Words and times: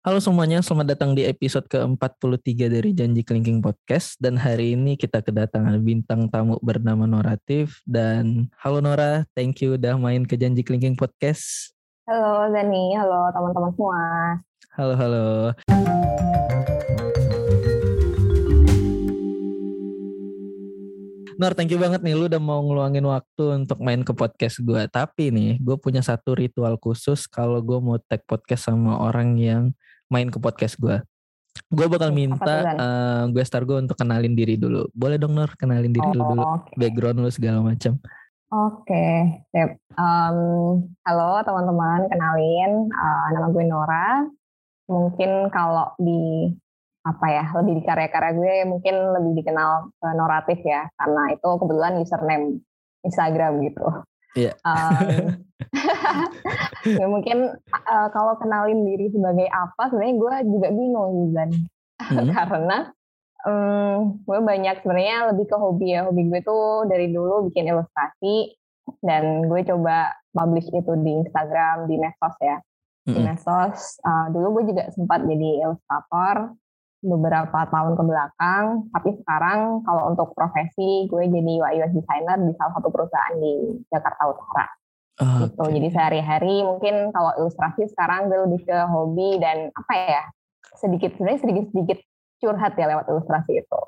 Halo 0.00 0.16
semuanya, 0.16 0.64
selamat 0.64 0.96
datang 0.96 1.12
di 1.12 1.28
episode 1.28 1.68
ke-43 1.68 2.72
dari 2.72 2.96
Janji 2.96 3.20
Kelingking 3.20 3.60
Podcast. 3.60 4.16
Dan 4.16 4.40
hari 4.40 4.72
ini 4.72 4.96
kita 4.96 5.20
kedatangan 5.20 5.76
bintang 5.76 6.24
tamu 6.32 6.56
bernama 6.64 7.04
Noratif 7.04 7.84
Dan 7.84 8.48
halo 8.64 8.80
Nora, 8.80 9.28
thank 9.36 9.60
you 9.60 9.76
udah 9.76 10.00
main 10.00 10.24
ke 10.24 10.40
Janji 10.40 10.64
Kelingking 10.64 10.96
Podcast. 10.96 11.76
Halo 12.08 12.48
Zani, 12.48 12.96
halo 12.96 13.28
teman-teman 13.28 13.70
semua. 13.76 14.00
Halo, 14.72 14.94
halo. 14.96 15.26
Nor, 21.40 21.56
thank 21.56 21.72
you 21.72 21.80
banget 21.80 22.04
nih. 22.04 22.12
Lu 22.12 22.28
udah 22.28 22.36
mau 22.36 22.60
ngeluangin 22.60 23.00
waktu 23.04 23.64
untuk 23.64 23.80
main 23.80 24.04
ke 24.04 24.12
podcast 24.12 24.60
gue. 24.60 24.84
Tapi 24.92 25.32
nih, 25.32 25.56
gue 25.56 25.76
punya 25.80 26.04
satu 26.04 26.36
ritual 26.36 26.76
khusus 26.76 27.24
kalau 27.24 27.64
gue 27.64 27.80
mau 27.80 27.96
tag 27.96 28.24
podcast 28.28 28.68
sama 28.68 29.00
orang 29.00 29.40
yang 29.40 29.72
main 30.10 30.28
ke 30.28 30.36
podcast 30.42 30.76
gue. 30.76 30.98
Gue 31.70 31.86
bakal 31.86 32.10
minta 32.10 32.74
uh, 32.74 33.22
gue 33.30 33.42
star 33.46 33.62
gue 33.62 33.78
untuk 33.78 33.94
kenalin 33.94 34.34
diri 34.34 34.58
dulu. 34.58 34.90
Boleh 34.90 35.16
dong 35.16 35.38
Nor, 35.38 35.54
kenalin 35.54 35.94
diri 35.94 36.02
oh, 36.02 36.14
lu 36.14 36.22
dulu. 36.34 36.42
Okay. 36.42 36.74
Background 36.78 37.18
lu 37.22 37.30
segala 37.30 37.62
macam. 37.62 37.96
Oke, 38.50 38.90
okay. 39.54 39.78
um, 39.94 40.82
halo 41.06 41.38
teman-teman, 41.46 42.10
kenalin 42.10 42.90
uh, 42.90 43.26
nama 43.30 43.46
gue 43.54 43.62
Nora. 43.62 44.26
Mungkin 44.90 45.54
kalau 45.54 45.94
di 46.02 46.50
apa 47.06 47.26
ya 47.30 47.44
lebih 47.56 47.80
di 47.80 47.82
karya-karya 47.86 48.32
gue 48.36 48.54
mungkin 48.66 48.94
lebih 49.14 49.32
dikenal 49.40 49.94
uh, 50.02 50.14
Noratif 50.18 50.60
ya 50.66 50.84
karena 50.98 51.32
itu 51.32 51.48
kebetulan 51.62 52.02
username 52.02 52.58
Instagram 53.06 53.62
gitu. 53.64 53.86
Iya. 54.38 54.52
Um, 54.62 55.42
ya 57.00 57.06
mungkin 57.10 57.58
uh, 57.74 58.08
kalau 58.14 58.38
kenalin 58.38 58.86
diri 58.86 59.10
sebagai 59.10 59.46
apa 59.50 59.90
sebenarnya 59.90 60.16
gue 60.16 60.34
juga 60.54 60.68
bingung 60.70 61.14
dan 61.34 61.48
hmm. 61.98 62.30
karena 62.36 62.78
um, 63.46 64.22
gue 64.22 64.38
banyak 64.38 64.82
sebenarnya 64.82 65.34
lebih 65.34 65.46
ke 65.50 65.56
hobi 65.58 65.98
ya. 65.98 66.06
Hobi 66.06 66.30
gue 66.30 66.40
tuh 66.46 66.86
dari 66.86 67.10
dulu 67.10 67.50
bikin 67.50 67.70
ilustrasi 67.70 68.54
dan 69.02 69.46
gue 69.46 69.60
coba 69.66 70.14
publish 70.30 70.70
itu 70.70 70.92
di 71.02 71.10
Instagram 71.26 71.90
di 71.90 71.96
medsos 71.98 72.36
ya. 72.38 72.58
Di 73.10 73.18
medsos 73.18 73.98
uh, 74.06 74.30
dulu 74.30 74.60
gue 74.60 74.74
juga 74.74 74.86
sempat 74.94 75.26
jadi 75.26 75.66
ilustrator 75.66 76.54
beberapa 77.00 77.64
tahun 77.72 77.96
ke 77.96 78.02
belakang, 78.04 78.64
tapi 78.92 79.16
sekarang 79.24 79.80
kalau 79.88 80.12
untuk 80.12 80.36
profesi 80.36 81.08
gue 81.08 81.24
jadi 81.32 81.52
UI 81.60 81.80
UX 81.80 81.92
designer 81.96 82.36
di 82.44 82.52
salah 82.60 82.76
satu 82.76 82.88
perusahaan 82.92 83.36
di 83.40 83.80
Jakarta 83.88 84.22
Utara. 84.28 84.66
Oh, 85.20 85.36
gitu. 85.44 85.62
Okay. 85.64 85.72
Jadi 85.80 85.88
sehari-hari 85.92 86.54
mungkin 86.64 87.12
kalau 87.12 87.32
ilustrasi 87.40 87.88
sekarang 87.92 88.28
gue 88.28 88.40
lebih 88.48 88.64
ke 88.68 88.78
hobi 88.88 89.40
dan 89.40 89.68
apa 89.72 89.92
ya 89.96 90.24
sedikit 90.76 91.12
sebenarnya 91.16 91.40
sedikit-sedikit 91.44 91.98
curhat 92.40 92.72
ya 92.76 92.86
lewat 92.88 93.08
ilustrasi 93.08 93.60
itu. 93.60 93.80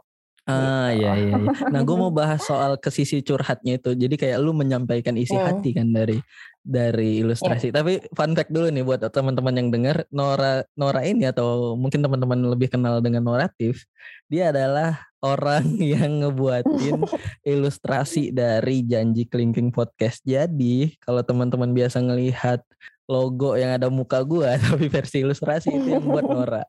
Ah 0.43 0.91
gitu. 0.91 1.07
iya 1.07 1.13
iya. 1.15 1.35
Nah 1.71 1.81
gue 1.87 1.97
mau 1.97 2.11
bahas 2.25 2.43
soal 2.43 2.75
ke 2.79 2.91
sisi 2.91 3.23
curhatnya 3.23 3.79
itu. 3.79 3.95
Jadi 3.95 4.15
kayak 4.19 4.39
lu 4.43 4.51
menyampaikan 4.51 5.15
isi 5.15 5.39
hmm. 5.39 5.47
hati 5.47 5.71
kan 5.71 5.87
dari 5.95 6.19
dari 6.63 7.23
ilustrasi. 7.23 7.71
Yeah. 7.71 7.83
Tapi 7.83 7.93
fun 8.15 8.35
fact 8.35 8.51
dulu 8.51 8.71
nih 8.71 8.83
buat 8.87 9.03
teman-teman 9.07 9.55
yang 9.59 9.69
dengar 9.71 9.97
Nora 10.11 10.67
Nora 10.75 11.03
ini 11.07 11.31
atau 11.31 11.79
mungkin 11.79 12.03
teman-teman 12.03 12.39
lebih 12.43 12.75
kenal 12.75 12.99
dengan 12.99 13.23
Noratif. 13.27 13.87
Dia 14.27 14.51
adalah 14.51 14.99
orang 15.23 15.79
yang 15.95 16.27
ngebuatin 16.27 17.07
ilustrasi 17.55 18.35
dari 18.35 18.83
Janji 18.83 19.31
Kelingking 19.31 19.71
Podcast. 19.71 20.27
Jadi 20.27 20.99
kalau 21.03 21.23
teman-teman 21.23 21.71
biasa 21.71 22.03
ngelihat 22.03 22.63
logo 23.13 23.53
yang 23.61 23.77
ada 23.77 23.93
muka 23.93 24.25
gue 24.25 24.49
tapi 24.65 24.89
versi 24.89 25.21
ilustrasi 25.21 25.69
itu 25.69 25.89
yang 26.01 26.05
buat 26.09 26.25
Nora. 26.25 26.65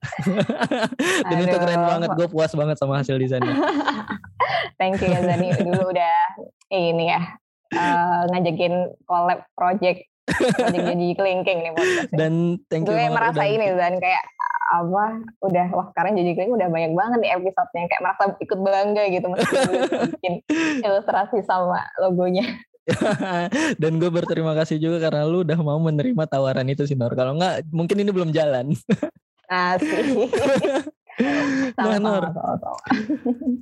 Dan 1.31 1.37
Aduh. 1.39 1.47
itu 1.47 1.57
keren 1.57 1.83
banget 1.87 2.09
gue 2.19 2.27
puas 2.27 2.51
banget 2.51 2.75
sama 2.75 2.99
hasil 2.99 3.15
desainnya. 3.15 3.55
Thank 4.79 4.99
you 4.99 5.15
ya 5.15 5.23
Zani. 5.23 5.55
Dulu 5.55 5.95
udah 5.95 6.15
ini 6.75 7.07
ya 7.07 7.21
uh, 7.71 8.27
ngajakin 8.35 8.91
collab 9.07 9.47
project 9.55 10.03
project 10.23 10.87
jadi 10.87 11.07
kelingking 11.19 11.57
nih 11.67 11.71
podcast 11.75 12.11
dan 12.15 12.55
thank 12.71 12.87
you 12.87 12.95
gue 12.95 13.11
merasa 13.11 13.43
udah... 13.43 13.53
ini 13.53 13.67
dan 13.75 13.99
kayak 13.99 14.23
apa 14.73 15.05
udah 15.43 15.67
wah 15.75 15.87
sekarang 15.93 16.15
jadi 16.17 16.33
kelingking 16.33 16.57
udah 16.57 16.69
banyak 16.71 16.91
banget 16.97 17.17
nih 17.21 17.31
episodenya. 17.37 17.85
Kayak 17.91 18.01
merasa 18.01 18.23
ikut 18.41 18.59
bangga 18.63 19.03
gitu 19.11 19.25
meskipun 19.29 19.73
bikin 20.17 20.33
ilustrasi 20.81 21.45
sama 21.45 21.85
logonya 22.01 22.47
Dan 23.81 23.99
gue 23.99 24.11
berterima 24.11 24.51
kasih 24.55 24.77
juga 24.79 25.07
karena 25.07 25.23
lu 25.23 25.47
udah 25.47 25.59
mau 25.63 25.79
menerima 25.79 26.23
tawaran 26.27 26.67
itu 26.67 26.83
sih 26.83 26.97
Nor. 26.99 27.15
Kalau 27.15 27.39
enggak 27.39 27.63
mungkin 27.71 27.97
ini 28.03 28.11
belum 28.11 28.29
jalan. 28.35 28.71
Nah 31.77 32.01
Nor, 32.01 32.25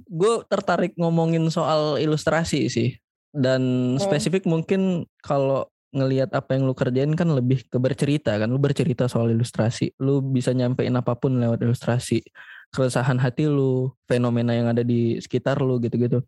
gue 0.08 0.34
tertarik 0.48 0.96
ngomongin 0.96 1.44
soal 1.52 2.00
ilustrasi 2.00 2.72
sih. 2.72 2.96
Dan 3.36 3.96
hmm. 3.96 4.00
spesifik 4.00 4.48
mungkin 4.48 5.04
kalau 5.20 5.68
ngelihat 5.92 6.32
apa 6.32 6.56
yang 6.56 6.64
lu 6.64 6.72
kerjain 6.72 7.12
kan 7.12 7.28
lebih 7.28 7.68
ke 7.68 7.76
bercerita 7.76 8.40
kan. 8.40 8.48
Lu 8.48 8.56
bercerita 8.56 9.12
soal 9.12 9.36
ilustrasi. 9.36 9.92
Lu 10.00 10.24
bisa 10.24 10.56
nyampein 10.56 10.96
apa 10.96 11.12
pun 11.20 11.44
lewat 11.44 11.60
ilustrasi. 11.60 12.24
Keresahan 12.72 13.20
hati 13.20 13.52
lu, 13.52 13.92
fenomena 14.08 14.56
yang 14.56 14.72
ada 14.72 14.88
di 14.88 15.20
sekitar 15.20 15.60
lu 15.60 15.76
gitu-gitu. 15.84 16.24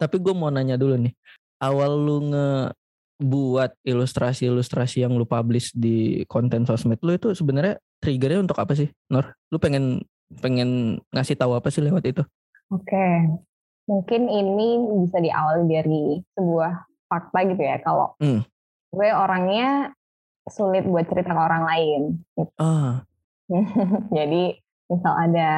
Tapi 0.00 0.16
gue 0.24 0.32
mau 0.32 0.48
nanya 0.48 0.80
dulu 0.80 0.96
nih 0.96 1.12
awal 1.62 1.94
lu 1.94 2.18
ngebuat 2.34 3.78
ilustrasi-ilustrasi 3.86 5.06
yang 5.06 5.14
lu 5.14 5.22
publish 5.22 5.70
di 5.72 6.26
konten 6.26 6.66
sosmed 6.66 6.98
lu 7.06 7.14
itu 7.14 7.30
sebenarnya 7.38 7.78
triggernya 8.02 8.42
untuk 8.42 8.58
apa 8.58 8.74
sih, 8.74 8.90
Nur? 9.08 9.30
Lu 9.54 9.62
pengen 9.62 10.02
pengen 10.42 10.98
ngasih 11.14 11.38
tahu 11.38 11.54
apa 11.54 11.70
sih 11.70 11.84
lewat 11.84 12.02
itu? 12.10 12.22
Oke, 12.72 12.88
okay. 12.88 13.14
mungkin 13.86 14.26
ini 14.26 14.68
bisa 15.06 15.22
diawali 15.22 15.64
dari 15.70 16.04
sebuah 16.34 16.72
fakta 17.06 17.38
gitu 17.46 17.62
ya. 17.62 17.76
Kalau 17.84 18.18
hmm. 18.18 18.42
gue 18.90 19.08
orangnya 19.12 19.94
sulit 20.50 20.82
buat 20.82 21.06
cerita 21.06 21.30
ke 21.30 21.40
orang 21.40 21.64
lain. 21.68 22.02
Gitu. 22.34 22.52
Ah. 22.58 23.06
Jadi 24.16 24.56
misal 24.90 25.14
ada 25.16 25.50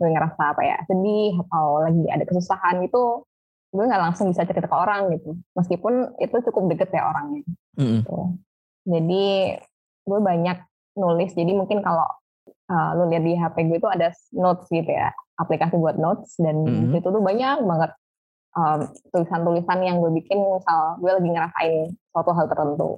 gue 0.00 0.08
ngerasa 0.08 0.56
apa 0.56 0.62
ya 0.64 0.80
sedih 0.88 1.36
atau 1.36 1.84
lagi 1.84 2.04
ada 2.08 2.24
kesusahan 2.24 2.80
itu 2.80 3.28
gue 3.70 3.84
nggak 3.86 4.02
langsung 4.02 4.26
bisa 4.30 4.42
cerita 4.42 4.66
ke 4.66 4.76
orang 4.76 5.14
gitu. 5.14 5.38
Meskipun 5.54 6.18
itu 6.18 6.36
cukup 6.50 6.74
deket 6.74 6.90
ya 6.90 7.06
orangnya. 7.06 7.42
Mm 7.78 8.02
gitu. 8.02 8.18
jadi 8.88 9.24
gue 10.08 10.18
banyak 10.18 10.58
nulis. 10.98 11.30
Jadi 11.36 11.52
mungkin 11.54 11.84
kalau 11.84 12.08
uh, 12.70 12.90
lu 12.98 13.06
lihat 13.12 13.22
di 13.22 13.38
HP 13.38 13.70
gue 13.70 13.78
itu 13.78 13.88
ada 13.90 14.10
notes 14.34 14.66
gitu 14.68 14.90
ya. 14.90 15.14
Aplikasi 15.38 15.78
buat 15.78 15.96
notes. 15.96 16.34
Dan 16.40 16.66
mm-hmm. 16.66 16.98
itu 16.98 17.08
tuh 17.08 17.22
banyak 17.22 17.62
banget 17.62 17.90
um, 18.58 18.80
tulisan-tulisan 19.14 19.78
yang 19.86 20.02
gue 20.02 20.10
bikin 20.18 20.38
misal 20.42 20.98
gue 20.98 21.10
lagi 21.10 21.30
ngerasain 21.30 21.74
suatu 22.10 22.30
hal 22.34 22.46
tertentu. 22.50 22.90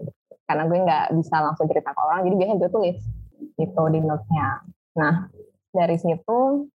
Karena 0.49 0.65
gue 0.65 0.79
nggak 0.81 1.05
bisa 1.21 1.37
langsung 1.45 1.67
cerita 1.69 1.93
ke 1.93 2.01
orang. 2.01 2.25
Jadi 2.25 2.35
biasanya 2.39 2.59
gue 2.65 2.71
tulis 2.73 2.99
gitu 3.59 3.83
di 3.93 4.01
notesnya. 4.01 4.49
Nah 4.97 5.29
dari 5.73 5.97
situ 6.01 6.69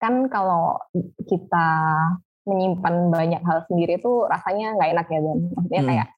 kan 0.00 0.26
kalau 0.28 0.82
kita 1.28 1.68
menyimpan 2.42 2.94
banyak 3.10 3.42
hal 3.46 3.62
sendiri 3.70 4.02
itu 4.02 4.26
rasanya 4.26 4.74
nggak 4.74 4.90
enak 4.98 5.06
ya 5.08 5.20
Zan. 5.22 5.38
Maksudnya 5.54 5.82
hmm. 5.82 5.90
kayak 5.90 6.08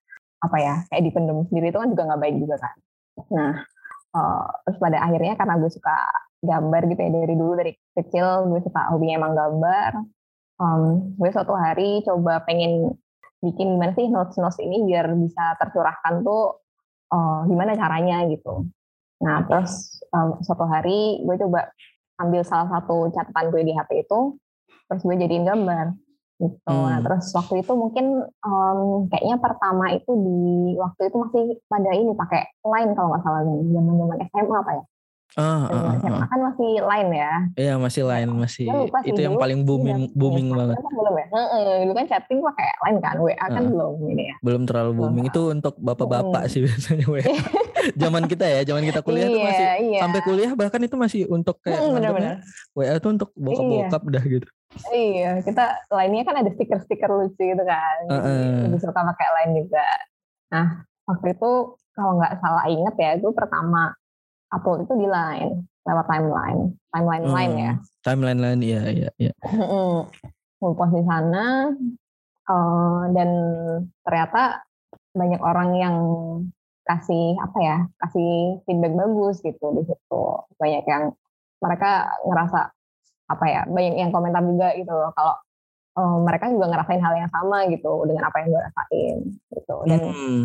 apa 0.44 0.56
ya 0.60 0.74
kayak 0.92 1.02
dipendam 1.08 1.38
sendiri 1.48 1.66
itu 1.72 1.78
kan 1.80 1.88
juga 1.92 2.02
nggak 2.12 2.20
baik 2.20 2.36
juga 2.40 2.56
kan. 2.60 2.76
Nah 3.32 3.52
uh, 4.16 4.46
terus 4.64 4.78
pada 4.80 4.98
akhirnya 5.04 5.34
karena 5.36 5.54
gue 5.60 5.70
suka 5.72 5.96
gambar 6.44 6.82
gitu 6.92 7.00
ya 7.00 7.10
dari 7.12 7.34
dulu 7.36 7.52
dari 7.56 7.72
kecil 7.96 8.26
gue 8.52 8.60
suka 8.64 8.80
hobinya 8.92 9.14
emang 9.20 9.34
gambar. 9.36 9.90
Um, 10.54 10.82
gue 11.18 11.30
suatu 11.34 11.52
hari 11.56 12.04
coba 12.06 12.44
pengen 12.46 12.94
bikin 13.42 13.76
gimana 13.76 13.92
sih 13.92 14.08
notes 14.08 14.38
notes 14.40 14.56
ini 14.62 14.86
biar 14.88 15.12
bisa 15.18 15.58
tercurahkan 15.60 16.24
tuh 16.24 16.64
uh, 17.12 17.44
gimana 17.44 17.76
caranya 17.76 18.24
gitu. 18.32 18.64
Nah 19.20 19.44
terus 19.44 20.00
um, 20.12 20.40
suatu 20.40 20.64
hari 20.64 21.20
gue 21.20 21.36
coba 21.44 21.68
ambil 22.20 22.46
salah 22.46 22.70
satu 22.70 23.10
catatan 23.10 23.50
gue 23.50 23.62
di 23.66 23.72
HP 23.74 24.06
itu 24.06 24.38
terus 24.86 25.02
gue 25.02 25.16
jadiin 25.18 25.44
gambar 25.48 25.96
gitu. 26.38 26.56
Nah, 26.66 26.74
hmm. 26.74 26.86
Nah, 26.90 26.98
terus 27.02 27.26
waktu 27.34 27.54
itu 27.62 27.72
mungkin 27.74 28.06
um, 28.42 29.06
kayaknya 29.10 29.36
pertama 29.38 29.84
itu 29.94 30.10
di 30.10 30.40
waktu 30.78 31.02
itu 31.10 31.16
masih 31.20 31.44
pada 31.70 31.90
ini 31.94 32.12
pakai 32.14 32.42
line 32.66 32.90
kalau 32.98 33.08
nggak 33.14 33.22
salah 33.22 33.40
zaman-zaman 33.46 34.18
SMA 34.30 34.56
apa 34.58 34.72
ya? 34.74 34.84
Oh, 35.34 35.66
uh, 35.66 35.98
SMA 35.98 36.14
uh, 36.14 36.28
kan 36.30 36.40
masih 36.46 36.70
line 36.78 37.10
ya? 37.10 37.32
Iya 37.58 37.74
masih 37.74 38.02
line 38.06 38.30
masih 38.30 38.70
lupa 38.70 39.02
itu 39.02 39.18
yang 39.18 39.34
paling 39.34 39.66
booming 39.66 40.06
iya, 40.06 40.14
booming 40.14 40.46
iya, 40.46 40.56
banget. 40.62 40.76
Belum 40.78 41.14
ya? 41.18 41.26
Heeh, 41.34 41.70
dulu 41.82 41.92
kan 41.98 42.06
chatting 42.06 42.38
pakai 42.38 42.68
line 42.86 42.98
kan, 43.02 43.16
WA 43.18 43.34
uh, 43.34 43.48
kan 43.50 43.64
belum 43.66 43.92
ini 44.14 44.24
ya. 44.30 44.36
Belum 44.46 44.62
terlalu 44.62 44.92
booming 44.94 45.26
itu 45.26 45.42
untuk 45.50 45.74
bapak-bapak 45.82 46.46
hmm. 46.46 46.50
sih 46.54 46.60
biasanya 46.62 47.06
WA. 47.10 47.26
zaman 48.06 48.24
kita 48.30 48.46
ya, 48.46 48.60
zaman 48.62 48.82
kita 48.86 49.00
kuliah 49.02 49.26
iya, 49.26 49.34
tuh 49.34 49.42
masih 49.42 49.66
iya. 49.66 50.00
sampai 50.06 50.20
kuliah 50.22 50.52
bahkan 50.54 50.80
itu 50.86 50.96
masih 50.96 51.20
untuk 51.26 51.58
kayak 51.66 51.82
hmm, 51.82 51.94
bener 51.98 52.10
-bener. 52.14 52.36
WA 52.78 52.94
tuh 53.02 53.10
untuk 53.18 53.30
bokap-bokap 53.34 54.02
iya. 54.06 54.12
dah 54.14 54.24
gitu. 54.38 54.48
Iya, 54.90 55.42
kita 55.46 55.90
lainnya 55.92 56.26
kan 56.26 56.36
ada 56.42 56.50
stiker-stiker 56.50 57.10
lucu 57.10 57.42
gitu 57.42 57.64
kan. 57.64 57.96
Uh 58.10 58.16
-uh. 58.16 58.48
Lebih 58.68 58.80
suka 58.82 59.00
pakai 59.00 59.28
lain 59.40 59.50
juga. 59.64 59.86
Nah, 60.50 60.66
waktu 61.06 61.34
itu 61.34 61.78
kalau 61.94 62.18
nggak 62.18 62.42
salah 62.42 62.64
inget 62.66 62.94
ya, 62.98 63.10
itu 63.18 63.28
pertama 63.30 63.94
upload 64.54 64.86
itu 64.86 64.94
di 64.98 65.08
line. 65.10 65.66
lewat 65.84 66.08
timeline 66.08 66.72
timeline 66.88 67.26
hmm, 67.28 67.34
lain 67.36 67.52
ya 67.60 67.72
timeline 68.00 68.40
lain 68.40 68.60
iya 68.64 68.82
iya 68.88 69.10
iya 69.20 69.32
post 70.56 70.96
di 70.96 71.04
sana 71.04 71.76
uh, 72.48 73.02
dan 73.12 73.30
ternyata 74.00 74.64
banyak 75.12 75.40
orang 75.44 75.70
yang 75.76 75.96
kasih 76.88 77.36
apa 77.40 77.58
ya 77.60 77.76
kasih 78.00 78.60
feedback 78.64 78.96
bagus 78.96 79.40
gitu 79.44 79.76
di 79.76 79.82
situ 79.84 80.24
banyak 80.56 80.84
yang 80.88 81.12
mereka 81.60 82.12
ngerasa 82.28 82.73
apa 83.24 83.44
ya 83.48 83.60
banyak 83.64 83.94
yang 83.96 84.12
komentar 84.12 84.44
juga 84.44 84.76
gitu 84.76 84.92
loh 84.92 85.10
kalau 85.16 85.34
uh, 85.98 86.18
mereka 86.20 86.50
juga 86.50 86.70
ngerasain 86.70 87.02
hal 87.02 87.14
yang 87.16 87.30
sama 87.32 87.64
gitu 87.70 88.04
dengan 88.04 88.28
apa 88.28 88.36
yang 88.42 88.48
gue 88.52 88.62
rasain 88.62 89.16
gitu. 89.54 89.76
Dan 89.88 90.00
hmm. 90.02 90.42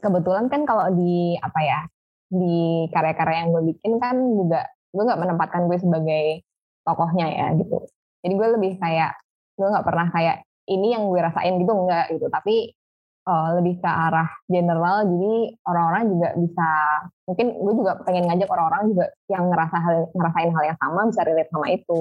kebetulan 0.00 0.46
kan 0.52 0.62
kalau 0.68 0.86
di 0.94 1.34
apa 1.40 1.60
ya 1.62 1.80
di 2.26 2.90
karya-karya 2.90 3.46
yang 3.46 3.50
gue 3.54 3.64
bikin 3.74 3.92
kan 4.02 4.16
juga 4.18 4.66
gue 4.90 5.02
nggak 5.02 5.20
menempatkan 5.20 5.62
gue 5.70 5.78
sebagai 5.78 6.26
tokohnya 6.86 7.26
ya 7.30 7.46
gitu. 7.58 7.86
Jadi 8.22 8.32
gue 8.34 8.48
lebih 8.58 8.72
kayak 8.78 9.18
gue 9.56 9.66
nggak 9.66 9.86
pernah 9.86 10.06
kayak 10.10 10.46
ini 10.66 10.94
yang 10.94 11.06
gue 11.06 11.20
rasain 11.22 11.54
gitu 11.58 11.72
enggak 11.72 12.06
gitu. 12.14 12.26
Tapi 12.30 12.74
uh, 13.26 13.48
lebih 13.58 13.82
ke 13.82 13.90
arah 13.90 14.30
general 14.46 15.04
jadi 15.04 15.34
orang-orang 15.66 16.02
juga 16.14 16.28
bisa 16.38 16.68
mungkin 17.26 17.46
gue 17.58 17.74
juga 17.74 17.92
pengen 18.06 18.24
ngajak 18.30 18.48
orang-orang 18.48 18.82
juga 18.94 19.06
yang 19.26 19.44
ngerasa 19.50 19.76
hal 19.82 19.96
ngerasain 20.14 20.50
hal 20.54 20.64
yang 20.64 20.78
sama 20.78 21.00
bisa 21.10 21.20
relate 21.26 21.50
sama 21.50 21.66
itu. 21.68 22.00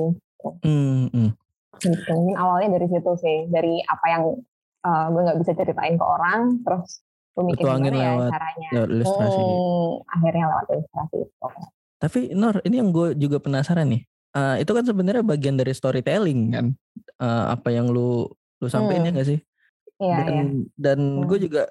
Mm, 0.62 1.10
mm. 1.10 1.30
mungkin 1.76 2.38
awalnya 2.38 2.78
dari 2.78 2.88
situ 2.88 3.12
sih 3.20 3.38
dari 3.50 3.82
apa 3.84 4.06
yang 4.08 4.24
uh, 4.86 5.06
gue 5.10 5.22
nggak 5.26 5.40
bisa 5.42 5.52
ceritain 5.58 5.98
ke 5.98 6.06
orang 6.06 6.62
terus 6.62 7.02
gue 7.36 7.44
mikir 7.44 7.68
gimana 7.68 7.92
ya 7.92 8.12
lewat, 8.16 8.32
caranya. 8.32 8.70
lewat 8.72 8.90
ilustrasi. 8.96 9.42
Hmm, 9.42 9.94
akhirnya 10.08 10.46
lewat 10.48 10.66
ilustrasi 10.72 11.16
itu. 11.28 11.48
Tapi 12.00 12.20
Nur 12.32 12.56
ini 12.64 12.76
yang 12.80 12.90
gue 12.96 13.08
juga 13.20 13.38
penasaran 13.44 13.92
nih. 13.92 14.02
Uh, 14.36 14.56
itu 14.60 14.72
kan 14.72 14.84
sebenarnya 14.88 15.24
bagian 15.24 15.56
dari 15.60 15.74
storytelling 15.76 16.42
kan? 16.56 16.66
Uh, 17.20 17.56
apa 17.56 17.76
yang 17.76 17.92
lu 17.92 18.28
lu 18.64 18.68
sampaikan 18.72 19.04
hmm. 19.04 19.10
ya 19.12 19.20
gak 19.20 19.28
sih 19.36 19.40
Iya, 19.96 20.18
dan 20.28 20.28
iya. 20.28 20.44
dan 20.76 21.00
hmm. 21.00 21.24
gue 21.28 21.38
juga 21.48 21.64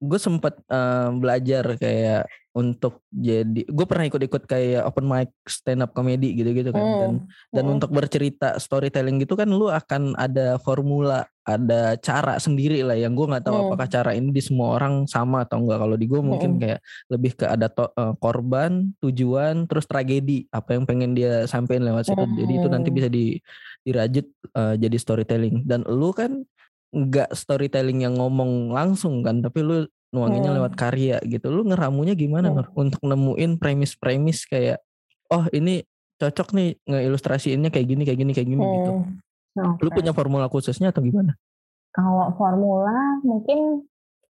gue 0.00 0.18
sempat 0.18 0.56
uh, 0.72 1.12
belajar 1.12 1.76
kayak 1.76 2.24
untuk 2.50 3.06
jadi 3.14 3.62
gue 3.62 3.86
pernah 3.86 4.10
ikut-ikut 4.10 4.42
kayak 4.48 4.82
open 4.82 5.06
mic 5.06 5.30
stand 5.46 5.86
up 5.86 5.94
comedy 5.94 6.34
gitu-gitu 6.34 6.74
kan 6.74 6.82
hmm. 6.82 6.98
dan 6.98 7.12
dan 7.54 7.64
hmm. 7.68 7.74
untuk 7.78 7.90
bercerita 7.94 8.58
storytelling 8.58 9.22
gitu 9.22 9.38
kan 9.38 9.46
lu 9.46 9.70
akan 9.70 10.18
ada 10.18 10.58
formula 10.58 11.28
ada 11.46 11.94
cara 12.02 12.42
sendiri 12.42 12.82
lah 12.82 12.98
yang 12.98 13.14
gue 13.14 13.22
nggak 13.22 13.46
tahu 13.46 13.54
hmm. 13.54 13.64
apakah 13.70 13.86
cara 13.86 14.10
ini 14.18 14.34
di 14.34 14.42
semua 14.42 14.82
orang 14.82 15.06
sama 15.06 15.46
atau 15.46 15.62
enggak 15.62 15.78
kalau 15.78 15.96
di 16.00 16.06
gue 16.10 16.20
mungkin 16.24 16.50
hmm. 16.56 16.60
kayak 16.64 16.80
lebih 17.06 17.32
ke 17.38 17.46
ada 17.46 17.70
to, 17.70 17.86
uh, 17.94 18.18
korban 18.18 18.90
tujuan 18.98 19.70
terus 19.70 19.86
tragedi 19.86 20.50
apa 20.50 20.74
yang 20.74 20.90
pengen 20.90 21.14
dia 21.14 21.46
sampaikan 21.46 21.86
lewat 21.86 22.10
situ 22.10 22.18
hmm. 22.18 22.34
jadi 22.34 22.52
itu 22.56 22.68
nanti 22.72 22.88
bisa 22.90 23.06
di 23.06 23.38
dirajut 23.86 24.26
uh, 24.58 24.74
jadi 24.74 24.96
storytelling 24.98 25.62
dan 25.68 25.86
lu 25.86 26.10
kan 26.10 26.42
nggak 26.90 27.30
storytelling 27.34 28.02
yang 28.02 28.18
ngomong 28.18 28.74
langsung 28.74 29.22
kan 29.22 29.38
tapi 29.38 29.62
lu 29.62 29.86
nuanginnya 30.10 30.50
hmm. 30.50 30.58
lewat 30.58 30.74
karya 30.74 31.22
gitu 31.22 31.54
lu 31.54 31.62
ngeramunya 31.62 32.18
gimana 32.18 32.50
hmm. 32.50 32.74
untuk 32.74 33.02
nemuin 33.06 33.62
premis-premis 33.62 34.42
kayak 34.50 34.82
oh 35.30 35.46
ini 35.54 35.86
cocok 36.18 36.52
nih 36.52 36.68
ngeilustrasiinnya 36.84 37.70
kayak 37.70 37.86
gini 37.86 38.02
kayak 38.02 38.18
gini 38.18 38.32
kayak 38.34 38.48
gini 38.50 38.62
hmm. 38.62 38.74
gitu 38.74 38.92
okay. 39.54 39.82
lu 39.86 39.90
punya 39.94 40.12
formula 40.12 40.50
khususnya 40.50 40.90
atau 40.90 41.00
gimana 41.00 41.38
kalau 41.94 42.34
formula 42.34 43.22
mungkin 43.22 43.86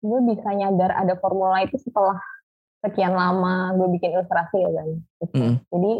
gue 0.04 0.20
bisa 0.30 0.48
nyadar 0.54 0.94
ada 0.94 1.18
formula 1.18 1.58
itu 1.66 1.74
setelah 1.82 2.22
sekian 2.86 3.18
lama 3.18 3.74
gue 3.74 3.88
bikin 3.98 4.14
ilustrasi 4.14 4.62
ya 4.62 4.70
kan 4.78 4.88
hmm. 5.34 5.54
jadi 5.74 5.92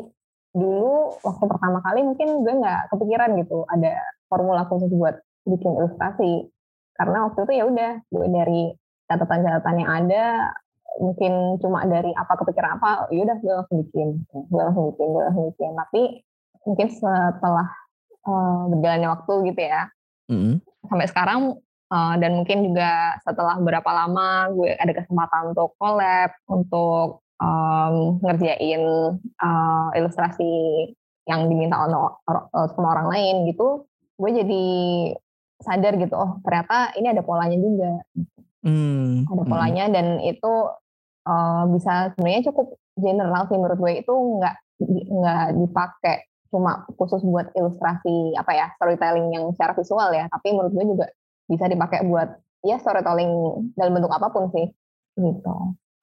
dulu 0.55 1.19
waktu 1.19 1.45
pertama 1.51 1.83
kali 1.83 2.06
mungkin 2.06 2.47
gue 2.47 2.55
nggak 2.62 2.95
kepikiran 2.95 3.35
gitu 3.43 3.67
ada 3.67 3.99
formula 4.31 4.62
khusus 4.71 4.93
buat 4.95 5.19
bikin 5.49 5.73
ilustrasi. 5.76 6.49
Karena 6.94 7.26
waktu 7.29 7.44
itu 7.44 7.52
ya 7.55 7.64
udah 7.69 7.93
gue 8.08 8.26
dari 8.29 8.62
catatan-catatan 9.08 9.76
yang 9.82 9.91
ada 9.91 10.25
mungkin 10.94 11.58
cuma 11.58 11.82
dari 11.91 12.14
apa 12.14 12.38
kepikiran 12.38 12.79
apa 12.79 13.11
ya 13.11 13.26
udah 13.26 13.37
gue 13.41 13.52
langsung 13.52 13.79
bikin. 13.88 14.08
Gue 14.31 14.62
langsung 14.62 14.94
bikin 14.94 15.06
gue 15.12 15.23
langsung 15.23 15.46
bikin. 15.52 15.70
Tapi 15.75 16.02
mungkin 16.64 16.88
setelah 16.91 17.69
uh, 18.25 18.62
berjalannya 18.73 19.08
waktu 19.12 19.32
gitu 19.52 19.61
ya 19.61 19.82
mm-hmm. 20.32 20.55
sampai 20.88 21.06
sekarang 21.08 21.38
uh, 21.93 22.14
dan 22.19 22.31
mungkin 22.41 22.73
juga 22.73 23.20
setelah 23.23 23.61
berapa 23.61 23.91
lama 23.93 24.50
gue 24.52 24.73
ada 24.75 24.93
kesempatan 24.93 25.52
untuk 25.52 25.76
collab 25.76 26.32
untuk 26.49 27.25
um, 27.38 28.19
ngerjain 28.25 28.82
uh, 29.41 29.88
ilustrasi 29.96 30.52
yang 31.25 31.49
diminta 31.49 31.81
oleh 31.81 32.20
sama 32.76 32.88
orang 33.00 33.08
lain 33.08 33.35
gitu 33.49 33.88
gue 34.20 34.31
jadi 34.44 34.67
sadar 35.62 35.95
gitu 35.99 36.15
oh 36.15 36.41
ternyata 36.43 36.95
ini 36.99 37.06
ada 37.12 37.23
polanya 37.23 37.59
juga 37.59 37.93
hmm. 38.67 39.31
ada 39.31 39.43
hmm. 39.45 39.51
polanya 39.51 39.85
hmm. 39.87 39.93
dan 39.95 40.06
itu 40.25 40.53
uh, 41.29 41.65
bisa 41.71 42.15
sebenarnya 42.17 42.51
cukup 42.51 42.75
general 42.99 43.43
sih 43.51 43.59
menurut 43.59 43.79
gue 43.79 43.93
itu 44.03 44.12
nggak 44.15 44.56
nggak 45.11 45.47
dipakai 45.59 46.17
cuma 46.51 46.87
khusus 46.95 47.23
buat 47.27 47.51
ilustrasi 47.59 48.39
apa 48.39 48.53
ya 48.55 48.67
storytelling 48.79 49.35
yang 49.35 49.51
secara 49.55 49.75
visual 49.75 50.11
ya 50.15 50.31
tapi 50.31 50.55
menurut 50.55 50.73
gue 50.75 50.87
juga 50.87 51.06
bisa 51.51 51.67
dipakai 51.67 52.06
buat 52.06 52.31
ya 52.65 52.81
storytelling 52.81 53.31
dalam 53.77 53.93
bentuk 53.93 54.12
apa 54.15 54.33
pun 54.33 54.49
sih 54.55 54.73
gitu. 55.21 55.55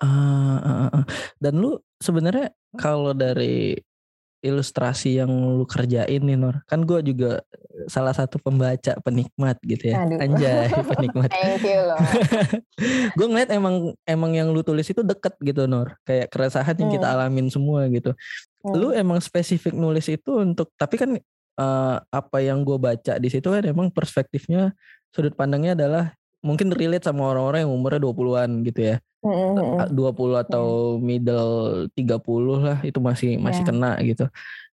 Uh, 0.02 0.58
uh, 0.62 0.90
uh. 0.94 1.04
Dan 1.42 1.62
lu 1.62 1.78
sebenarnya 2.02 2.54
kalau 2.78 3.12
dari 3.14 3.76
ilustrasi 4.42 5.22
yang 5.22 5.30
lu 5.30 5.66
kerjain 5.66 6.22
nih 6.22 6.38
Nur 6.38 6.62
kan 6.66 6.82
gue 6.84 7.00
juga 7.06 7.42
salah 7.90 8.14
satu 8.14 8.38
pembaca 8.42 8.98
penikmat 9.02 9.58
gitu 9.66 9.94
ya 9.94 10.06
Aduh. 10.06 10.18
anjay 10.18 10.70
penikmat 10.98 11.30
thank 11.30 11.64
you 11.66 11.82
loh 11.82 12.02
gue 13.18 13.28
ngeliat 13.30 13.50
emang 13.54 13.96
emang 14.06 14.32
yang 14.34 14.50
lu 14.50 14.66
tulis 14.66 14.86
itu 14.86 15.02
deket 15.06 15.38
gitu 15.42 15.70
Nur 15.70 15.94
kayak 16.04 16.34
keresahan 16.34 16.76
yang 16.78 16.90
hmm. 16.90 16.98
kita 17.00 17.08
alamin 17.14 17.48
semua 17.54 17.86
gitu 17.88 18.12
hmm. 18.66 18.74
lu 18.76 18.90
emang 18.94 19.22
spesifik 19.22 19.78
nulis 19.78 20.10
itu 20.10 20.42
untuk 20.42 20.74
tapi 20.76 20.98
kan 20.98 21.18
uh, 21.62 21.98
apa 22.10 22.38
yang 22.42 22.66
gue 22.66 22.78
baca 22.82 23.18
di 23.22 23.30
situ 23.30 23.48
kan 23.48 23.64
emang 23.64 23.94
perspektifnya 23.94 24.74
sudut 25.14 25.38
pandangnya 25.38 25.78
adalah 25.78 26.06
mungkin 26.42 26.74
relate 26.74 27.06
sama 27.06 27.30
orang-orang 27.30 27.66
yang 27.66 27.74
umurnya 27.74 28.02
20-an 28.02 28.50
gitu 28.66 28.82
ya. 28.94 28.96
Mm-hmm. 29.22 29.94
20 29.94 30.44
atau 30.50 30.98
middle 30.98 31.86
30 31.94 32.66
lah 32.66 32.78
itu 32.82 32.98
masih 32.98 33.38
masih 33.38 33.62
yeah. 33.62 33.70
kena 33.70 33.92
gitu. 34.02 34.26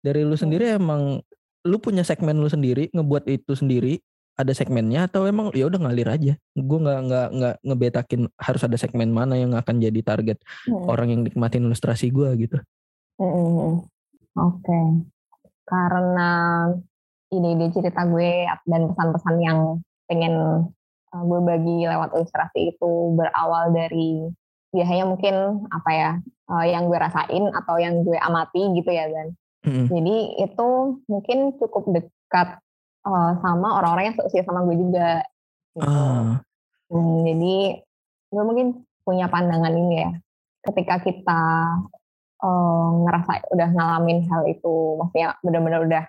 Dari 0.03 0.27
lu 0.27 0.35
sendiri 0.35 0.75
emang 0.75 1.23
lu 1.63 1.77
punya 1.79 2.03
segmen 2.03 2.35
lu 2.43 2.51
sendiri, 2.51 2.91
ngebuat 2.91 3.23
itu 3.31 3.55
sendiri, 3.55 4.03
ada 4.35 4.51
segmennya 4.51 5.07
atau 5.07 5.23
emang 5.23 5.55
ya 5.55 5.71
udah 5.71 5.79
ngalir 5.87 6.11
aja. 6.11 6.33
Gue 6.59 6.79
nggak 6.83 6.99
nggak 7.07 7.27
nggak 7.39 7.55
ngebetakin 7.63 8.21
harus 8.35 8.61
ada 8.67 8.75
segmen 8.75 9.15
mana 9.15 9.39
yang 9.39 9.55
akan 9.55 9.79
jadi 9.79 9.99
target 10.03 10.43
mm-hmm. 10.67 10.91
orang 10.91 11.07
yang 11.15 11.21
nikmatin 11.23 11.63
ilustrasi 11.63 12.11
gue 12.11 12.29
gitu. 12.43 12.57
Mm-hmm. 13.23 13.71
Oke. 14.43 14.59
Okay. 14.59 14.85
Karena 15.63 16.31
ide-ide 17.31 17.71
cerita 17.71 18.03
gue 18.03 18.43
dan 18.67 18.81
pesan-pesan 18.91 19.35
yang 19.39 19.59
pengen 20.11 20.67
uh, 21.13 21.23
gue 21.23 21.39
bagi 21.45 21.77
lewat 21.85 22.17
ilustrasi 22.17 22.73
itu 22.73 22.91
berawal 23.13 23.69
dari 23.71 24.27
biasanya 24.73 25.05
mungkin 25.05 25.35
apa 25.69 25.89
ya 25.93 26.11
uh, 26.49 26.65
yang 26.65 26.89
gue 26.89 26.97
rasain 26.97 27.45
atau 27.53 27.77
yang 27.77 28.01
gue 28.01 28.17
amati 28.17 28.73
gitu 28.73 28.89
ya 28.89 29.05
kan. 29.05 29.27
Hmm. 29.63 29.87
Jadi 29.87 30.43
itu 30.43 30.69
mungkin 31.07 31.55
cukup 31.61 31.87
dekat 31.93 32.59
uh, 33.05 33.31
sama 33.39 33.79
orang-orang 33.79 34.11
yang 34.11 34.17
seusia 34.17 34.43
sama 34.43 34.65
gue 34.65 34.75
juga. 34.75 35.23
Gitu. 35.77 35.87
Uh. 35.87 36.35
Hmm, 36.91 37.25
jadi 37.25 37.55
gue 38.33 38.43
mungkin 38.43 38.67
punya 39.05 39.29
pandangan 39.29 39.71
ini 39.71 39.95
ya. 40.03 40.11
Ketika 40.63 40.99
kita 41.03 41.41
uh, 42.43 42.87
ngerasa 43.07 43.51
udah 43.51 43.69
ngalamin 43.71 44.25
hal 44.27 44.43
itu, 44.47 44.99
maksudnya 44.99 45.35
benar-benar 45.43 45.81
udah 45.85 46.03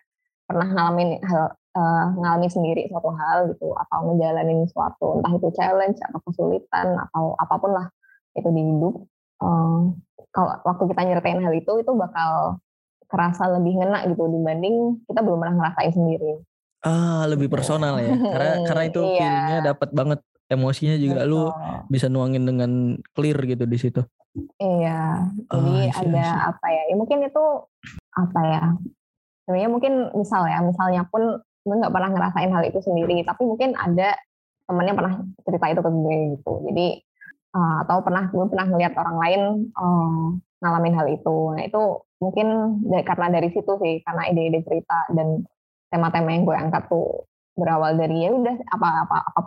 pernah 0.45 0.69
ngalamin 0.69 1.21
hal 1.25 1.55
uh, 1.75 2.07
ngalamin 2.17 2.51
sendiri 2.51 2.87
suatu 2.89 3.11
hal 3.15 3.51
gitu 3.53 3.75
atau 3.75 3.99
ngejalanin 4.11 4.65
suatu 4.71 5.21
entah 5.21 5.33
itu 5.35 5.49
challenge 5.55 5.99
atau 6.01 6.19
kesulitan 6.25 6.97
atau 7.11 7.35
apa 7.37 7.55
pun 7.59 7.71
lah 7.75 7.87
itu 8.35 8.49
di 8.51 8.63
hidup 8.63 8.95
uh, 9.43 9.91
kalau 10.35 10.51
waktu 10.67 10.85
kita 10.91 11.01
nyeritain 11.07 11.43
hal 11.43 11.55
itu 11.55 11.73
itu 11.79 11.93
bakal 11.95 12.59
kerasa 13.07 13.47
lebih 13.51 13.79
ngena 13.79 14.07
gitu 14.11 14.27
dibanding 14.27 14.99
kita 15.07 15.21
belum 15.23 15.39
pernah 15.39 15.55
ngerasain 15.63 15.93
sendiri 15.95 16.33
ah 16.85 17.25
lebih 17.31 17.47
gitu. 17.51 17.55
personal 17.59 17.99
ya 18.03 18.15
karena 18.15 18.53
karena 18.69 18.83
itu 18.89 19.01
iya. 19.15 19.19
feelingnya 19.19 19.61
dapat 19.75 19.91
banget 19.95 20.21
emosinya 20.51 20.97
juga 21.01 21.25
Betul. 21.25 21.33
lu 21.33 21.43
bisa 21.89 22.07
nuangin 22.13 22.45
dengan 22.45 22.71
clear 23.17 23.39
gitu 23.47 23.65
di 23.65 23.79
situ 23.79 24.03
iya 24.61 25.31
jadi 25.47 25.75
oh, 25.95 26.01
ada 26.11 26.27
apa 26.53 26.67
ya 26.69 26.83
ya 26.91 26.95
mungkin 26.99 27.23
itu 27.23 27.45
apa 28.15 28.41
ya 28.45 28.63
sebenarnya 29.47 29.71
mungkin 29.71 29.93
misal 30.17 30.43
ya 30.49 30.59
misalnya 30.65 31.07
pun 31.09 31.41
gue 31.65 31.75
nggak 31.81 31.95
pernah 31.95 32.11
ngerasain 32.13 32.51
hal 32.53 32.65
itu 32.69 32.79
sendiri. 32.85 33.25
Tapi 33.25 33.43
mungkin 33.45 33.73
ada 33.75 34.15
temennya 34.69 34.95
pernah 34.97 35.15
cerita 35.45 35.67
itu 35.73 35.81
ke 35.81 35.91
gue 35.91 36.19
gitu. 36.39 36.53
Jadi 36.71 36.87
uh, 37.57 37.77
atau 37.85 37.97
pernah 38.05 38.25
gue 38.29 38.45
pernah 38.49 38.67
ngeliat 38.69 38.95
orang 38.97 39.17
lain 39.21 39.41
uh, 39.77 40.25
ngalamin 40.61 40.95
hal 40.97 41.07
itu. 41.09 41.37
Nah 41.57 41.63
itu 41.65 41.83
mungkin 42.21 42.47
karena 43.05 43.27
dari 43.29 43.49
situ 43.53 43.73
sih 43.81 44.01
karena 44.01 44.23
ide-ide 44.33 44.65
cerita 44.65 45.09
dan 45.13 45.45
tema-tema 45.93 46.31
yang 46.33 46.45
gue 46.49 46.57
angkat 46.57 46.89
tuh 46.89 47.29
berawal 47.55 47.95
dari 47.95 48.27
ya 48.27 48.35
udah 48.35 48.57
apa-apa 48.75 49.19
apa 49.31 49.41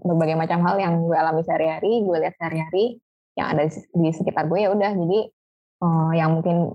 berbagai 0.00 0.38
macam 0.38 0.64
hal 0.64 0.80
yang 0.80 0.94
gue 1.04 1.12
alami 1.12 1.44
sehari-hari 1.44 2.00
gue 2.00 2.16
lihat 2.16 2.34
sehari-hari 2.40 3.02
yang 3.36 3.52
ada 3.52 3.68
di 3.70 4.10
sekitar 4.14 4.46
gue 4.46 4.58
ya 4.62 4.70
udah. 4.72 4.92
Jadi 4.94 5.18
uh, 5.82 6.12
yang 6.14 6.38
mungkin 6.38 6.74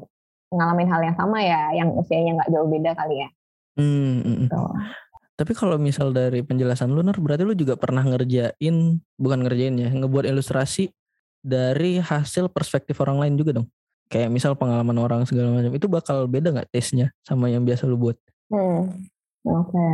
ngalamin 0.55 0.87
hal 0.87 1.01
yang 1.03 1.17
sama 1.17 1.41
ya 1.41 1.73
yang 1.73 1.89
usianya 1.95 2.41
nggak 2.41 2.51
jauh 2.53 2.69
beda 2.69 2.91
kali 2.95 3.25
ya 3.25 3.29
hmm, 3.79 4.15
hmm. 4.23 4.37
Gitu. 4.47 4.61
Tapi 5.35 5.51
kalau 5.51 5.75
misal 5.75 6.15
dari 6.15 6.39
penjelasan 6.47 6.95
lu 6.95 7.03
Nur, 7.03 7.19
berarti 7.19 7.43
lu 7.43 7.51
juga 7.51 7.75
pernah 7.75 7.99
ngerjain, 8.07 8.75
bukan 9.19 9.39
ngerjain 9.43 9.75
ya, 9.75 9.91
ngebuat 9.91 10.31
ilustrasi 10.31 10.95
dari 11.43 11.99
hasil 11.99 12.47
perspektif 12.47 12.95
orang 13.03 13.19
lain 13.19 13.35
juga 13.35 13.59
dong? 13.59 13.67
Kayak 14.07 14.31
misal 14.31 14.55
pengalaman 14.55 14.95
orang 14.95 15.21
segala 15.27 15.51
macam, 15.51 15.75
itu 15.75 15.91
bakal 15.91 16.31
beda 16.31 16.55
nggak 16.55 16.71
tesnya 16.71 17.11
sama 17.27 17.51
yang 17.51 17.67
biasa 17.67 17.83
lu 17.83 17.99
buat? 17.99 18.15
Hmm, 18.47 19.03
oke. 19.43 19.67
Okay. 19.67 19.93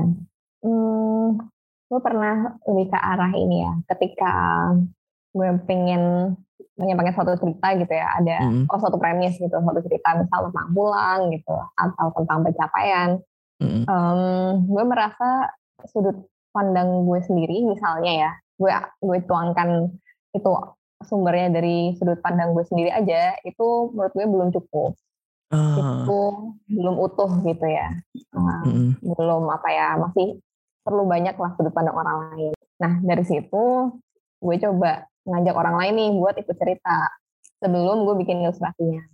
Hmm, 0.61 1.41
gue 1.89 2.00
pernah 2.05 2.61
lebih 2.69 2.93
ke 2.93 3.00
arah 3.01 3.33
ini 3.33 3.65
ya, 3.65 3.73
ketika 3.97 4.31
gue 5.33 5.47
pengen 5.65 6.35
menyampaikan 6.77 7.17
suatu 7.17 7.33
cerita 7.41 7.67
gitu 7.81 7.93
ya, 7.97 8.07
ada 8.13 8.38
mm. 8.45 8.69
oh 8.69 8.77
suatu 8.77 9.01
premis 9.01 9.41
gitu, 9.41 9.53
suatu 9.57 9.81
cerita 9.81 10.21
misal 10.21 10.53
tentang 10.53 10.69
pulang 10.69 11.33
gitu, 11.33 11.55
atau 11.73 12.13
tentang 12.13 12.45
pencapaian. 12.45 13.17
Mm. 13.62 13.86
Um, 13.86 14.22
gue 14.65 14.84
merasa 14.89 15.53
sudut 15.86 16.18
pandang 16.50 17.06
gue 17.06 17.20
sendiri 17.22 17.62
misalnya 17.62 18.12
ya, 18.12 18.32
gue 18.58 18.72
gue 19.06 19.18
tuangkan 19.30 19.94
itu 20.34 20.50
sumbernya 21.06 21.62
dari 21.62 21.94
sudut 21.94 22.18
pandang 22.25 22.58
gue 22.58 22.65
sendiri 22.65 22.89
aja, 22.89 23.38
itu 23.46 23.94
menurut 23.94 24.13
gue 24.18 24.25
belum 24.25 24.50
cukup. 24.50 24.98
Uh. 25.53 25.77
Itu 25.77 26.20
belum 26.74 26.96
utuh 26.98 27.32
gitu 27.46 27.65
ya, 27.70 27.94
uh, 28.34 28.65
mm. 28.65 29.06
belum 29.06 29.46
apa 29.53 29.70
ya, 29.70 29.88
masih 30.01 30.41
perlu 30.82 31.06
banyak 31.06 31.38
lah 31.38 31.53
sudut 31.53 31.72
pandang 31.72 31.94
orang 31.94 32.18
lain. 32.34 32.53
Nah 32.82 32.98
dari 33.06 33.22
situ 33.22 33.94
gue 34.41 34.56
coba 34.58 35.06
ngajak 35.30 35.53
orang 35.53 35.75
lain 35.77 35.94
nih 36.01 36.10
buat 36.18 36.34
ikut 36.34 36.58
cerita 36.58 37.13
sebelum 37.62 38.10
gue 38.10 38.15
bikin 38.25 38.41
ilustrasinya. 38.41 39.06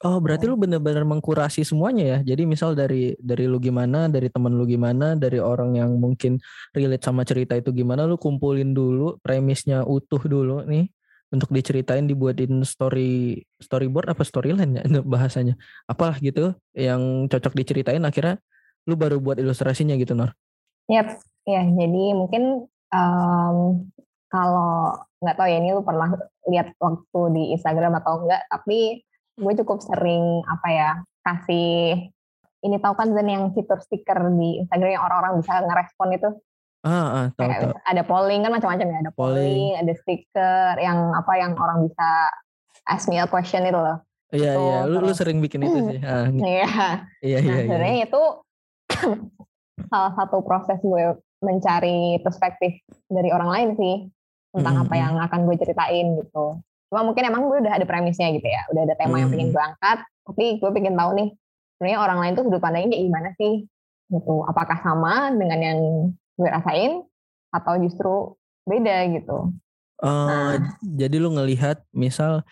Oh, 0.00 0.16
berarti 0.16 0.48
lu 0.48 0.56
bener-bener 0.56 1.04
mengkurasi 1.04 1.60
semuanya 1.60 2.16
ya. 2.16 2.32
Jadi 2.32 2.48
misal 2.48 2.72
dari 2.72 3.12
dari 3.20 3.44
lu 3.44 3.60
gimana, 3.60 4.08
dari 4.08 4.32
temen 4.32 4.56
lu 4.56 4.64
gimana, 4.64 5.12
dari 5.12 5.36
orang 5.36 5.76
yang 5.76 6.00
mungkin 6.00 6.40
relate 6.72 7.04
sama 7.04 7.20
cerita 7.28 7.52
itu 7.52 7.68
gimana, 7.68 8.08
lu 8.08 8.16
kumpulin 8.16 8.72
dulu 8.72 9.20
premisnya 9.20 9.84
utuh 9.84 10.24
dulu 10.24 10.64
nih 10.64 10.88
untuk 11.28 11.52
diceritain 11.52 12.08
dibuatin 12.08 12.64
story 12.64 13.44
storyboard 13.60 14.08
apa 14.08 14.24
storyline 14.24 14.80
ya 14.80 14.84
bahasanya. 15.12 15.60
Apalah 15.84 16.16
gitu 16.16 16.56
yang 16.72 17.28
cocok 17.28 17.52
diceritain 17.52 18.00
akhirnya 18.00 18.40
lu 18.88 18.96
baru 18.96 19.20
buat 19.20 19.36
ilustrasinya 19.36 20.00
gitu, 20.00 20.16
Nor. 20.16 20.32
Yap, 20.88 21.20
ya. 21.44 21.60
Jadi 21.60 22.16
mungkin 22.16 22.64
um, 22.88 23.84
kalau 24.32 24.96
nggak 25.20 25.36
tahu 25.36 25.48
ya 25.52 25.60
ini 25.60 25.76
lu 25.76 25.84
pernah 25.84 26.08
lihat 26.48 26.72
waktu 26.80 27.20
di 27.36 27.42
Instagram 27.52 28.00
atau 28.00 28.24
enggak 28.24 28.48
tapi 28.48 29.04
gue 29.36 29.52
cukup 29.62 29.78
sering 29.84 30.42
apa 30.48 30.68
ya 30.70 30.90
kasih 31.26 32.08
ini 32.60 32.76
tahu 32.76 32.94
kan 32.96 33.12
Zen 33.12 33.28
yang 33.28 33.44
fitur 33.56 33.80
stiker 33.80 34.18
di 34.36 34.60
Instagram 34.60 34.92
yang 34.92 35.04
orang-orang 35.04 35.40
bisa 35.40 35.64
ngerespon 35.64 36.08
itu 36.16 36.30
ah, 36.84 36.90
ah 36.90 37.26
tahu, 37.36 37.48
tahu. 37.48 37.72
ada 37.86 38.02
polling 38.04 38.40
kan 38.44 38.52
macam-macam 38.52 38.86
ya 38.88 38.98
ada 39.04 39.12
polling. 39.12 39.36
polling 39.36 39.72
ada 39.80 39.92
stiker 39.96 40.72
yang 40.80 40.98
apa 41.16 41.32
yang 41.40 41.52
orang 41.56 41.88
bisa 41.88 42.08
ask 42.88 43.08
me 43.08 43.20
a 43.20 43.28
question 43.28 43.64
itu 43.64 43.76
loh 43.76 44.00
iya 44.32 44.56
iya 44.56 44.78
lu, 44.88 45.04
lu 45.04 45.12
sering 45.12 45.40
bikin 45.40 45.64
itu 45.64 45.78
sih 45.94 45.98
ah, 46.04 46.28
iya 46.50 46.66
iya 47.24 47.38
iya 47.40 47.40
nah, 47.40 47.60
sebenarnya 47.64 47.96
iya. 47.96 48.06
itu 48.08 48.22
salah 49.90 50.12
satu 50.16 50.44
proses 50.44 50.78
gue 50.84 51.16
mencari 51.40 52.20
perspektif 52.20 52.84
dari 53.08 53.32
orang 53.32 53.50
lain 53.50 53.70
sih 53.80 53.96
tentang 54.52 54.74
mm 54.76 54.82
-hmm. 54.84 54.92
apa 54.92 54.94
yang 54.98 55.14
akan 55.16 55.40
gue 55.48 55.56
ceritain 55.56 56.06
gitu. 56.20 56.46
Cuma 56.90 57.06
mungkin 57.06 57.22
emang 57.22 57.46
gue 57.46 57.58
udah 57.62 57.78
ada 57.78 57.86
premisnya 57.86 58.34
gitu 58.34 58.44
ya, 58.44 58.66
udah 58.74 58.82
ada 58.82 58.94
tema 58.98 59.06
mm 59.06 59.12
-hmm. 59.14 59.20
yang 59.22 59.30
pengen 59.30 59.48
gue 59.54 59.62
angkat, 59.62 59.98
tapi 60.26 60.44
gue 60.58 60.70
pengen 60.74 60.94
tahu 60.98 61.10
nih 61.14 61.28
sebenarnya 61.78 61.98
orang 62.02 62.18
lain 62.18 62.32
tuh 62.34 62.44
sudut 62.50 62.60
pandangnya 62.60 62.88
kayak 62.92 63.04
gimana 63.06 63.28
sih 63.38 63.54
gitu. 64.10 64.34
Apakah 64.44 64.78
sama 64.82 65.30
dengan 65.30 65.58
yang 65.62 65.78
gue 66.34 66.48
rasain 66.50 66.92
atau 67.54 67.74
justru 67.78 68.14
beda 68.66 69.06
gitu. 69.14 69.54
Uh, 70.00 70.08
nah. 70.28 70.54
Jadi 70.82 71.16
lu 71.20 71.30
ngelihat 71.30 71.84
misal 71.94 72.42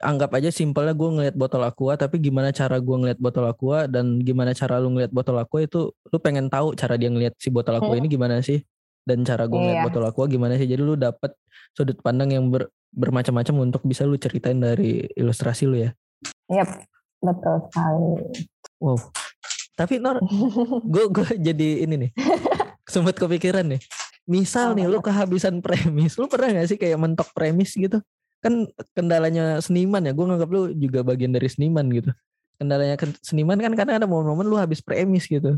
anggap 0.00 0.32
aja 0.32 0.48
simpelnya 0.48 0.96
gue 0.96 1.10
ngeliat 1.12 1.36
botol 1.36 1.60
aqua 1.60 1.92
tapi 1.92 2.16
gimana 2.16 2.50
cara 2.56 2.80
gue 2.80 2.96
ngeliat 2.96 3.20
botol 3.20 3.44
aqua 3.44 3.84
dan 3.84 4.16
gimana 4.24 4.56
cara 4.56 4.80
lu 4.80 4.96
ngeliat 4.96 5.12
botol 5.12 5.36
aqua 5.36 5.60
itu 5.60 5.92
lu 5.92 6.18
pengen 6.24 6.48
tahu 6.48 6.72
cara 6.72 6.96
dia 6.96 7.12
ngeliat 7.12 7.36
si 7.36 7.52
botol 7.52 7.76
aqua 7.76 7.92
hmm. 7.92 8.00
ini 8.00 8.08
gimana 8.08 8.40
sih 8.40 8.64
dan 9.10 9.26
cara 9.26 9.50
gue 9.50 9.58
ngeliat 9.58 9.82
iya. 9.82 9.86
botol 9.90 10.06
aqua 10.06 10.30
gimana 10.30 10.54
sih 10.54 10.70
jadi 10.70 10.78
lu 10.78 10.94
dapet 10.94 11.34
sudut 11.74 11.98
pandang 11.98 12.30
yang 12.30 12.46
ber, 12.46 12.70
bermacam-macam 12.94 13.66
untuk 13.66 13.82
bisa 13.82 14.06
lu 14.06 14.14
ceritain 14.14 14.58
dari 14.62 15.10
ilustrasi 15.18 15.66
lu 15.66 15.76
ya 15.82 15.90
Yap, 16.50 16.70
betul 17.22 17.56
sekali. 17.70 18.10
Wow. 18.82 18.98
Tapi 19.78 20.02
Nor, 20.02 20.20
gue 20.92 21.04
gue 21.08 21.28
jadi 21.40 21.86
ini 21.86 21.94
nih, 22.06 22.10
sempat 22.84 23.16
kepikiran 23.16 23.64
nih. 23.64 23.80
Misal 24.28 24.76
nih 24.76 24.90
lu 24.90 25.00
kehabisan 25.00 25.64
premis, 25.64 26.18
lu 26.20 26.28
pernah 26.28 26.60
gak 26.60 26.68
sih 26.74 26.78
kayak 26.78 26.98
mentok 27.00 27.32
premis 27.32 27.72
gitu? 27.78 28.02
Kan 28.44 28.68
kendalanya 28.92 29.62
seniman 29.62 30.04
ya, 30.04 30.12
gue 30.12 30.26
nganggap 30.26 30.50
lu 30.50 30.74
juga 30.76 31.00
bagian 31.06 31.32
dari 31.32 31.48
seniman 31.48 31.86
gitu. 31.88 32.10
Kendalanya 32.60 33.00
seniman 33.24 33.56
kan 33.56 33.72
kadang 33.72 33.96
ada 34.04 34.06
momen-momen 34.10 34.44
lu 34.44 34.60
habis 34.60 34.84
premis 34.84 35.24
gitu. 35.30 35.56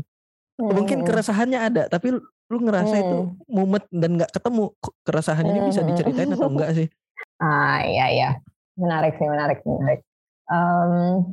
Hmm. 0.55 0.71
Mungkin 0.71 1.03
keresahannya 1.03 1.59
ada, 1.59 1.83
tapi 1.89 2.15
lu 2.51 2.57
ngerasa 2.59 2.95
hmm. 2.95 3.03
itu 3.03 3.17
mumet 3.47 3.83
dan 3.91 4.11
nggak 4.19 4.31
ketemu 4.35 4.63
keresahan 5.03 5.47
ini 5.47 5.59
bisa 5.67 5.81
diceritain 5.83 6.31
atau 6.35 6.49
enggak 6.51 6.71
sih? 6.75 6.87
Ah 7.39 7.81
iya 7.83 8.05
iya 8.11 8.29
menarik 8.77 9.13
sih 9.17 9.27
menarik 9.29 9.59
menarik. 9.65 10.01
Um, 10.49 11.23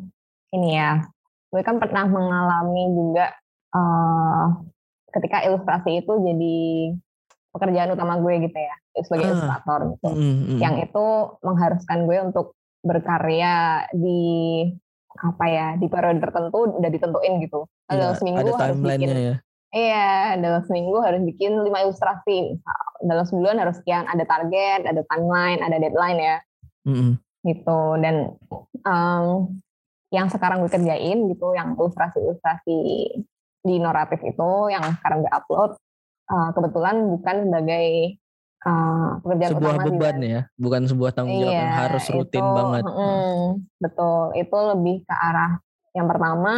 ini 0.55 0.77
ya, 0.77 1.05
gue 1.51 1.63
kan 1.63 1.79
pernah 1.79 2.07
mengalami 2.07 2.85
juga 2.95 3.35
uh, 3.75 4.61
ketika 5.11 5.43
ilustrasi 5.47 6.05
itu 6.05 6.13
jadi 6.23 6.59
pekerjaan 7.51 7.91
utama 7.95 8.23
gue 8.23 8.47
gitu 8.47 8.59
ya 8.59 8.75
sebagai 9.03 9.27
ah. 9.27 9.31
ilustrator 9.35 9.81
gitu. 9.97 10.09
Mm, 10.15 10.35
mm. 10.39 10.59
Yang 10.63 10.75
itu 10.91 11.07
mengharuskan 11.43 11.99
gue 12.07 12.19
untuk 12.23 12.47
berkarya 12.81 13.87
di 13.93 14.23
apa 15.21 15.45
ya 15.51 15.67
di 15.77 15.91
periode 15.91 16.23
tertentu 16.23 16.79
udah 16.79 16.91
ditentuin 16.91 17.35
gitu. 17.43 17.67
Dalam 17.91 18.15
ya, 18.15 18.19
seminggu 18.19 18.39
ada 18.47 18.71
harus 18.71 18.79
bikin 18.79 19.11
ya. 19.11 19.37
Iya, 19.71 20.35
dalam 20.43 20.67
seminggu 20.67 20.99
harus 20.99 21.23
bikin 21.23 21.63
lima 21.63 21.87
ilustrasi. 21.87 22.59
Dalam 23.07 23.23
sebulan 23.23 23.63
harus 23.63 23.79
sekian. 23.79 24.03
Ada 24.11 24.27
target, 24.27 24.83
ada 24.83 25.03
timeline, 25.07 25.63
ada 25.63 25.77
deadline 25.79 26.19
ya. 26.19 26.37
Mm-hmm. 26.91 27.13
Gitu. 27.47 27.81
Dan 28.03 28.17
um, 28.83 29.27
yang 30.11 30.27
sekarang 30.27 30.67
gue 30.67 30.71
kerjain 30.75 31.19
gitu, 31.31 31.55
yang 31.55 31.79
ilustrasi-ilustrasi 31.79 32.79
di 33.63 33.75
Noratif 33.79 34.19
itu, 34.27 34.51
yang 34.75 34.83
sekarang 34.99 35.23
gue 35.23 35.33
upload, 35.33 35.79
uh, 36.27 36.51
kebetulan 36.51 36.97
bukan 37.07 37.37
sebagai 37.47 37.87
uh, 38.67 39.23
pekerjaan 39.23 39.51
sebuah 39.55 39.75
utama 39.79 39.87
beban 39.87 40.17
juga. 40.19 40.27
ya, 40.27 40.43
bukan 40.59 40.83
sebuah 40.91 41.11
tanggung 41.15 41.39
jawab 41.39 41.55
iya, 41.55 41.63
yang 41.63 41.75
harus 41.87 42.05
rutin 42.11 42.43
itu, 42.43 42.57
banget. 42.57 42.83
Mm, 42.91 43.45
betul, 43.79 44.23
itu 44.35 44.57
lebih 44.75 44.97
ke 45.07 45.15
arah 45.15 45.53
yang 45.95 46.07
pertama 46.07 46.53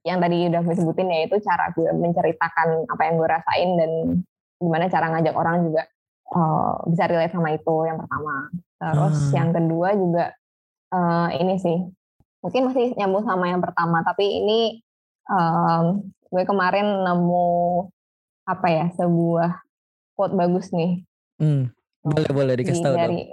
yang 0.00 0.18
tadi 0.20 0.48
udah 0.48 0.60
gue 0.64 0.74
sebutin 0.76 1.12
ya 1.12 1.20
itu 1.28 1.36
cara 1.44 1.68
gue 1.76 1.90
menceritakan 1.92 2.88
apa 2.88 3.02
yang 3.04 3.14
gue 3.20 3.28
rasain 3.28 3.70
dan 3.76 3.90
gimana 4.56 4.88
cara 4.88 5.06
ngajak 5.12 5.34
orang 5.36 5.56
juga 5.68 5.82
uh, 6.32 6.80
bisa 6.88 7.04
relate 7.04 7.36
sama 7.36 7.52
itu 7.52 7.74
yang 7.84 8.00
pertama. 8.00 8.34
Terus 8.80 9.16
hmm. 9.20 9.34
yang 9.36 9.48
kedua 9.52 9.88
juga 9.92 10.24
uh, 10.96 11.28
ini 11.36 11.54
sih 11.60 11.78
mungkin 12.40 12.72
masih 12.72 12.96
nyambung 12.96 13.28
sama 13.28 13.52
yang 13.52 13.60
pertama 13.60 14.00
tapi 14.00 14.24
ini 14.24 14.80
um, 15.28 16.08
gue 16.32 16.42
kemarin 16.48 17.04
nemu 17.04 17.84
apa 18.48 18.66
ya 18.72 18.86
sebuah 18.96 19.60
quote 20.16 20.32
bagus 20.32 20.72
nih. 20.72 21.04
Hmm. 21.36 21.68
Boleh 22.00 22.32
boleh 22.32 22.54
dikasih 22.56 22.80
tahu 22.80 22.96
dari, 22.96 23.28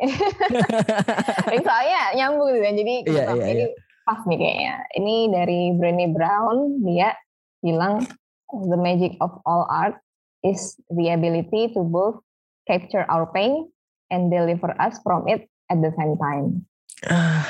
soalnya 1.63 2.01
nyambung 2.19 2.51
gitu 2.51 2.59
kan 2.67 2.75
jadi 2.75 2.93
iya, 3.07 3.23
ini 3.31 3.63
iya 3.63 3.86
pas 4.07 4.23
nih 4.23 4.39
kayaknya. 4.39 4.75
Ini 4.95 5.15
dari 5.35 5.61
Brené 5.75 6.07
Brown, 6.15 6.79
dia 6.87 7.11
bilang 7.59 7.99
the 8.47 8.79
magic 8.79 9.19
of 9.19 9.35
all 9.43 9.67
art 9.67 9.99
is 10.47 10.79
the 10.95 11.11
ability 11.11 11.75
to 11.75 11.83
both 11.83 12.23
capture 12.63 13.03
our 13.11 13.27
pain 13.35 13.67
and 14.07 14.31
deliver 14.31 14.71
us 14.79 14.95
from 15.03 15.27
it 15.27 15.51
at 15.67 15.83
the 15.83 15.91
same 15.99 16.15
time. 16.15 16.63
Ah, 17.11 17.43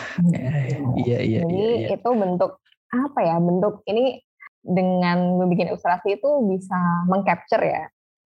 iya 1.06 1.22
iya. 1.22 1.40
Jadi 1.46 1.62
iya, 1.62 1.94
iya. 1.94 1.96
itu 2.02 2.10
bentuk 2.10 2.58
apa 2.90 3.20
ya? 3.22 3.38
Bentuk 3.38 3.86
ini 3.86 4.18
dengan 4.66 5.38
membuat 5.38 5.72
ilustrasi 5.72 6.18
itu 6.18 6.30
bisa 6.50 7.06
mengcapture 7.06 7.62
ya 7.62 7.86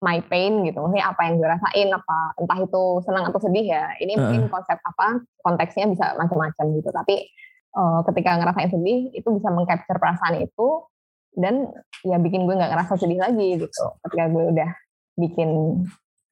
my 0.04 0.20
pain 0.26 0.64
gitu. 0.68 0.80
Maksudnya 0.84 1.12
apa 1.12 1.22
yang 1.28 1.34
gue 1.40 1.48
rasain 1.48 1.88
apa 1.92 2.18
entah 2.40 2.60
itu 2.60 2.84
senang 3.04 3.24
atau 3.30 3.40
sedih 3.40 3.68
ya. 3.68 3.94
Ini 4.00 4.16
mungkin 4.20 4.52
konsep 4.52 4.80
apa 4.82 5.22
konteksnya 5.44 5.92
bisa 5.92 6.16
macam-macam 6.20 6.66
gitu. 6.76 6.90
Tapi 6.90 7.16
uh, 7.76 8.02
ketika 8.10 8.38
ngerasain 8.40 8.72
sedih 8.72 9.12
itu 9.14 9.28
bisa 9.34 9.50
mengcapture 9.50 10.00
perasaan 10.00 10.42
itu 10.42 10.86
dan 11.34 11.70
ya 12.06 12.22
bikin 12.22 12.46
gue 12.46 12.54
nggak 12.54 12.72
ngerasa 12.72 12.94
sedih 13.02 13.18
lagi 13.18 13.58
gitu 13.58 13.86
ketika 14.06 14.26
gue 14.30 14.44
udah 14.54 14.70
bikin 15.18 15.82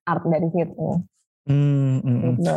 art 0.06 0.26
dari 0.26 0.50
situ. 0.50 0.88
Hmm, 1.42 2.06
mm, 2.06 2.38
gitu. 2.38 2.54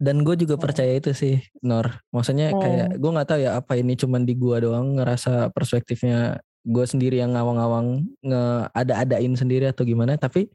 Dan 0.00 0.24
gue 0.24 0.36
juga 0.40 0.56
percaya 0.56 0.96
itu 0.96 1.12
sih, 1.12 1.44
Nor. 1.60 2.00
Maksudnya 2.08 2.52
hmm. 2.52 2.60
kayak 2.60 2.88
gue 2.96 3.10
nggak 3.12 3.28
tahu 3.28 3.40
ya 3.44 3.60
apa 3.60 3.76
ini 3.76 3.96
cuman 3.96 4.24
di 4.24 4.32
gue 4.36 4.56
doang 4.64 4.96
ngerasa 4.96 5.52
perspektifnya 5.52 6.40
gue 6.66 6.84
sendiri 6.88 7.20
yang 7.20 7.36
ngawang-ngawang 7.36 8.08
nge 8.24 8.44
ada-adain 8.72 9.34
sendiri 9.36 9.68
atau 9.68 9.84
gimana. 9.84 10.16
Tapi 10.16 10.48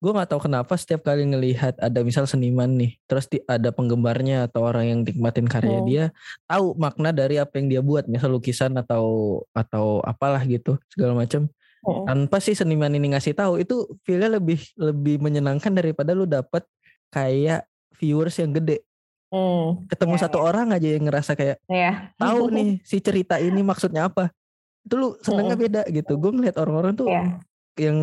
gue 0.00 0.12
nggak 0.16 0.32
tahu 0.32 0.48
kenapa 0.48 0.72
setiap 0.80 1.04
kali 1.04 1.28
ngelihat 1.28 1.76
ada 1.76 2.00
misal 2.00 2.24
seniman 2.24 2.72
nih 2.72 2.96
terus 3.04 3.28
di, 3.28 3.44
ada 3.44 3.68
penggemarnya 3.68 4.48
atau 4.48 4.64
orang 4.64 4.84
yang 4.88 5.00
nikmatin 5.04 5.44
karya 5.44 5.76
hmm. 5.76 5.86
dia 5.86 6.04
tahu 6.48 6.72
makna 6.80 7.12
dari 7.12 7.36
apa 7.36 7.60
yang 7.60 7.68
dia 7.68 7.80
buat 7.84 8.08
misal 8.08 8.32
lukisan 8.32 8.72
atau 8.80 9.38
atau 9.52 10.00
apalah 10.00 10.40
gitu 10.48 10.80
segala 10.88 11.12
macam 11.12 11.52
hmm. 11.84 12.08
tanpa 12.08 12.40
sih 12.40 12.56
seniman 12.56 12.96
ini 12.96 13.12
ngasih 13.12 13.36
tahu 13.36 13.60
itu 13.60 13.92
feelnya 14.08 14.40
lebih 14.40 14.64
lebih 14.80 15.20
menyenangkan 15.20 15.76
daripada 15.76 16.16
lu 16.16 16.24
dapet 16.24 16.64
kayak 17.12 17.68
viewers 18.00 18.40
yang 18.40 18.56
gede 18.56 18.80
hmm. 19.28 19.84
ketemu 19.84 20.16
yeah, 20.16 20.22
satu 20.24 20.40
yeah. 20.40 20.48
orang 20.48 20.68
aja 20.72 20.88
yang 20.96 21.04
ngerasa 21.12 21.36
kayak 21.36 21.60
yeah. 21.68 22.08
tahu 22.16 22.48
nih 22.48 22.80
si 22.88 23.04
cerita 23.04 23.36
ini 23.36 23.60
maksudnya 23.60 24.08
apa 24.08 24.32
itu 24.80 24.96
lu 24.96 25.12
senengnya 25.20 25.60
hmm. 25.60 25.64
beda 25.68 25.82
gitu 25.92 26.16
gue 26.16 26.30
ngeliat 26.32 26.56
orang-orang 26.56 26.96
tuh 26.96 27.12
yeah 27.12 27.36
yang 27.78 27.96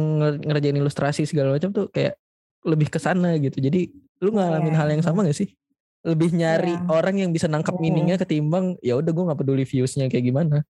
ngerjain 0.43 0.77
ilustrasi 0.77 1.27
segala 1.27 1.55
macam 1.55 1.73
tuh 1.73 1.87
kayak 1.91 2.15
lebih 2.63 2.87
ke 2.91 2.99
sana 2.99 3.35
gitu. 3.39 3.59
Jadi 3.59 3.91
lu 4.23 4.35
ngalamin 4.35 4.73
yeah. 4.73 4.79
hal 4.79 4.87
yang 4.91 5.03
sama 5.03 5.27
gak 5.27 5.37
sih? 5.37 5.49
Lebih 6.07 6.35
nyari 6.35 6.75
yeah. 6.75 6.91
orang 6.93 7.19
yang 7.19 7.31
bisa 7.35 7.51
nangkap 7.51 7.75
mm. 7.75 7.81
meaningnya 7.81 8.17
ketimbang 8.21 8.79
ya 8.79 8.95
udah 8.95 9.11
gue 9.11 9.27
nggak 9.27 9.39
peduli 9.39 9.63
viewsnya 9.67 10.07
kayak 10.07 10.25
gimana. 10.27 10.63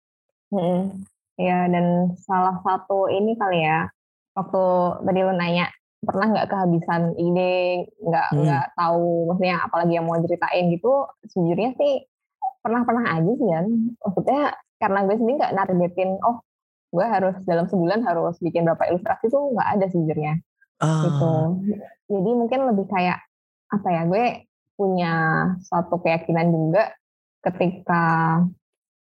Mm. 0.55 1.07
Ya 1.35 1.67
dan 1.67 2.15
salah 2.23 2.63
satu 2.63 3.11
ini 3.11 3.35
kali 3.35 3.67
ya 3.67 3.91
waktu 4.39 4.63
tadi 5.03 5.21
lu 5.23 5.35
nanya 5.35 5.67
pernah 6.05 6.27
nggak 6.31 6.49
kehabisan 6.53 7.17
ide 7.17 7.89
nggak 7.97 8.29
hmm. 8.31 8.41
nggak 8.45 8.67
tahu 8.77 9.33
maksudnya 9.33 9.57
apalagi 9.65 9.93
yang 9.97 10.07
mau 10.07 10.21
ceritain 10.21 10.69
gitu 10.69 11.09
sejujurnya 11.33 11.71
sih 11.81 12.05
pernah 12.61 12.85
pernah 12.85 13.05
aja 13.09 13.33
sih 13.33 13.49
kan 13.49 13.67
maksudnya 14.05 14.41
karena 14.79 14.99
gue 15.09 15.17
sendiri 15.17 15.37
nggak 15.41 15.55
nargetin 15.57 16.11
oh 16.21 16.45
gue 16.95 17.07
harus 17.07 17.35
dalam 17.43 17.67
sebulan 17.67 18.07
harus 18.07 18.39
bikin 18.39 18.63
berapa 18.63 18.87
ilustrasi 18.95 19.27
tuh 19.27 19.51
nggak 19.51 19.69
ada 19.75 19.87
sejujurnya. 19.91 20.35
Uh. 20.75 21.07
gitu 21.07 21.33
jadi 22.11 22.31
mungkin 22.35 22.61
lebih 22.67 22.91
kayak 22.91 23.23
apa 23.71 23.89
ya 23.95 24.03
gue 24.11 24.25
punya 24.75 25.15
satu 25.63 26.03
keyakinan 26.03 26.51
juga 26.51 26.91
ketika 27.47 28.03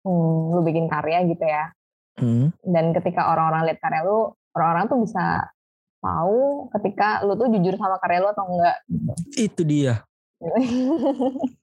hmm, 0.04 0.52
lu 0.52 0.62
bikin 0.68 0.92
karya 0.92 1.24
gitu 1.28 1.44
ya. 1.48 1.72
Hmm. 2.12 2.52
dan 2.68 2.92
ketika 2.92 3.32
orang-orang 3.32 3.72
lihat 3.72 3.80
karya 3.80 4.04
lu 4.04 4.36
orang-orang 4.52 4.86
tuh 4.92 5.00
bisa 5.00 5.48
tahu 6.04 6.68
ketika 6.76 7.24
lu 7.24 7.40
tuh 7.40 7.48
jujur 7.56 7.80
sama 7.80 7.98
karya 8.04 8.20
lu 8.20 8.30
atau 8.36 8.46
enggak 8.52 8.78
itu 9.40 9.62
dia. 9.64 10.04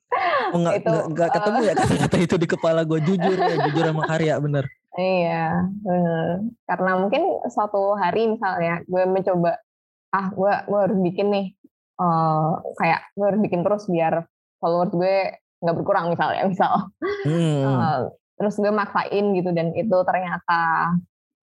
Oh, 0.49 0.57
enggak, 0.59 0.81
itu, 0.81 0.89
enggak, 0.89 1.05
enggak 1.05 1.29
ketemu 1.37 1.61
ya 1.61 1.75
kata-kata 1.77 2.17
itu 2.17 2.35
di 2.41 2.49
kepala 2.49 2.81
gue 2.83 2.99
jujur 3.05 3.37
ya 3.39 3.57
jujur 3.69 3.85
sama 3.93 4.03
karya 4.09 4.35
bener 4.41 4.65
Iya. 4.99 5.71
Karena 6.67 6.93
mungkin 6.99 7.23
suatu 7.47 7.95
hari 7.95 8.35
misalnya 8.35 8.83
gue 8.83 9.05
mencoba, 9.07 9.55
ah 10.11 10.27
gue 10.35 10.53
gue 10.67 10.79
harus 10.91 10.99
bikin 10.99 11.27
nih, 11.31 11.47
uh, 12.03 12.59
kayak 12.83 13.07
gue 13.15 13.27
harus 13.31 13.41
bikin 13.47 13.63
terus 13.63 13.87
biar 13.87 14.27
followers 14.59 14.91
gue 14.91 15.39
nggak 15.63 15.77
berkurang 15.79 16.11
misalnya, 16.11 16.43
misal. 16.51 16.91
Hmm. 16.99 17.63
Uh, 17.63 17.99
terus 18.43 18.59
gue 18.59 18.73
maksain 18.75 19.25
gitu 19.39 19.51
dan 19.55 19.71
itu 19.79 19.97
ternyata, 20.03 20.63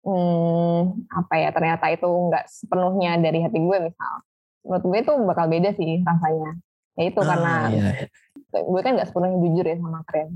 hmm, 0.03 1.07
apa 1.15 1.33
ya? 1.39 1.49
Ternyata 1.55 1.85
itu 1.95 2.07
nggak 2.11 2.45
sepenuhnya 2.51 3.23
dari 3.23 3.39
hati 3.39 3.59
gue 3.63 3.77
misal. 3.87 4.13
Menurut 4.67 4.83
gue 4.83 4.99
itu 4.99 5.13
bakal 5.23 5.45
beda 5.47 5.71
sih 5.79 6.03
rasanya. 6.03 6.59
Ya 6.95 7.03
itu 7.07 7.19
ah, 7.23 7.27
karena 7.27 7.53
iya. 7.71 7.87
iya. 8.03 8.63
gue 8.67 8.81
kan 8.83 8.91
nggak 8.99 9.07
sepenuhnya 9.07 9.39
jujur 9.47 9.63
ya 9.63 9.75
sama 9.79 10.03
kalian. 10.11 10.31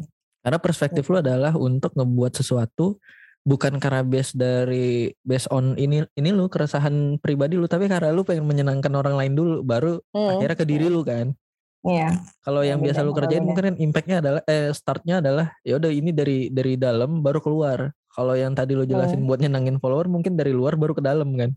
Karena 0.50 0.66
perspektif 0.66 1.06
lu 1.14 1.22
adalah 1.22 1.54
untuk 1.54 1.94
ngebuat 1.94 2.34
sesuatu 2.42 2.98
bukan 3.46 3.78
karena 3.78 4.02
base 4.02 4.34
dari 4.34 5.14
base 5.22 5.46
on 5.54 5.78
ini 5.78 6.02
ini 6.18 6.30
lu 6.34 6.50
keresahan 6.50 7.22
pribadi 7.22 7.54
lu 7.54 7.70
tapi 7.70 7.86
karena 7.86 8.10
lu 8.10 8.26
pengen 8.26 8.50
menyenangkan 8.50 8.90
orang 8.98 9.14
lain 9.14 9.38
dulu 9.38 9.62
baru 9.62 10.02
hmm. 10.10 10.42
akhirnya 10.42 10.58
ke 10.58 10.66
diri 10.66 10.90
lu 10.90 11.06
kan. 11.06 11.38
Iya. 11.86 12.18
Kalau 12.42 12.66
yang 12.66 12.82
biasa 12.82 13.06
lu 13.06 13.14
kerjain 13.14 13.46
mungkin 13.46 13.62
kan 13.62 13.76
impactnya 13.78 14.26
adalah 14.26 14.42
eh 14.50 14.74
startnya 14.74 15.22
adalah 15.22 15.54
ya 15.62 15.78
udah 15.78 15.94
ini 15.94 16.10
dari 16.18 16.50
dari 16.50 16.82
dalam 16.82 17.22
baru 17.22 17.46
keluar. 17.46 17.94
Kalau 18.10 18.34
yang 18.34 18.58
tadi 18.58 18.74
lu 18.74 18.90
jelasin 18.90 19.22
hmm. 19.22 19.30
buat 19.30 19.46
nyenangin 19.46 19.78
follower 19.78 20.10
mungkin 20.10 20.34
dari 20.34 20.50
luar 20.50 20.82
baru 20.82 20.98
ke 20.98 21.06
dalam 21.06 21.30
kan. 21.38 21.54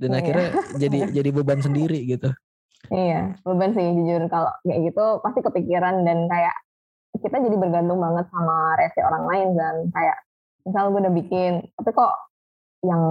Dan 0.00 0.16
iya. 0.16 0.24
akhirnya 0.24 0.48
jadi 0.80 0.98
jadi 1.20 1.28
beban 1.28 1.60
sendiri 1.60 2.08
gitu. 2.08 2.32
Iya, 2.88 3.36
beban 3.44 3.76
sih 3.76 3.84
jujur 3.84 4.32
kalau 4.32 4.48
kayak 4.64 4.80
gitu 4.88 5.04
pasti 5.20 5.44
kepikiran 5.44 6.08
dan 6.08 6.24
kayak 6.24 6.56
kita 7.18 7.36
jadi 7.42 7.56
bergantung 7.58 7.98
banget 7.98 8.26
sama 8.30 8.78
reaksi 8.78 9.00
orang 9.02 9.24
lain 9.26 9.48
dan 9.58 9.74
kayak 9.90 10.18
misal 10.62 10.92
gue 10.94 11.00
udah 11.02 11.14
bikin 11.14 11.52
tapi 11.74 11.90
kok 11.90 12.14
yang 12.80 13.02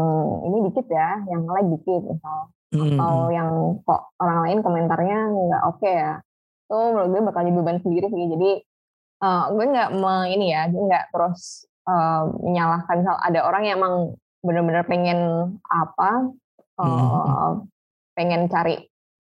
ini 0.50 0.58
dikit 0.72 0.88
ya 0.90 1.10
yang 1.30 1.46
like 1.50 1.68
dikit 1.68 2.02
misal 2.08 2.50
hmm. 2.74 2.98
atau 2.98 3.14
yang 3.30 3.50
kok 3.84 4.02
orang 4.22 4.40
lain 4.48 4.60
komentarnya 4.64 5.20
nggak 5.30 5.64
oke 5.66 5.78
okay 5.82 5.94
ya 5.94 6.14
itu 6.70 6.78
menurut 6.78 7.10
gue 7.10 7.22
bakal 7.26 7.42
jadi 7.42 7.56
beban 7.58 7.80
sendiri 7.82 8.08
sih 8.14 8.26
jadi 8.30 8.52
uh, 9.26 9.44
gue 9.54 9.66
nggak 9.66 9.90
ini 10.30 10.46
ya 10.54 10.70
gue 10.70 10.84
nggak 10.86 11.06
terus 11.10 11.66
uh, 11.90 12.30
menyalahkan 12.46 12.96
misal 13.02 13.18
ada 13.18 13.40
orang 13.46 13.64
yang 13.66 13.78
emang 13.82 13.96
benar-benar 14.46 14.86
pengen 14.88 15.20
apa 15.68 16.30
uh, 16.80 16.86
hmm. 16.86 17.68
pengen 18.16 18.48
cari 18.48 18.80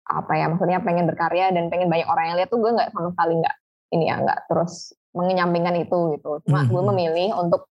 apa 0.08 0.32
ya 0.40 0.46
maksudnya 0.48 0.80
pengen 0.80 1.08
berkarya 1.08 1.52
dan 1.52 1.68
pengen 1.68 1.92
banyak 1.92 2.08
orang 2.08 2.32
yang 2.32 2.38
lihat 2.40 2.50
tuh 2.52 2.60
gue 2.60 2.72
nggak 2.72 2.96
sama 2.96 3.12
sekali 3.12 3.34
nggak 3.44 3.56
ini 3.93 4.12
ya 4.12 4.19
nggak 4.19 4.52
terus 4.52 4.93
mengenyampingkan 5.15 5.76
itu 5.82 6.17
gitu. 6.19 6.41
Cuma 6.45 6.67
gue 6.67 6.82
memilih 6.93 7.34
untuk 7.39 7.71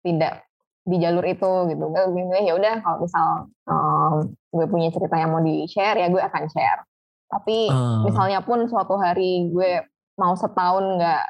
tidak 0.00 0.46
di 0.86 0.96
jalur 1.02 1.24
itu 1.26 1.50
gitu. 1.68 1.84
Gue 1.90 2.02
memilih 2.08 2.44
ya 2.46 2.54
udah 2.56 2.74
kalau 2.80 2.98
misal 3.02 3.28
um, 3.66 4.12
gue 4.54 4.66
punya 4.70 4.88
cerita 4.94 5.18
yang 5.18 5.34
mau 5.34 5.42
di 5.42 5.66
share 5.66 5.98
ya 5.98 6.08
gue 6.08 6.22
akan 6.22 6.44
share. 6.48 6.80
Tapi 7.26 7.68
uh. 7.68 8.06
misalnya 8.06 8.40
pun 8.40 8.64
suatu 8.70 8.94
hari 8.96 9.50
gue 9.50 9.82
mau 10.16 10.32
setahun 10.38 10.96
nggak 10.96 11.24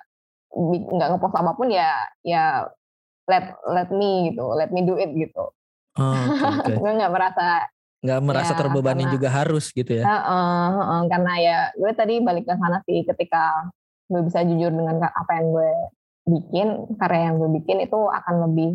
nggak 0.95 1.09
ngepost 1.13 1.37
apa 1.37 1.53
pun 1.53 1.69
ya 1.69 1.91
ya 2.23 2.65
let 3.27 3.59
let 3.67 3.91
me 3.91 4.31
gitu 4.33 4.47
let 4.55 4.71
me 4.71 4.85
do 4.87 4.95
it 5.01 5.11
gitu. 5.17 5.51
Uh, 5.97 6.13
okay, 6.61 6.77
okay. 6.77 6.77
gue 6.77 6.93
nggak 6.93 7.13
merasa 7.13 7.65
nggak 8.05 8.21
merasa 8.23 8.53
ya, 8.53 8.59
terbebani 8.61 9.05
juga 9.09 9.33
harus 9.33 9.73
gitu 9.73 9.99
ya? 9.99 10.05
Uh, 10.05 10.15
uh, 10.15 10.69
uh, 10.79 11.03
karena 11.09 11.33
ya 11.41 11.59
gue 11.75 11.93
tadi 11.97 12.21
balik 12.21 12.45
ke 12.45 12.55
sana 12.55 12.79
sih 12.85 13.03
ketika 13.03 13.73
gue 14.07 14.21
bisa 14.23 14.43
jujur 14.47 14.71
dengan 14.71 15.03
apa 15.03 15.33
yang 15.39 15.47
gue 15.51 15.71
bikin 16.27 16.67
karya 16.99 17.31
yang 17.31 17.37
gue 17.39 17.51
bikin 17.63 17.79
itu 17.83 17.99
akan 17.99 18.35
lebih 18.51 18.71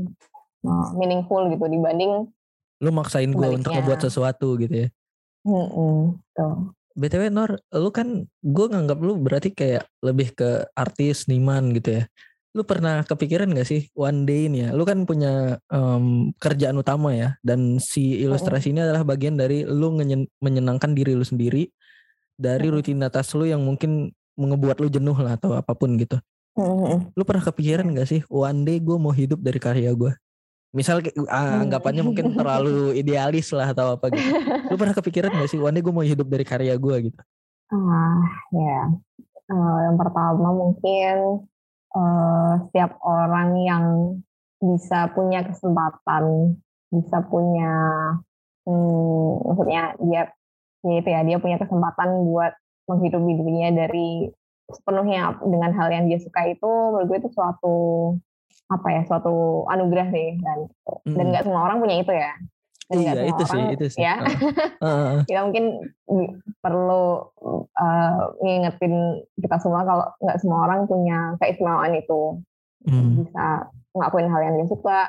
uh, 0.68 0.92
meaningful 0.96 1.48
gitu 1.52 1.68
dibanding 1.68 2.32
lu 2.82 2.90
maksain 2.90 3.30
gue 3.30 3.48
untuk 3.54 3.72
ngebuat 3.72 4.02
sesuatu 4.02 4.58
gitu 4.58 4.76
ya? 4.86 4.90
Mm 5.46 6.18
tuh. 6.34 6.74
btw 6.92 7.32
Nor 7.32 7.56
lu 7.78 7.90
kan 7.94 8.26
gue 8.28 8.66
nganggap 8.68 9.00
lu 9.00 9.16
berarti 9.22 9.54
kayak 9.54 9.88
lebih 10.04 10.34
ke 10.34 10.66
artis 10.74 11.30
seniman 11.30 11.72
gitu 11.78 12.02
ya. 12.02 12.04
Lu 12.52 12.68
pernah 12.68 13.00
kepikiran 13.08 13.48
gak 13.56 13.64
sih 13.64 13.88
one 13.96 14.28
day 14.28 14.52
ini 14.52 14.68
ya? 14.68 14.70
Lu 14.76 14.84
kan 14.84 15.08
punya 15.08 15.56
um, 15.72 16.36
kerjaan 16.36 16.76
utama 16.76 17.16
ya 17.16 17.38
dan 17.46 17.80
si 17.80 18.20
ilustrasi 18.20 18.76
ini 18.76 18.84
adalah 18.84 19.08
bagian 19.08 19.40
dari 19.40 19.64
lu 19.64 19.94
menyenangkan 20.42 20.92
diri 20.92 21.16
lu 21.16 21.24
sendiri 21.24 21.70
dari 22.36 22.68
rutinitas 22.68 23.32
lu 23.38 23.46
yang 23.46 23.62
mungkin 23.62 24.12
ngebuat 24.50 24.78
lu 24.82 24.90
jenuh 24.90 25.18
lah 25.18 25.38
atau 25.38 25.54
apa 25.54 25.74
pun 25.78 25.94
gitu. 25.98 26.18
Mm-hmm. 26.58 27.16
Lu 27.16 27.24
pernah 27.24 27.44
kepikiran 27.44 27.88
gak 27.96 28.10
sih 28.10 28.22
one 28.28 28.68
day 28.68 28.78
gue 28.82 28.98
mau 29.00 29.16
hidup 29.16 29.40
dari 29.40 29.60
karya 29.62 29.92
gue? 29.96 30.12
Misal 30.72 31.04
uh, 31.04 31.64
anggapannya 31.64 32.04
mungkin 32.04 32.32
terlalu 32.36 32.96
idealis 32.96 33.52
lah 33.52 33.72
atau 33.76 34.00
apa 34.00 34.08
gitu. 34.12 34.30
Lu 34.72 34.76
pernah 34.80 34.96
kepikiran 34.96 35.32
gak 35.32 35.52
sih 35.52 35.60
one 35.60 35.76
day 35.76 35.84
gue 35.84 35.94
mau 35.94 36.04
hidup 36.04 36.28
dari 36.28 36.44
karya 36.48 36.76
gue 36.76 36.96
gitu? 37.12 37.20
Ah 37.72 38.20
ya, 38.52 38.80
uh, 39.48 39.78
yang 39.88 39.96
pertama 39.96 40.52
mungkin 40.52 41.48
uh, 41.96 42.68
setiap 42.68 43.00
orang 43.00 43.50
yang 43.64 43.86
bisa 44.60 45.08
punya 45.16 45.42
kesempatan, 45.48 46.56
bisa 46.92 47.18
punya, 47.32 47.74
hmm, 48.68 49.42
maksudnya 49.48 49.96
dia, 50.04 50.24
ya 50.84 50.94
itu 51.00 51.10
ya 51.10 51.22
dia 51.24 51.38
punya 51.40 51.58
kesempatan 51.58 52.28
buat 52.28 52.54
menghidupi 52.90 53.32
dirinya 53.38 53.86
dari 53.86 54.30
sepenuhnya 54.72 55.36
dengan 55.44 55.72
hal 55.76 55.92
yang 55.92 56.06
dia 56.08 56.20
suka 56.22 56.48
itu 56.48 56.66
menurut 56.66 57.08
gue 57.12 57.18
itu 57.28 57.30
suatu 57.36 57.76
apa 58.72 58.88
ya 58.88 59.02
suatu 59.04 59.68
anugerah 59.68 60.08
sih 60.16 60.40
dan 60.40 60.60
hmm. 60.88 61.16
dan 61.20 61.26
nggak 61.36 61.44
semua 61.44 61.68
orang 61.68 61.84
punya 61.84 61.96
itu 62.00 62.14
ya 62.16 62.32
dan 62.88 62.98
iya 63.00 63.12
itu 63.28 63.44
orang, 63.44 63.52
sih 63.52 63.62
itu 63.76 63.86
sih 63.92 64.00
ya 64.04 64.16
uh. 64.80 65.20
kita 65.28 65.40
mungkin 65.44 65.66
perlu 66.64 67.04
uh, 67.76 68.16
ngingetin 68.40 69.28
kita 69.44 69.60
semua 69.60 69.84
kalau 69.84 70.06
nggak 70.24 70.40
semua 70.40 70.60
orang 70.68 70.88
punya 70.88 71.36
keistimewaan 71.44 72.00
itu 72.00 72.40
hmm. 72.88 73.28
bisa 73.28 73.68
ngelakuin 73.92 74.32
hal 74.32 74.42
yang 74.44 74.56
dia 74.56 74.68
suka 74.72 75.00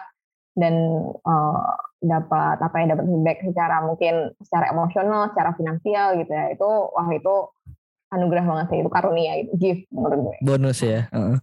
dan 0.59 0.75
uh, 1.23 1.75
dapat 2.03 2.59
apa 2.59 2.75
ya 2.83 2.99
dapat 2.99 3.07
feedback 3.07 3.39
secara 3.47 3.77
mungkin 3.87 4.15
secara 4.43 4.75
emosional, 4.75 5.31
secara 5.31 5.55
finansial 5.55 6.19
gitu 6.19 6.33
ya 6.35 6.47
itu 6.51 6.69
wah 6.69 7.09
itu 7.15 7.35
anugerah 8.13 8.45
banget 8.45 8.67
sih 8.69 8.79
itu 8.85 8.91
karunia 8.93 9.33
itu 9.41 9.53
gift 9.57 9.83
menurut 9.95 10.19
gue. 10.31 10.37
Bonus 10.45 10.83
ya. 10.83 11.09
Uh. 11.15 11.39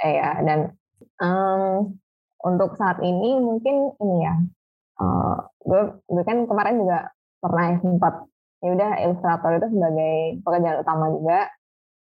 Eh 0.00 0.16
ya 0.16 0.38
dan 0.46 0.72
um, 1.18 1.92
untuk 2.46 2.78
saat 2.78 3.02
ini 3.02 3.42
mungkin 3.42 3.92
ini 3.98 4.16
ya 4.22 4.34
uh, 5.02 5.36
gue 5.66 5.82
gue 6.06 6.22
kan 6.22 6.46
kemarin 6.46 6.80
juga 6.80 7.10
pernah 7.42 7.64
ya 7.74 7.76
sempat 7.82 8.14
ya 8.64 8.68
udah 8.72 8.90
ilustrator 9.04 9.50
itu 9.60 9.68
sebagai 9.76 10.16
pekerjaan 10.40 10.80
utama 10.80 11.06
juga 11.12 11.40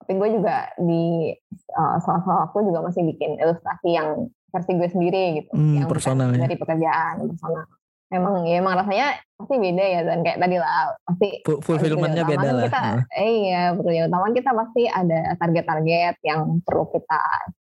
tapi 0.01 0.17
gue 0.17 0.29
juga 0.41 0.57
di 0.81 1.29
uh, 1.77 1.97
salah-salah 2.01 2.49
waktu 2.49 2.69
juga 2.69 2.79
masih 2.89 3.01
bikin 3.13 3.37
ilustrasi 3.37 3.89
yang 3.93 4.29
versi 4.51 4.71
gue 4.75 4.89
sendiri 4.89 5.23
gitu 5.41 5.53
hmm, 5.53 5.75
yang 5.81 5.87
personal 5.89 6.29
ya. 6.33 6.45
dari 6.45 6.55
pekerjaan 6.57 7.15
personal 7.25 7.65
emang 8.11 8.45
ya 8.45 8.59
emang 8.59 8.75
rasanya 8.77 9.07
pasti 9.39 9.55
beda 9.57 9.85
ya 9.87 9.99
dan. 10.05 10.19
Kayak 10.21 10.39
tadi 10.43 10.55
lah 10.59 10.75
pasti 11.07 11.27
fulfillmentnya 11.47 12.23
beda 12.27 12.49
lah. 12.51 12.63
kita, 12.67 12.83
eh, 13.17 13.31
iya 13.47 13.61
pekerjaan 13.73 14.07
utama 14.11 14.27
kita 14.35 14.51
pasti 14.51 14.83
ada 14.85 15.19
target-target 15.39 16.15
yang 16.27 16.61
perlu 16.61 16.85
kita 16.91 17.21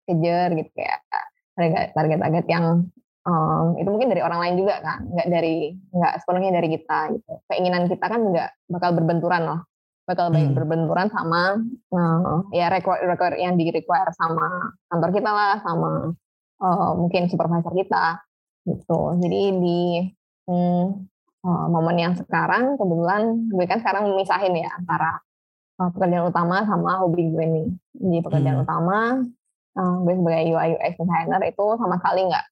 kejar 0.09 0.57
gitu 0.57 0.73
ya 0.79 0.97
target-target 1.93 2.47
yang 2.47 2.87
um, 3.27 3.77
itu 3.77 3.89
mungkin 3.91 4.09
dari 4.15 4.23
orang 4.23 4.41
lain 4.41 4.55
juga 4.63 4.79
kan 4.81 5.05
nggak 5.05 5.29
dari 5.29 5.75
nggak 5.75 6.15
sepenuhnya 6.23 6.53
dari 6.55 6.69
kita 6.73 6.99
gitu. 7.19 7.33
Keinginan 7.51 7.85
kita 7.91 8.07
kan 8.07 8.21
nggak 8.31 8.51
bakal 8.71 8.91
berbenturan 8.95 9.43
loh. 9.45 9.61
Bakal 10.09 10.33
hmm. 10.33 10.57
berbenturan 10.57 11.13
sama 11.13 11.61
uh, 11.93 12.49
ya 12.55 12.73
require, 12.73 13.05
require 13.05 13.37
yang 13.37 13.61
di 13.61 13.69
require 13.69 14.09
sama 14.17 14.73
kantor 14.89 15.11
kita 15.13 15.31
lah 15.31 15.61
sama 15.61 16.17
uh, 16.65 16.91
mungkin 16.97 17.29
supervisor 17.29 17.75
kita 17.77 18.23
gitu. 18.65 19.01
Jadi 19.21 19.41
di 19.61 19.81
hmm, 20.49 21.07
momen 21.45 21.97
yang 22.01 22.15
sekarang 22.17 22.81
kebetulan 22.81 23.47
gue 23.53 23.65
kan 23.69 23.79
sekarang 23.85 24.11
memisahin 24.11 24.57
ya 24.59 24.73
antara 24.75 25.21
uh, 25.79 25.89
pekerjaan 25.93 26.33
utama 26.33 26.65
sama 26.65 27.05
hobi 27.05 27.31
gue 27.31 27.45
nih 27.47 27.69
di 27.95 28.19
pekerjaan 28.25 28.59
hmm. 28.61 28.65
utama 28.67 28.99
uh, 29.79 29.95
gue 30.03 30.15
sebagai 30.17 30.45
UI 30.57 30.69
UX 30.81 30.93
designer 30.99 31.41
itu 31.45 31.67
sama 31.77 32.01
sekali 32.01 32.27
nggak 32.27 32.47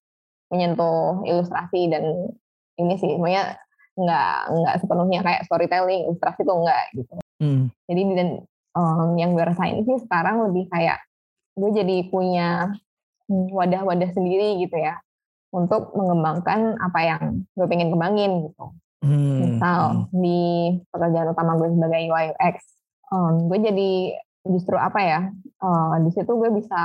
menyentuh 0.52 1.26
ilustrasi 1.26 1.90
dan 1.90 2.30
ini 2.78 2.94
sih 3.00 3.16
semuanya 3.16 3.58
nggak 3.96 4.36
nggak 4.52 4.74
sepenuhnya 4.84 5.20
kayak 5.24 5.42
storytelling 5.48 6.06
ilustrasi 6.06 6.44
tuh 6.44 6.56
enggak 6.60 6.84
gitu 6.94 7.16
Hmm. 7.36 7.68
Jadi 7.84 8.02
dan 8.16 8.28
um, 8.72 9.12
yang 9.20 9.36
gue 9.36 9.44
rasain 9.44 9.84
sih 9.84 9.98
sekarang 10.04 10.48
lebih 10.48 10.68
kayak 10.72 11.04
gue 11.56 11.70
jadi 11.72 11.96
punya 12.08 12.72
hmm, 13.28 13.52
wadah-wadah 13.52 14.10
sendiri 14.12 14.60
gitu 14.60 14.76
ya 14.76 14.96
untuk 15.54 15.94
mengembangkan 15.94 16.76
apa 16.82 17.00
yang 17.02 17.22
gue 17.54 17.66
pengen 17.66 17.92
kembangin 17.94 18.50
gitu. 18.50 18.64
Hmm. 19.04 19.38
Misal 19.56 19.80
hmm. 19.92 20.02
di 20.18 20.42
pekerjaan 20.90 21.30
utama 21.30 21.54
gue 21.60 21.68
sebagai 21.70 22.00
UI 22.10 22.24
UX, 22.34 22.56
um, 23.12 23.46
gue 23.46 23.58
jadi 23.62 23.92
justru 24.46 24.78
apa 24.78 25.00
ya 25.02 25.20
uh, 25.62 25.94
di 26.06 26.10
situ 26.14 26.30
gue 26.38 26.50
bisa 26.54 26.82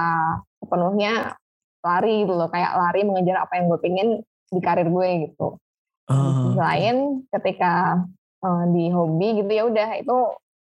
sepenuhnya 0.58 1.38
lari 1.82 2.26
gitu 2.26 2.34
loh 2.38 2.50
kayak 2.50 2.74
lari 2.78 3.06
mengejar 3.06 3.45
apa 3.45 3.58
yang 3.58 3.69
gue 3.69 3.80
pengen 3.82 4.08
di 4.52 4.60
karir 4.62 4.89
gue 4.89 5.10
gitu. 5.30 5.58
Uh. 6.10 6.54
Selain 6.58 7.26
ketika 7.32 8.06
uh, 8.45 8.65
di 8.69 8.89
hobi 8.93 9.41
gitu 9.41 9.52
ya 9.52 9.63
udah 9.65 9.89
itu 9.97 10.17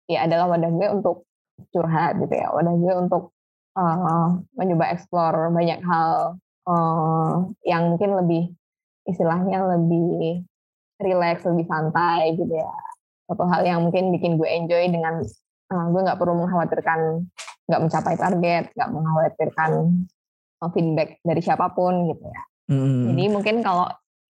ya 0.09 0.25
adalah 0.25 0.55
wadah 0.55 0.71
gue 0.71 0.87
untuk 0.89 1.27
curhat 1.75 2.15
gitu 2.23 2.33
ya 2.33 2.47
wadah 2.55 2.75
gue 2.75 2.93
untuk 2.95 3.23
uh, 3.75 4.39
mencoba 4.55 4.85
explore 4.95 5.51
banyak 5.51 5.79
hal 5.83 6.39
uh, 6.67 7.47
yang 7.63 7.95
mungkin 7.95 8.17
lebih 8.19 8.43
istilahnya 9.07 9.63
lebih 9.77 10.43
relax 10.99 11.47
lebih 11.47 11.65
santai 11.69 12.35
gitu 12.35 12.51
ya 12.51 12.73
satu 13.29 13.45
hal 13.45 13.61
yang 13.63 13.79
mungkin 13.85 14.09
bikin 14.11 14.35
gue 14.35 14.49
enjoy 14.49 14.89
dengan 14.89 15.21
uh, 15.71 15.85
gue 15.93 16.01
nggak 16.03 16.19
perlu 16.19 16.33
mengkhawatirkan 16.43 17.23
nggak 17.69 17.81
mencapai 17.85 18.15
target 18.17 18.63
nggak 18.73 18.89
mengkhawatirkan 18.89 19.71
feedback 20.75 21.21
dari 21.23 21.39
siapa 21.39 21.71
pun 21.71 22.11
gitu 22.11 22.25
ya 22.25 22.43
hmm. 22.73 23.13
jadi 23.13 23.23
mungkin 23.31 23.55
kalau 23.63 23.87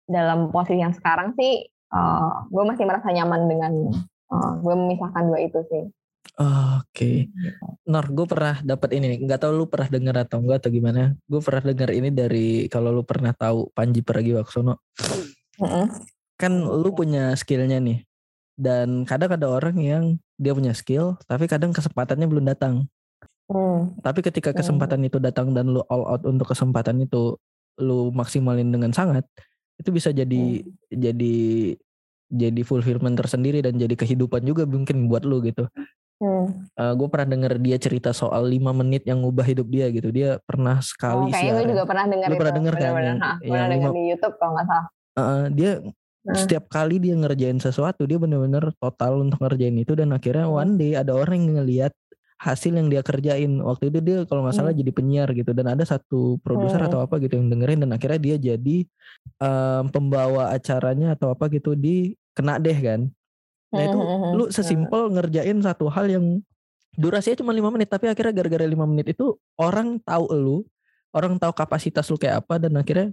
dalam 0.06 0.50
posisi 0.54 0.82
yang 0.82 0.94
sekarang 0.94 1.34
sih 1.38 1.66
uh, 1.92 2.46
gue 2.50 2.62
masih 2.66 2.84
merasa 2.86 3.10
nyaman 3.10 3.46
dengan 3.46 3.72
uh, 4.30 4.52
gue 4.62 4.74
memisahkan 4.74 5.24
dua 5.26 5.40
itu 5.42 5.60
sih. 5.70 5.84
Oke, 6.36 6.82
okay. 6.92 7.16
Gitu. 7.30 7.64
Nor, 7.88 8.04
gue 8.12 8.26
pernah 8.28 8.60
dapat 8.60 8.90
ini, 8.98 9.22
nggak 9.22 9.40
tahu 9.46 9.52
lu 9.56 9.66
pernah 9.70 9.88
dengar 9.88 10.16
atau 10.26 10.42
enggak 10.42 10.66
atau 10.66 10.70
gimana? 10.74 11.16
Gue 11.24 11.40
pernah 11.40 11.62
dengar 11.72 11.90
ini 11.94 12.08
dari 12.12 12.48
kalau 12.66 12.90
lu 12.92 13.06
pernah 13.06 13.32
tahu 13.32 13.70
Panji 13.72 14.02
Pragiwaksono. 14.02 14.76
Mm-hmm. 15.56 15.86
Kan 16.36 16.52
lu 16.66 16.90
punya 16.92 17.32
skillnya 17.38 17.80
nih, 17.80 18.04
dan 18.58 19.08
kadang 19.08 19.32
ada 19.32 19.48
orang 19.48 19.76
yang 19.80 20.04
dia 20.36 20.52
punya 20.52 20.76
skill, 20.76 21.16
tapi 21.24 21.48
kadang 21.48 21.72
kesempatannya 21.72 22.28
belum 22.28 22.44
datang. 22.52 22.84
Mm. 23.48 24.02
Tapi 24.04 24.20
ketika 24.20 24.52
mm. 24.52 24.56
kesempatan 24.60 25.00
mm. 25.00 25.08
itu 25.08 25.18
datang 25.22 25.56
dan 25.56 25.72
lu 25.72 25.80
all 25.88 26.04
out 26.04 26.22
untuk 26.28 26.52
kesempatan 26.52 27.00
itu, 27.00 27.40
lu 27.80 28.12
maksimalin 28.12 28.68
dengan 28.68 28.92
sangat, 28.92 29.24
itu 29.76 29.92
bisa 29.92 30.08
jadi 30.12 30.64
hmm. 30.64 30.72
jadi 30.92 31.36
jadi 32.26 32.60
fulfillment 32.66 33.14
tersendiri 33.14 33.62
dan 33.62 33.78
jadi 33.78 33.94
kehidupan 33.94 34.42
juga 34.42 34.66
mungkin 34.66 35.06
buat 35.06 35.22
lu 35.22 35.44
gitu. 35.46 35.68
Hmm. 36.16 36.48
Uh, 36.72 36.80
eh, 36.80 36.92
gue 36.96 37.08
pernah 37.12 37.28
denger 37.28 37.52
dia 37.60 37.76
cerita 37.76 38.10
soal 38.16 38.48
lima 38.48 38.72
menit 38.72 39.04
yang 39.04 39.20
ngubah 39.20 39.44
hidup 39.44 39.68
dia 39.68 39.92
gitu. 39.92 40.08
Dia 40.08 40.40
pernah 40.40 40.80
sekali 40.80 41.28
oh, 41.28 41.32
kayaknya 41.32 41.52
gue 41.60 41.66
juga 41.76 41.84
pernah 41.84 42.04
denger 42.08 42.28
itu. 42.32 42.38
pernah 42.40 42.54
denger 42.56 42.74
kan? 42.74 42.80
Bener 42.80 42.92
-bener. 42.96 43.16
Yang, 43.20 43.52
pernah 43.52 43.68
denger 43.68 43.90
di 43.92 44.02
YouTube 44.14 44.34
kalau 44.40 44.52
nggak 44.56 44.66
salah. 44.66 44.86
Uh, 45.16 45.46
dia 45.52 45.72
hmm. 45.80 46.36
setiap 46.36 46.64
kali 46.68 46.96
dia 47.00 47.14
ngerjain 47.16 47.58
sesuatu 47.60 48.02
dia 48.04 48.18
bener-bener 48.20 48.64
total 48.80 49.24
untuk 49.24 49.40
ngerjain 49.40 49.76
itu 49.76 49.92
dan 49.96 50.12
akhirnya 50.12 50.48
hmm. 50.48 50.56
one 50.56 50.72
day 50.76 50.92
ada 50.96 51.12
orang 51.16 51.40
yang 51.40 51.64
ngelihat 51.64 51.92
hasil 52.36 52.68
yang 52.76 52.92
dia 52.92 53.00
kerjain 53.00 53.64
waktu 53.64 53.88
itu 53.88 53.98
dia 54.04 54.18
kalau 54.28 54.44
nggak 54.44 54.56
salah 54.56 54.72
hmm. 54.72 54.80
jadi 54.84 54.90
penyiar 54.92 55.28
gitu 55.32 55.56
dan 55.56 55.72
ada 55.72 55.84
satu 55.88 56.36
produser 56.44 56.84
hmm. 56.84 56.88
atau 56.92 56.98
apa 57.00 57.16
gitu 57.16 57.40
yang 57.40 57.48
dengerin 57.48 57.80
dan 57.80 57.90
akhirnya 57.96 58.20
dia 58.20 58.36
jadi 58.36 58.84
um, 59.40 59.88
pembawa 59.88 60.52
acaranya 60.52 61.16
atau 61.16 61.32
apa 61.32 61.48
gitu 61.48 61.72
di 61.72 62.12
kena 62.36 62.60
deh 62.60 62.76
kan 62.76 63.08
nah 63.76 63.84
itu 63.84 63.98
hmm. 64.00 64.08
hmm, 64.08 64.20
hmm. 64.24 64.32
lu 64.40 64.44
sesimpel 64.56 65.02
ngerjain 65.12 65.58
satu 65.60 65.86
hal 65.92 66.08
yang 66.08 66.40
durasinya 66.96 67.44
cuma 67.44 67.52
lima 67.52 67.68
menit 67.68 67.92
tapi 67.92 68.08
akhirnya 68.08 68.32
gara-gara 68.32 68.64
lima 68.64 68.88
menit 68.88 69.12
itu 69.12 69.36
orang 69.60 70.00
tahu 70.00 70.32
lu 70.32 70.58
orang 71.12 71.36
tahu 71.36 71.52
kapasitas 71.52 72.08
lu 72.08 72.16
kayak 72.16 72.44
apa 72.44 72.56
dan 72.56 72.76
akhirnya 72.76 73.12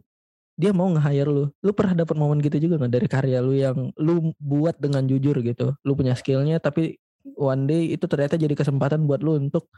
dia 0.54 0.70
mau 0.70 0.86
nge-hire 0.90 1.30
lu. 1.30 1.46
Lu 1.66 1.72
pernah 1.74 2.06
dapat 2.06 2.14
momen 2.14 2.38
gitu 2.42 2.62
juga 2.62 2.78
nggak 2.78 2.94
dari 2.94 3.08
karya 3.10 3.40
lu 3.42 3.54
yang 3.58 3.90
lu 3.98 4.34
buat 4.38 4.78
dengan 4.78 5.06
jujur 5.10 5.42
gitu. 5.42 5.74
Lu 5.82 5.98
punya 5.98 6.14
skillnya 6.14 6.62
tapi 6.62 7.02
one 7.38 7.66
day 7.66 7.96
itu 7.96 8.06
ternyata 8.06 8.38
jadi 8.38 8.54
kesempatan 8.54 9.10
buat 9.10 9.26
lu 9.26 9.40
untuk 9.40 9.72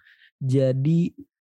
jadi 0.43 1.15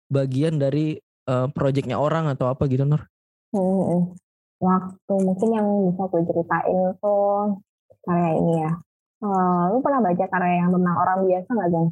bagian 0.08 0.62
dari 0.62 1.02
uh, 1.28 1.50
projectnya 1.50 1.98
orang 1.98 2.30
atau 2.30 2.52
apa 2.52 2.70
gitu 2.70 2.86
Nur? 2.86 3.10
Hmm, 3.52 4.14
waktu 4.62 5.14
mungkin 5.18 5.50
yang 5.56 5.68
bisa 5.90 6.04
gue 6.12 6.22
ceritain 6.30 6.80
tuh 7.02 7.58
karya 8.06 8.32
ini 8.38 8.54
ya. 8.64 8.72
Uh, 9.18 9.74
lu 9.74 9.82
pernah 9.82 10.02
baca 10.06 10.26
karya 10.30 10.62
yang 10.62 10.70
tentang 10.70 10.96
orang 10.98 11.20
biasa 11.26 11.50
nggak 11.50 11.70
Jan? 11.74 11.88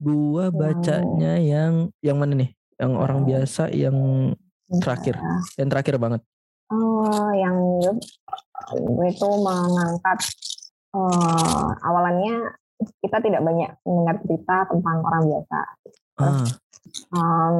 Gua 0.00 0.44
bacanya 0.48 1.32
yang 1.36 1.72
yang 2.00 2.16
mana 2.16 2.32
nih? 2.40 2.50
Yang 2.80 2.92
orang 2.96 3.20
biasa 3.28 3.62
yang 3.70 3.96
terakhir, 4.80 5.20
yang 5.60 5.68
terakhir 5.68 5.94
banget. 6.00 6.20
Oh, 6.72 7.30
yang 7.36 7.56
itu 9.04 9.28
mengangkat 9.44 10.18
uh, 10.96 11.68
awalannya 11.84 12.56
kita 13.04 13.18
tidak 13.22 13.42
banyak 13.44 13.70
mendengar 13.84 14.16
cerita 14.24 14.56
tentang 14.72 14.96
orang 15.04 15.22
biasa. 15.28 15.60
Terus, 16.16 16.40
uh. 17.12 17.16
um, 17.18 17.56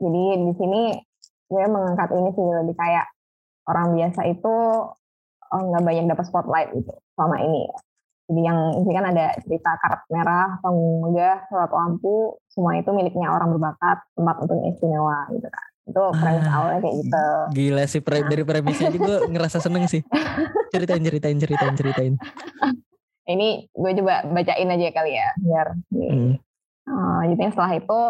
jadi 0.00 0.24
di 0.40 0.52
sini 0.56 0.82
gue 1.52 1.64
mengangkat 1.68 2.08
ini 2.16 2.28
sih 2.32 2.46
lebih 2.48 2.74
kayak 2.80 3.06
orang 3.68 3.94
biasa 3.94 4.20
itu 4.26 4.54
oh, 5.52 5.60
nggak 5.60 5.82
oh, 5.82 5.86
banyak 5.86 6.04
dapat 6.08 6.24
spotlight 6.26 6.68
gitu 6.72 6.92
selama 7.14 7.36
ini. 7.44 7.68
Yang 8.32 8.58
ini 8.80 8.92
kan 8.96 9.04
ada 9.12 9.26
cerita 9.44 9.70
karet 9.76 10.02
merah, 10.08 10.56
panggung 10.64 11.04
megah, 11.04 11.44
surat 11.52 11.68
lampu, 11.68 12.40
semua 12.48 12.80
itu 12.80 12.88
miliknya 12.96 13.28
orang 13.28 13.52
berbakat, 13.52 14.00
tempat 14.16 14.36
untuk 14.40 14.56
istimewa 14.64 15.28
gitu 15.28 15.48
kan. 15.52 15.66
Itu 15.82 16.02
premis 16.16 16.46
ah, 16.48 16.54
awalnya 16.56 16.80
kayak 16.80 16.96
gitu. 17.04 17.26
Gila 17.52 17.84
sih, 17.84 18.00
pre, 18.00 18.24
dari 18.24 18.44
premisnya 18.46 18.88
juga 18.88 19.28
ngerasa 19.28 19.60
seneng 19.60 19.84
sih. 19.84 20.00
Ceritain, 20.72 21.04
ceritain, 21.04 21.36
ceritain, 21.36 21.74
ceritain. 21.76 22.14
ini 23.28 23.70
gue 23.70 23.92
coba 24.02 24.26
bacain 24.34 24.66
aja 24.66 24.88
kali 24.90 25.12
ya 25.14 25.28
biar 25.38 25.66
hmm. 25.94 26.32
uh, 26.90 27.20
jadi 27.30 27.54
setelah 27.54 27.72
itu 27.78 28.00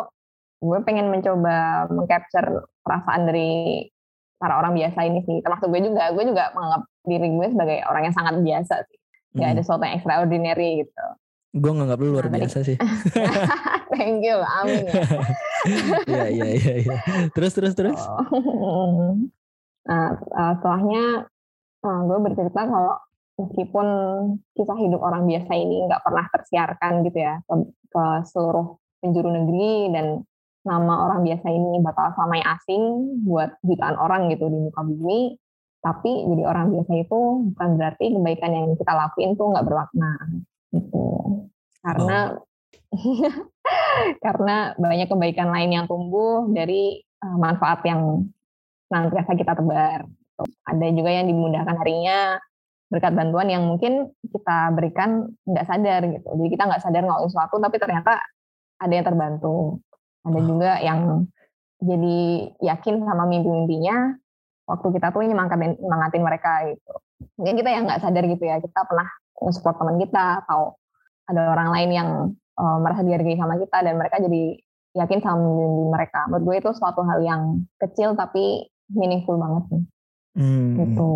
gue 0.62 0.78
pengen 0.86 1.10
mencoba 1.10 1.86
mengcapture 1.90 2.70
perasaan 2.86 3.28
dari 3.28 3.90
para 4.38 4.58
orang 4.58 4.74
biasa 4.74 4.98
ini 5.06 5.20
sih 5.26 5.38
termasuk 5.42 5.68
gue 5.68 5.80
juga 5.82 6.10
gue 6.14 6.24
juga 6.26 6.50
menganggap 6.54 6.82
diri 7.06 7.28
gue 7.28 7.46
sebagai 7.50 7.78
orang 7.86 8.02
yang 8.08 8.16
sangat 8.16 8.34
biasa 8.40 8.74
sih 8.88 8.98
nggak 9.32 9.48
hmm. 9.48 9.54
ada 9.56 9.60
sesuatu 9.64 9.82
yang 9.84 9.96
extraordinary 9.98 10.70
gitu 10.84 11.04
gue 11.52 11.72
nganggap 11.72 11.98
lu 12.00 12.08
luar 12.16 12.26
nah, 12.32 12.40
biasa 12.40 12.58
sih 12.64 12.76
thank 13.92 14.24
you 14.24 14.36
amin 14.40 14.88
ya 14.88 14.94
Iya 16.10 16.26
iya 16.26 16.46
iya 16.58 16.74
iya. 16.82 16.96
Terus 17.34 17.52
terus 17.54 17.74
terus. 17.78 18.00
Oh. 18.02 19.14
Nah, 19.86 20.08
uh, 20.14 20.52
setelahnya 20.58 21.26
uh, 21.82 22.00
gue 22.06 22.18
bercerita 22.22 22.60
kalau 22.66 22.94
meskipun 23.38 23.86
kisah 24.54 24.78
hidup 24.78 25.02
orang 25.02 25.26
biasa 25.26 25.52
ini 25.58 25.86
nggak 25.90 26.02
pernah 26.04 26.26
tersiarkan 26.30 26.92
gitu 27.08 27.18
ya 27.18 27.42
ke, 27.42 27.54
ke 27.90 28.04
seluruh 28.28 28.78
penjuru 29.02 29.34
negeri 29.34 29.90
dan 29.90 30.06
nama 30.62 31.10
orang 31.10 31.26
biasa 31.26 31.46
ini 31.50 31.82
bakal 31.82 32.14
selamanya 32.14 32.54
asing 32.54 32.82
buat 33.26 33.58
jutaan 33.66 33.98
orang 33.98 34.30
gitu 34.30 34.46
di 34.46 34.58
muka 34.62 34.82
bumi 34.86 35.34
tapi 35.82 36.10
jadi 36.30 36.42
orang 36.46 36.70
biasa 36.70 36.92
itu 36.94 37.20
bukan 37.52 37.68
berarti 37.74 38.04
kebaikan 38.14 38.50
yang 38.54 38.66
kita 38.78 38.92
lakuin 38.94 39.34
tuh 39.34 39.50
nggak 39.50 39.66
bermakna 39.66 40.10
gitu. 40.70 41.06
Karena 41.82 42.18
oh. 42.30 42.46
karena 44.24 44.56
banyak 44.78 45.08
kebaikan 45.10 45.50
lain 45.50 45.70
yang 45.74 45.84
tumbuh 45.90 46.46
dari 46.54 47.02
uh, 47.26 47.36
manfaat 47.36 47.82
yang 47.82 48.30
nantiasa 48.94 49.34
kita 49.34 49.58
tebar 49.58 50.06
ada 50.42 50.86
juga 50.90 51.10
yang 51.10 51.26
dimudahkan 51.28 51.76
harinya 51.78 52.38
berkat 52.92 53.12
bantuan 53.16 53.48
yang 53.48 53.64
mungkin 53.64 54.12
kita 54.20 54.68
berikan 54.76 55.32
nggak 55.48 55.64
sadar 55.64 56.04
gitu. 56.04 56.28
Jadi 56.28 56.48
kita 56.52 56.68
nggak 56.68 56.82
sadar 56.82 57.02
ngelakuin 57.08 57.30
sesuatu 57.32 57.56
tapi 57.56 57.76
ternyata 57.80 58.20
ada 58.76 58.92
yang 58.92 59.06
terbantu. 59.06 59.80
Ada 60.22 60.40
juga 60.44 60.70
yang 60.84 61.00
jadi 61.82 62.20
yakin 62.62 63.02
sama 63.02 63.24
mimpi-mimpinya 63.26 64.21
waktu 64.66 64.86
kita 64.94 65.10
tuh 65.10 65.22
nyemangatin, 65.26 65.78
nyemangatin 65.78 66.22
mereka 66.22 66.52
gitu. 66.70 66.92
Mungkin 67.38 67.54
kita 67.58 67.70
yang 67.70 67.82
nggak 67.86 68.02
sadar 68.02 68.24
gitu 68.26 68.44
ya, 68.44 68.58
kita 68.58 68.80
pernah 68.86 69.08
support 69.50 69.74
teman 69.78 69.98
kita 69.98 70.46
atau 70.46 70.78
ada 71.26 71.50
orang 71.50 71.70
lain 71.74 71.90
yang 71.90 72.08
uh, 72.58 72.78
merasa 72.78 73.02
dihargai 73.02 73.38
sama 73.38 73.58
kita 73.58 73.78
dan 73.82 73.94
mereka 73.98 74.22
jadi 74.22 74.58
yakin 74.92 75.18
sama 75.24 75.40
mimpi 75.40 75.84
mereka. 75.88 76.20
Menurut 76.28 76.44
gue 76.46 76.56
itu 76.62 76.70
suatu 76.76 77.00
hal 77.02 77.18
yang 77.24 77.42
kecil 77.80 78.14
tapi 78.14 78.68
meaningful 78.92 79.40
banget 79.40 79.64
nih. 79.72 79.84
Hmm. 80.32 80.72
Gitu. 80.80 81.12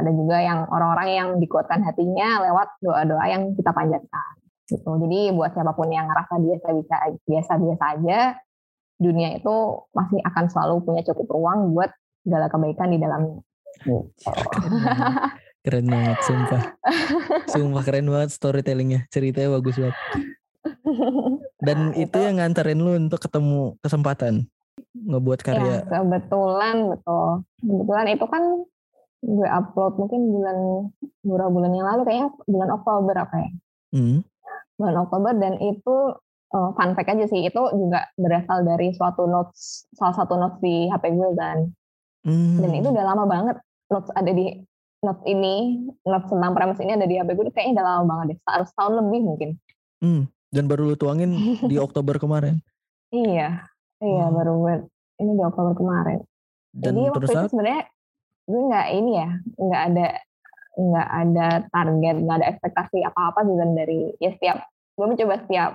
Ada 0.00 0.10
juga 0.12 0.36
yang 0.40 0.64
orang-orang 0.68 1.08
yang 1.12 1.28
dikuatkan 1.40 1.84
hatinya 1.84 2.44
lewat 2.44 2.68
doa-doa 2.80 3.24
yang 3.28 3.52
kita 3.56 3.72
panjatkan. 3.72 4.32
Gitu. 4.66 4.86
Jadi 4.86 5.20
buat 5.32 5.54
siapa 5.54 5.72
pun 5.76 5.88
yang 5.92 6.08
ngerasa 6.08 6.40
biasa 6.40 6.66
bisa 6.76 6.96
biasa-biasa 7.24 7.84
aja, 8.00 8.18
dunia 8.96 9.36
itu 9.36 9.54
masih 9.92 10.20
akan 10.24 10.44
selalu 10.48 10.74
punya 10.84 11.02
cukup 11.04 11.28
ruang 11.36 11.76
buat 11.76 11.92
segala 12.26 12.50
kebaikan 12.50 12.90
di 12.90 12.98
dalamnya. 12.98 13.38
Gitu. 13.86 14.10
Keren 15.66 15.86
banget, 15.90 16.18
sumpah. 16.22 16.62
Sumpah 17.54 17.82
keren 17.82 18.06
banget 18.06 18.30
storytellingnya. 18.34 19.10
Ceritanya 19.10 19.58
bagus 19.58 19.78
banget. 19.78 19.98
Dan 21.58 21.90
itu 21.98 22.16
yang 22.22 22.38
nganterin 22.38 22.78
lu 22.78 22.94
untuk 22.94 23.18
ketemu 23.18 23.74
kesempatan 23.82 24.46
ngebuat 24.94 25.40
karya. 25.42 25.82
Ya, 25.82 26.02
kebetulan 26.02 26.94
betul. 26.94 27.42
Kebetulan 27.58 28.06
itu 28.14 28.26
kan 28.30 28.42
gue 29.26 29.48
upload 29.50 29.94
mungkin 29.98 30.20
bulan 30.30 30.56
beberapa 31.26 31.50
bulan 31.50 31.72
yang 31.74 31.86
lalu 31.90 32.02
kayaknya 32.06 32.28
bulan 32.46 32.70
Oktober 32.70 33.14
apa 33.18 33.36
ya. 33.42 33.50
Hmm. 33.90 34.18
Bulan 34.78 34.96
Oktober 35.02 35.32
dan 35.34 35.54
itu 35.58 35.96
uh, 36.54 36.70
fun 36.78 36.94
fact 36.94 37.10
aja 37.10 37.26
sih 37.26 37.42
itu 37.42 37.62
juga 37.74 38.06
berasal 38.14 38.62
dari 38.62 38.94
suatu 38.94 39.26
notes 39.26 39.90
salah 39.96 40.14
satu 40.14 40.38
notes 40.38 40.62
di 40.62 40.86
HP 40.86 41.10
gue 41.16 41.30
dan 41.34 41.74
Hmm. 42.26 42.58
Dan 42.58 42.70
itu 42.74 42.88
udah 42.90 43.04
lama 43.06 43.24
banget 43.24 43.56
notes 43.86 44.10
ada 44.18 44.30
di 44.34 44.58
notes 45.06 45.22
ini, 45.30 45.86
notes 46.02 46.26
tentang 46.26 46.52
premis 46.58 46.82
ini 46.82 46.92
ada 46.98 47.06
di 47.06 47.14
HP 47.14 47.38
gue 47.38 47.54
kayaknya 47.54 47.78
udah 47.78 47.86
lama 47.86 48.04
banget 48.10 48.26
deh, 48.34 48.38
harus 48.50 48.70
tahun 48.74 48.92
lebih 48.98 49.20
mungkin. 49.22 49.50
Hmm. 50.02 50.22
Dan 50.50 50.64
baru 50.66 50.90
lu 50.90 50.96
tuangin 50.98 51.30
di 51.70 51.76
Oktober 51.86 52.18
kemarin. 52.18 52.58
Iya, 53.14 53.62
iya 54.02 54.24
hmm. 54.26 54.34
baru 54.34 54.54
ini 55.22 55.32
di 55.38 55.42
Oktober 55.46 55.72
kemarin. 55.78 56.18
Dan 56.74 56.92
Jadi 56.98 57.00
waktu 57.08 57.26
itu 57.30 57.48
sebenarnya 57.54 57.82
gue 58.46 58.60
nggak 58.66 58.86
ini 58.98 59.10
ya, 59.14 59.28
nggak 59.56 59.82
ada 59.94 60.06
nggak 60.76 61.08
ada 61.08 61.48
target, 61.72 62.16
nggak 62.20 62.36
ada 62.42 62.48
ekspektasi 62.52 62.98
apa-apa 63.06 63.40
juga 63.46 63.64
dari 63.70 64.12
ya 64.18 64.34
setiap 64.34 64.66
gue 64.96 65.06
mencoba 65.06 65.34
setiap 65.46 65.70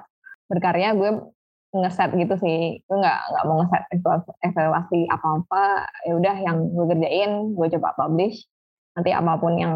berkarya 0.52 0.94
gue 0.98 1.10
ngeset 1.72 2.12
gitu 2.20 2.36
sih. 2.44 2.84
Gue 2.84 2.98
nggak 3.00 3.20
nggak 3.32 3.44
mau 3.48 3.56
ngeset 3.64 3.84
evaluasi 4.44 5.00
apa 5.08 5.28
apa 5.40 5.64
ya 6.04 6.14
udah 6.20 6.36
yang 6.44 6.58
gue 6.72 6.86
kerjain 6.92 7.32
gue 7.56 7.68
coba 7.80 7.96
publish. 7.96 8.44
Nanti 8.98 9.12
apa 9.16 9.40
pun 9.40 9.54
yang 9.56 9.76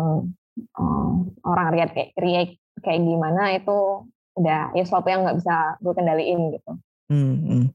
um, 0.76 1.32
orang 1.48 1.72
lihat 1.76 1.96
kayak 1.96 2.12
create 2.16 2.60
kayak 2.84 3.00
gimana 3.00 3.56
itu 3.56 4.04
udah 4.36 4.76
ya 4.76 4.84
sesuatu 4.84 5.08
yang 5.08 5.24
nggak 5.24 5.40
bisa 5.40 5.56
gue 5.80 5.94
kendaliin 5.96 6.40
gitu. 6.60 6.72
Hmm, 7.06 7.36
hmm. 7.38 7.66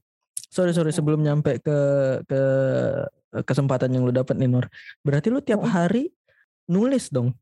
sorry 0.51 0.75
sorry 0.75 0.91
sebelum 0.93 1.23
nyampe 1.23 1.57
ke 1.63 1.79
ke 2.27 2.41
kesempatan 3.47 3.89
yang 3.95 4.05
lu 4.05 4.13
dapat 4.13 4.37
nih 4.37 4.51
Nur. 4.51 4.67
Berarti 5.01 5.33
lu 5.33 5.41
tiap 5.41 5.65
hari 5.65 6.13
nulis 6.69 7.09
dong? 7.09 7.33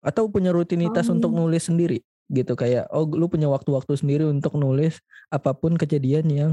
Atau 0.00 0.32
punya 0.32 0.48
rutinitas 0.48 1.10
oh. 1.10 1.16
untuk 1.18 1.28
nulis 1.34 1.68
sendiri 1.68 2.00
gitu 2.30 2.54
kayak 2.54 2.86
oh 2.94 3.04
lu 3.10 3.26
punya 3.26 3.50
waktu-waktu 3.50 3.98
sendiri 3.98 4.22
untuk 4.24 4.54
nulis 4.54 5.02
apa 5.34 5.50
pun 5.50 5.74
kejadian 5.74 6.26
yang 6.30 6.52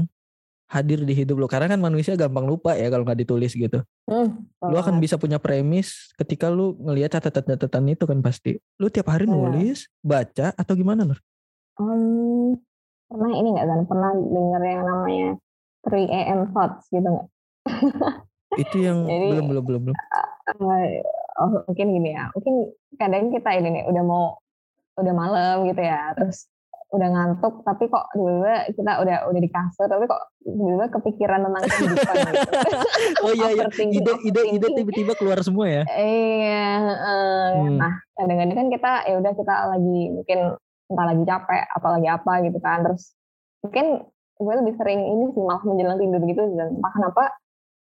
hadir 0.68 1.00
di 1.00 1.16
hidup 1.16 1.40
lu 1.40 1.48
karena 1.48 1.70
kan 1.70 1.80
manusia 1.80 2.12
gampang 2.12 2.44
lupa 2.44 2.76
ya 2.76 2.92
kalau 2.92 3.06
nggak 3.06 3.24
ditulis 3.24 3.56
gitu 3.56 3.80
hmm, 4.04 4.28
lu 4.68 4.76
akan 4.76 5.00
bisa 5.00 5.16
punya 5.16 5.40
premis 5.40 6.12
ketika 6.20 6.52
lu 6.52 6.76
ngelihat 6.84 7.16
catatan-catatan 7.16 7.96
itu 7.96 8.04
kan 8.04 8.20
pasti 8.20 8.60
lu 8.76 8.92
tiap 8.92 9.08
hari 9.08 9.24
iya. 9.24 9.32
nulis 9.32 9.88
baca 10.04 10.52
atau 10.52 10.74
gimana 10.76 11.08
Nur? 11.08 11.18
Um, 11.80 12.60
pernah 13.08 13.32
ini 13.32 13.48
nggak 13.56 13.66
kan 13.70 13.80
pernah 13.88 14.10
denger 14.12 14.62
yang 14.68 14.82
namanya 14.84 15.28
3 15.88 16.32
am 16.36 16.40
thoughts 16.52 16.84
gitu 16.92 17.08
nggak? 17.08 17.28
itu 18.62 18.76
yang 18.82 19.08
Jadi, 19.08 19.26
belum 19.32 19.46
belum 19.48 19.64
belum 19.64 19.80
belum. 19.88 19.96
Uh, 19.96 20.88
oh, 21.40 21.50
mungkin 21.70 21.86
gini 21.96 22.10
ya, 22.12 22.28
mungkin 22.34 22.54
kadang 22.98 23.30
kita 23.32 23.50
ini 23.56 23.68
nih 23.80 23.84
udah 23.88 24.04
mau 24.04 24.36
udah 24.98 25.14
malam 25.14 25.56
gitu 25.70 25.82
ya 25.82 26.12
terus 26.18 26.50
udah 26.88 27.08
ngantuk 27.12 27.60
tapi 27.68 27.84
kok 27.92 28.08
tiba-tiba 28.16 28.72
kita 28.72 28.92
udah 29.04 29.16
udah 29.28 29.40
di 29.44 29.50
kasur 29.52 29.86
tapi 29.92 30.08
kok 30.08 30.22
tiba-tiba 30.40 30.86
kepikiran 30.88 31.40
tentang 31.44 31.64
kehidupan 31.68 32.14
gitu. 32.16 32.50
oh 33.28 33.32
iya 33.36 33.48
iya 33.52 33.64
ide 33.92 34.12
ide 34.24 34.42
ide 34.56 34.66
tiba-tiba 34.72 35.12
keluar 35.20 35.36
semua 35.44 35.68
ya 35.68 35.82
iya 36.00 36.80
uh, 36.80 37.48
hmm. 37.60 37.76
nah 37.76 37.92
kadang-kadang 38.16 38.56
kan 38.56 38.68
kita 38.72 38.92
ya 39.04 39.14
udah 39.20 39.32
kita 39.36 39.54
lagi 39.68 40.00
mungkin 40.16 40.38
entah 40.88 41.06
lagi 41.12 41.24
capek 41.28 41.62
apalagi 41.76 42.08
apa 42.08 42.32
gitu 42.48 42.58
kan 42.64 42.78
terus 42.80 43.12
mungkin 43.60 43.86
gue 44.38 44.54
lebih 44.64 44.74
sering 44.80 45.00
ini 45.04 45.24
sih 45.36 45.42
malah 45.44 45.62
menjelang 45.68 46.00
tidur 46.00 46.22
gitu 46.24 46.42
dan 46.56 46.72
entah 46.72 46.92
kenapa 46.96 47.22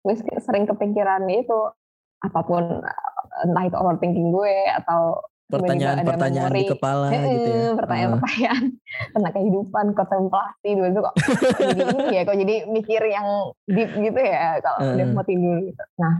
gue 0.03 0.13
sering 0.43 0.67
kepikiran 0.67 1.23
itu 1.31 1.59
apa 2.27 2.39
pun 2.43 2.83
entah 3.47 3.63
itu 3.63 3.77
overthinking 3.79 4.35
gue 4.35 4.55
atau 4.83 5.23
pertanyaan-pertanyaan 5.47 6.51
di 6.51 6.67
kepala 6.67 7.07
e, 7.07 7.19
gitu 7.23 7.49
ya. 7.49 7.71
Pertanyaan-pertanyaan 7.79 8.63
tentang 9.15 9.33
kehidupan, 9.33 9.85
kontemplasi 9.95 10.69
dulu 10.75 10.87
itu 10.91 10.99
kok 10.99 11.15
jadi 11.63 11.81
ini 11.95 12.05
ya, 12.11 12.21
kok 12.27 12.37
jadi 12.37 12.55
mikir 12.67 13.01
yang 13.07 13.27
deep 13.71 13.91
gitu 13.95 14.19
ya 14.19 14.59
kalau 14.59 14.79
uh. 14.83 14.93
udah 14.95 15.07
mau 15.15 15.23
tidur 15.23 15.57
gitu. 15.63 15.83
Nah, 15.99 16.13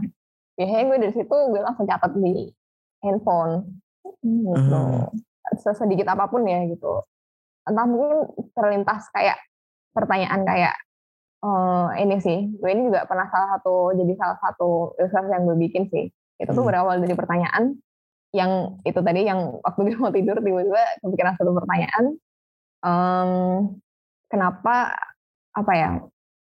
biasanya 0.56 0.84
gue 0.88 0.98
dari 1.04 1.14
situ 1.14 1.36
gue 1.52 1.60
langsung 1.60 1.84
catat 1.84 2.12
di 2.16 2.34
handphone 3.04 3.54
gitu. 4.24 4.80
Uh. 4.80 5.08
Sesedikit 5.60 6.08
apa 6.08 6.28
pun 6.32 6.48
ya 6.48 6.64
gitu. 6.64 7.04
Entah 7.68 7.84
mungkin 7.84 8.32
terlintas 8.56 9.12
kayak 9.12 9.36
pertanyaan 9.92 10.40
kayak 10.48 10.74
uh, 11.44 11.92
ini 12.00 12.16
sih, 12.16 12.48
gue 12.56 12.70
ini 12.72 12.88
juga 12.88 13.04
pernah 13.04 13.28
salah 13.28 13.60
satu 13.60 13.92
jadi 13.92 14.12
salah 14.16 14.38
satu 14.40 14.96
ilustrasi 14.96 15.32
yang 15.36 15.44
gue 15.44 15.56
bikin 15.68 15.84
sih. 15.92 16.08
Itu 16.40 16.56
tuh 16.56 16.64
hmm. 16.64 16.70
berawal 16.72 16.96
dari 17.04 17.12
pertanyaan 17.12 17.76
yang 18.36 18.76
itu 18.84 19.00
tadi 19.00 19.24
yang 19.24 19.56
waktu 19.64 19.80
dia 19.88 19.96
mau 19.96 20.12
tidur 20.12 20.36
tiba-tiba 20.40 20.82
kepikiran 21.00 21.34
satu 21.40 21.56
pertanyaan 21.56 22.04
um, 22.84 23.30
kenapa 24.28 24.92
apa 25.56 25.72
ya 25.72 25.90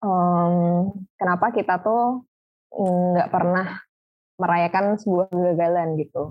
um, 0.02 0.94
kenapa 1.18 1.52
kita 1.52 1.78
tuh 1.85 2.24
nggak 2.72 3.31
pernah 3.33 3.81
merayakan 4.38 4.96
sebuah 4.96 5.28
kegagalan? 5.28 5.98
Gitu. 5.98 6.22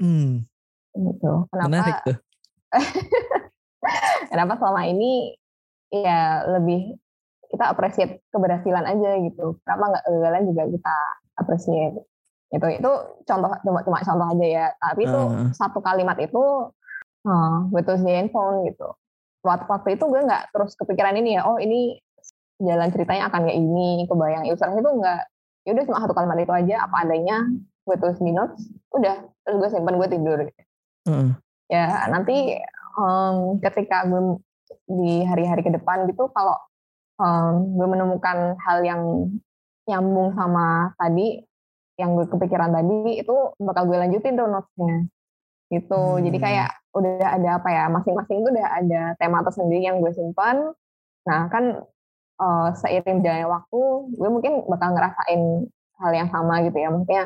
Hmm. 0.00 0.48
gitu. 0.92 1.32
Kenapa 1.52 2.04
tuh. 2.04 2.18
kenapa 4.32 4.52
selama 4.60 4.82
ini 4.88 5.36
ya 5.92 6.48
lebih 6.48 6.96
kita 7.52 7.68
apresiat 7.68 8.10
keberhasilan 8.32 8.88
aja 8.88 9.10
gitu. 9.20 9.60
Kenapa 9.64 9.84
nggak 9.92 10.04
kegagalan 10.08 10.42
juga 10.48 10.62
kita 10.72 10.96
apresiat 11.36 11.92
itu 12.52 12.66
itu 12.68 12.90
contoh 13.24 13.50
cuma 13.64 13.80
cuma 13.80 13.98
contoh 14.04 14.26
aja 14.28 14.46
ya 14.46 14.66
tapi 14.76 15.08
itu 15.08 15.20
uh. 15.20 15.48
satu 15.56 15.80
kalimat 15.80 16.20
itu 16.20 16.68
uh, 17.24 17.56
betul 17.72 17.96
di 18.04 18.12
handphone 18.12 18.68
gitu 18.68 18.92
waktu 19.42 19.64
waktu 19.66 19.88
itu 19.96 20.04
gue 20.04 20.20
nggak 20.22 20.52
terus 20.52 20.76
kepikiran 20.76 21.16
ini 21.16 21.40
ya 21.40 21.48
oh 21.48 21.56
ini 21.56 21.96
jalan 22.62 22.92
ceritanya 22.92 23.32
akan 23.32 23.48
kayak 23.48 23.58
ini 23.58 24.06
kebayang 24.06 24.44
ilustrasi 24.46 24.78
itu 24.78 24.90
nggak 25.00 25.20
ya 25.66 25.70
udah 25.74 25.84
cuma 25.88 25.98
satu 26.04 26.14
kalimat 26.14 26.38
itu 26.38 26.52
aja 26.52 26.74
apa 26.86 26.96
adanya 27.08 27.36
gue 27.82 27.96
tulis 27.98 28.18
di 28.22 28.30
notes 28.30 28.60
udah 28.94 29.16
terus 29.42 29.56
gue 29.58 29.68
simpan 29.72 29.98
gue 29.98 30.08
tidur 30.12 30.38
gitu. 30.46 30.62
uh. 31.08 31.32
ya 31.72 32.06
nanti 32.12 32.60
um, 33.00 33.58
ketika 33.58 34.04
gue 34.06 34.38
di 34.86 35.24
hari-hari 35.24 35.64
ke 35.64 35.72
depan 35.72 36.04
gitu 36.06 36.28
kalau 36.36 36.60
um, 37.16 37.80
gue 37.80 37.88
menemukan 37.88 38.54
hal 38.60 38.84
yang 38.84 39.32
nyambung 39.88 40.36
sama 40.38 40.94
tadi 40.94 41.42
yang 42.00 42.16
gue 42.16 42.26
kepikiran 42.28 42.72
tadi 42.72 43.20
itu 43.20 43.34
bakal 43.60 43.84
gue 43.88 43.98
lanjutin 44.00 44.38
tuh 44.38 44.48
notesnya. 44.48 45.08
Gitu. 45.72 45.96
Hmm. 45.96 46.20
jadi 46.20 46.36
kayak 46.36 46.70
udah 46.92 47.24
ada 47.40 47.48
apa 47.56 47.68
ya 47.72 47.88
masing-masing 47.88 48.44
itu 48.44 48.48
udah 48.52 48.68
ada 48.76 49.02
tema 49.16 49.40
tersendiri 49.40 49.88
yang 49.88 50.04
gue 50.04 50.12
simpan. 50.12 50.76
Nah 51.24 51.48
kan 51.48 51.80
uh, 52.36 52.68
seiring 52.76 53.24
jalannya 53.24 53.48
waktu 53.48 53.80
gue 54.12 54.28
mungkin 54.28 54.52
bakal 54.68 54.92
ngerasain 54.92 55.42
hal 55.96 56.12
yang 56.12 56.28
sama 56.28 56.60
gitu 56.68 56.76
ya. 56.76 56.88
Maksudnya 56.92 57.24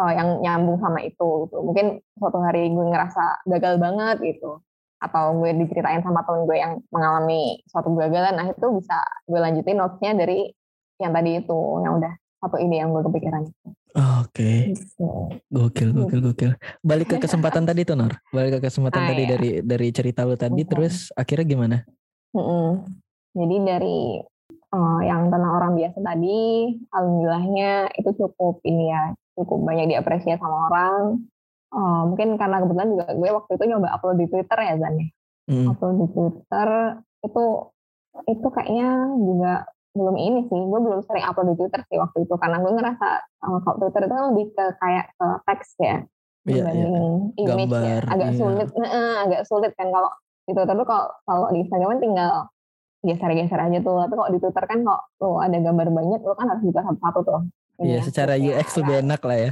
uh, 0.00 0.12
yang 0.12 0.28
nyambung 0.40 0.80
sama 0.80 1.04
itu 1.04 1.48
gitu. 1.48 1.56
Mungkin 1.60 2.00
suatu 2.16 2.40
hari 2.40 2.72
gue 2.72 2.86
ngerasa 2.88 3.44
gagal 3.44 3.76
banget 3.76 4.16
gitu. 4.24 4.64
Atau 5.02 5.36
gue 5.44 5.52
diceritain 5.60 6.00
sama 6.00 6.24
temen 6.24 6.48
gue 6.48 6.56
yang 6.56 6.80
mengalami 6.88 7.60
suatu 7.68 7.92
kegagalan 7.92 8.38
nah 8.40 8.46
itu 8.48 8.66
bisa 8.80 9.04
gue 9.28 9.36
lanjutin 9.36 9.76
notesnya 9.76 10.16
dari 10.16 10.48
yang 10.96 11.12
tadi 11.12 11.44
itu. 11.44 11.60
Yang 11.84 11.92
udah 12.00 12.12
satu 12.42 12.58
ini 12.58 12.82
yang 12.82 12.90
gue 12.90 13.06
kepikiran 13.06 13.46
Oke, 13.92 14.40
okay. 14.40 14.58
Gitu. 14.72 15.04
gokil, 15.52 15.92
gokil, 15.92 16.24
gitu. 16.24 16.32
gokil. 16.32 16.52
Balik 16.80 17.12
ke 17.12 17.16
kesempatan 17.20 17.68
tadi 17.68 17.84
tuh 17.84 17.92
Nor, 17.92 18.16
balik 18.32 18.56
ke 18.56 18.72
kesempatan 18.72 19.04
ah, 19.04 19.08
tadi 19.12 19.22
iya. 19.28 19.30
dari 19.36 19.50
dari 19.60 19.88
cerita 19.92 20.24
lu 20.24 20.32
tadi, 20.32 20.64
terus 20.64 21.12
akhirnya 21.12 21.44
gimana? 21.44 21.76
Mm-mm. 22.32 22.88
Jadi 23.36 23.56
dari 23.60 24.16
uh, 24.72 25.00
yang 25.04 25.28
tentang 25.28 25.44
orang 25.44 25.72
biasa 25.76 26.00
tadi, 26.00 26.72
alhamdulillahnya 26.88 27.92
itu 28.00 28.10
cukup 28.16 28.64
ini 28.64 28.96
ya, 28.96 29.12
cukup 29.36 29.60
banyak 29.60 29.92
diapresiasi 29.92 30.40
sama 30.40 30.72
orang. 30.72 31.28
Uh, 31.68 32.08
mungkin 32.08 32.40
karena 32.40 32.64
kebetulan 32.64 32.88
juga 32.96 33.06
gue 33.12 33.28
waktu 33.28 33.52
itu 33.60 33.64
nyoba 33.76 33.88
upload 33.92 34.16
di 34.24 34.26
Twitter 34.32 34.58
ya 34.60 34.74
Zan 34.80 34.94
ya. 34.96 35.06
Mm. 35.52 35.66
Upload 35.68 35.96
di 36.00 36.06
Twitter 36.16 36.68
itu 37.28 37.44
itu 38.24 38.46
kayaknya 38.48 38.88
juga 39.20 39.52
belum 39.92 40.16
ini 40.16 40.40
sih 40.48 40.56
gue 40.56 40.80
belum 40.80 41.00
sering 41.04 41.24
upload 41.28 41.52
di 41.52 41.56
Twitter 41.60 41.80
sih 41.92 42.00
waktu 42.00 42.24
itu 42.24 42.34
karena 42.40 42.56
gue 42.64 42.72
ngerasa 42.72 43.08
uh, 43.44 43.58
kalau 43.60 43.76
Twitter 43.76 44.08
itu 44.08 44.14
kan 44.16 44.24
lebih 44.32 44.46
ke 44.56 44.64
kayak 44.80 45.06
ke 45.20 45.26
teks 45.44 45.68
ya 45.76 45.96
iya, 46.48 46.64
iya. 46.72 46.86
image 47.36 47.36
ya. 47.36 47.46
Gambar, 47.52 47.82
ya 47.84 47.98
agak 48.08 48.30
iya. 48.32 48.38
sulit 48.40 48.68
nah, 48.72 49.14
agak 49.28 49.42
sulit 49.44 49.72
kan 49.76 49.88
kalau 49.92 50.10
di 50.48 50.52
Twitter 50.56 50.74
tuh 50.74 50.88
kalau 50.88 51.06
kalau 51.28 51.46
di 51.52 51.58
Instagram 51.60 51.88
kan 51.92 52.00
tinggal 52.00 52.32
geser-geser 53.02 53.60
aja 53.60 53.78
tuh 53.84 53.96
tapi 54.00 54.14
kalau 54.16 54.30
di 54.32 54.38
Twitter 54.40 54.64
kan 54.64 54.78
kok 54.80 55.00
tuh 55.20 55.36
ada 55.44 55.56
gambar 55.60 55.86
banyak 55.92 56.20
lo 56.24 56.34
kan 56.34 56.46
harus 56.48 56.62
buka 56.64 56.80
satu-satu 56.82 57.20
tuh 57.22 57.42
Iya, 57.80 57.98
ya, 57.98 58.00
secara 58.04 58.34
UX 58.38 58.78
lebih 58.78 58.94
enak 59.02 59.20
lah 59.26 59.38
ya. 59.42 59.50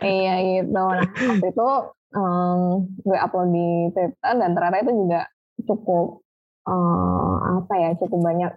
iya 0.00 0.34
gitu. 0.48 0.70
Nah, 0.72 1.02
waktu 1.04 1.46
itu 1.50 1.68
um, 2.16 2.60
gue 3.04 3.18
upload 3.20 3.48
di 3.52 3.68
Twitter 3.92 4.32
dan 4.38 4.50
ternyata 4.56 4.76
itu 4.86 4.92
juga 4.96 5.20
cukup 5.66 6.25
uh, 6.66 7.62
apa 7.62 7.74
ya 7.78 7.90
cukup 7.96 8.20
banyak 8.20 8.52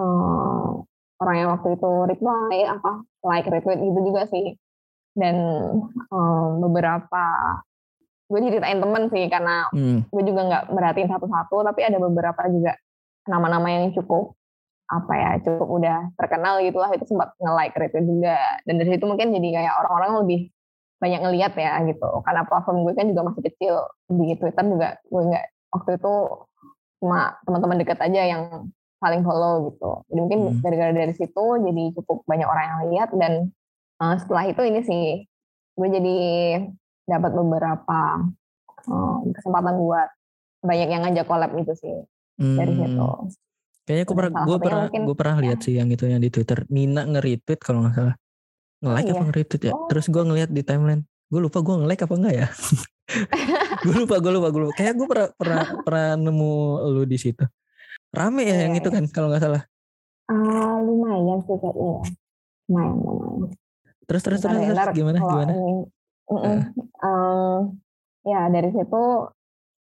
uh, 0.00 0.82
orang 1.22 1.36
yang 1.38 1.50
waktu 1.54 1.78
itu 1.78 1.90
reply 2.08 2.66
apa 2.66 3.06
like 3.22 3.46
retweet 3.46 3.78
gitu 3.78 4.00
juga 4.02 4.26
sih. 4.28 4.56
Dan 5.12 5.36
um, 6.08 6.48
beberapa 6.64 7.24
gue 8.32 8.40
ceritain 8.48 8.80
temen 8.80 9.12
sih 9.12 9.28
karena 9.28 9.68
hmm. 9.70 10.08
gue 10.08 10.22
juga 10.24 10.40
nggak 10.48 10.64
merhatiin 10.72 11.12
satu-satu 11.12 11.68
tapi 11.68 11.84
ada 11.84 12.00
beberapa 12.00 12.48
juga 12.48 12.72
nama-nama 13.28 13.68
yang 13.68 13.92
cukup 13.92 14.32
apa 14.88 15.12
ya 15.12 15.30
cukup 15.44 15.68
udah 15.68 15.98
terkenal 16.16 16.60
gitulah 16.64 16.88
itu 16.96 17.04
sempat 17.08 17.36
nge-like 17.40 17.76
retweet 17.76 18.08
juga. 18.08 18.36
Dan 18.64 18.80
dari 18.80 18.96
situ 18.96 19.04
mungkin 19.04 19.36
jadi 19.36 19.48
kayak 19.60 19.74
orang-orang 19.84 20.12
lebih 20.24 20.40
banyak 21.00 21.20
ngeliat 21.24 21.52
ya 21.56 21.72
gitu. 21.84 22.10
Karena 22.24 22.42
platform 22.48 22.88
gue 22.88 22.92
kan 22.96 23.06
juga 23.08 23.22
masih 23.28 23.42
kecil 23.52 23.74
di 24.08 24.36
Twitter 24.36 24.64
juga 24.64 24.88
gue 25.04 25.22
nggak 25.28 25.46
waktu 25.72 25.90
itu 26.00 26.14
cuma 27.02 27.34
teman-teman 27.42 27.82
dekat 27.82 27.98
aja 27.98 28.22
yang 28.22 28.70
saling 29.02 29.26
follow 29.26 29.74
gitu. 29.74 30.06
Jadi 30.06 30.18
mungkin 30.22 30.40
hmm. 30.46 30.58
gara-gara 30.62 30.92
dari 30.94 31.14
situ 31.18 31.44
jadi 31.58 31.82
cukup 31.98 32.22
banyak 32.30 32.46
orang 32.46 32.66
yang 32.70 32.80
lihat 32.94 33.10
dan 33.18 33.50
uh, 33.98 34.14
setelah 34.14 34.46
itu 34.46 34.62
ini 34.62 34.80
sih 34.86 35.04
gue 35.74 35.88
jadi 35.90 36.16
dapat 37.10 37.34
beberapa 37.34 38.00
uh, 38.86 39.16
kesempatan 39.34 39.74
buat 39.82 40.08
banyak 40.62 40.88
yang 40.94 41.02
ngajak 41.02 41.26
collab 41.26 41.50
gitu 41.58 41.74
sih 41.74 41.96
hmm. 42.38 42.54
dari 42.54 42.72
situ. 42.78 43.10
Kayaknya 43.82 44.04
gue 44.06 44.14
pernah 44.14 44.42
gue 44.46 44.58
pernah 44.62 44.82
gue 44.86 45.16
pernah 45.18 45.36
lihat 45.42 45.58
ya. 45.58 45.64
sih 45.66 45.74
yang 45.82 45.90
itu 45.90 46.06
yang 46.06 46.22
di 46.22 46.30
Twitter 46.30 46.62
Nina 46.70 47.02
nge-retweet 47.02 47.58
kalau 47.58 47.82
nggak 47.82 47.94
salah. 47.98 48.16
Nge-like 48.78 49.02
oh, 49.02 49.10
apa 49.10 49.18
iya. 49.18 49.26
nge-retweet 49.26 49.62
ya? 49.66 49.72
Oh. 49.74 49.86
Terus 49.90 50.06
gue 50.06 50.22
ngeliat 50.22 50.50
di 50.54 50.62
timeline. 50.62 51.02
Gue 51.32 51.40
lupa 51.40 51.64
gue 51.64 51.74
nge-like 51.80 52.04
apa 52.04 52.14
enggak 52.20 52.34
ya. 52.36 52.46
gue 53.88 53.96
lupa, 54.04 54.20
gue 54.20 54.32
lupa, 54.36 54.48
gue 54.52 54.60
lupa. 54.68 54.74
Kayak 54.76 54.94
gue 55.00 55.06
pernah 55.08 55.28
pernah 55.32 55.64
pernah 55.88 56.08
nemu 56.20 56.52
lu 56.92 57.02
di 57.08 57.16
situ. 57.16 57.40
Rame 58.12 58.44
ya 58.44 58.68
yang 58.68 58.76
itu 58.76 58.92
iya. 58.92 58.96
kan 59.00 59.04
kalau 59.08 59.32
nggak 59.32 59.40
salah. 59.40 59.62
Uh, 60.28 60.76
lumayan 60.84 61.40
sih 61.48 61.56
kayaknya 61.56 61.88
ya. 61.88 62.02
Lumayan, 62.68 62.96
lumayan. 63.00 63.50
Terus 64.04 64.22
terus 64.28 64.40
terus, 64.44 64.60
terus 64.60 64.92
gimana 64.92 65.18
gimana? 65.24 65.52
Ini, 65.56 65.76
uh. 66.28 66.60
um, 67.00 67.80
ya 68.28 68.52
dari 68.52 68.68
situ 68.76 69.04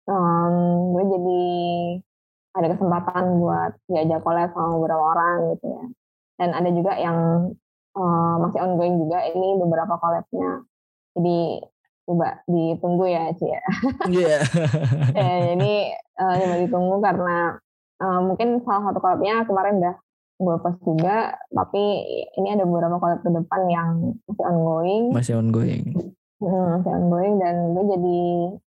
um, 0.10 0.56
gue 0.98 1.04
jadi 1.14 1.46
ada 2.56 2.68
kesempatan 2.74 3.24
buat 3.38 3.72
diajak 3.92 4.26
collab 4.26 4.50
sama 4.58 4.82
beberapa 4.82 5.04
orang 5.14 5.38
gitu 5.54 5.66
ya. 5.70 5.86
Dan 6.42 6.50
ada 6.58 6.70
juga 6.74 6.98
yang 6.98 7.18
uh, 7.94 8.36
masih 8.42 8.60
ongoing 8.66 8.98
juga 8.98 9.22
ini 9.30 9.62
beberapa 9.62 9.94
collabnya. 10.02 10.66
Jadi 11.16 11.40
coba 12.06 12.46
ditunggu 12.46 13.06
ya 13.10 13.34
Ci 13.34 13.46
ya. 13.50 13.62
Iya. 14.06 14.38
Yeah. 15.16 15.58
ini 15.58 15.74
uh, 16.22 16.34
coba 16.38 16.56
ditunggu 16.62 16.96
karena 17.02 17.38
uh, 18.04 18.20
mungkin 18.22 18.62
salah 18.62 18.92
satu 18.92 19.00
collabnya 19.02 19.44
kemarin 19.50 19.82
udah 19.82 19.96
gue 20.36 20.56
post 20.60 20.80
juga, 20.84 21.32
tapi 21.48 21.84
ini 22.36 22.48
ada 22.52 22.68
beberapa 22.68 23.00
collab 23.00 23.24
ke 23.24 23.32
depan 23.32 23.62
yang 23.72 23.90
masih 24.28 24.46
ongoing. 24.52 25.04
Masih 25.16 25.34
ongoing. 25.40 25.84
Hmm, 26.44 26.66
masih 26.76 26.92
ongoing 26.92 27.40
dan 27.40 27.56
gue 27.72 27.84
jadi 27.96 28.20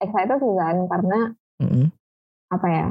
excited 0.06 0.38
sih 0.38 0.54
kan 0.54 0.76
karena 0.86 1.20
mm 1.58 1.68
-hmm. 1.68 1.86
apa 2.54 2.68
ya? 2.70 2.88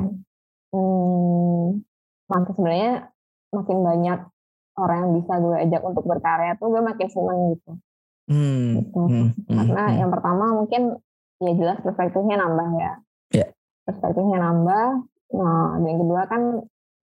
Hmm, 0.75 1.87
maka 2.27 2.51
sebenarnya 2.59 3.15
makin 3.55 3.79
banyak 3.87 4.21
orang 4.75 4.99
yang 5.07 5.13
bisa 5.23 5.33
gue 5.39 5.57
ajak 5.71 5.83
untuk 5.87 6.05
berkarya 6.11 6.59
tuh 6.59 6.75
gue 6.75 6.83
makin 6.83 7.09
seneng 7.09 7.39
gitu. 7.55 7.73
Hmm. 8.29 8.81
Gitu. 8.81 9.01
Hmm. 9.01 9.29
Karena 9.49 9.85
hmm. 9.89 9.99
yang 10.01 10.11
pertama 10.13 10.45
mungkin 10.57 10.83
ya 11.45 11.53
jelas 11.57 11.79
perspektifnya 11.85 12.37
nambah 12.41 12.69
ya. 12.81 12.93
Yeah. 13.35 13.49
Perspektifnya 13.85 14.39
nambah. 14.41 14.87
Nah, 15.35 15.69
dan 15.81 15.85
yang 15.89 16.01
kedua 16.01 16.23
kan 16.31 16.43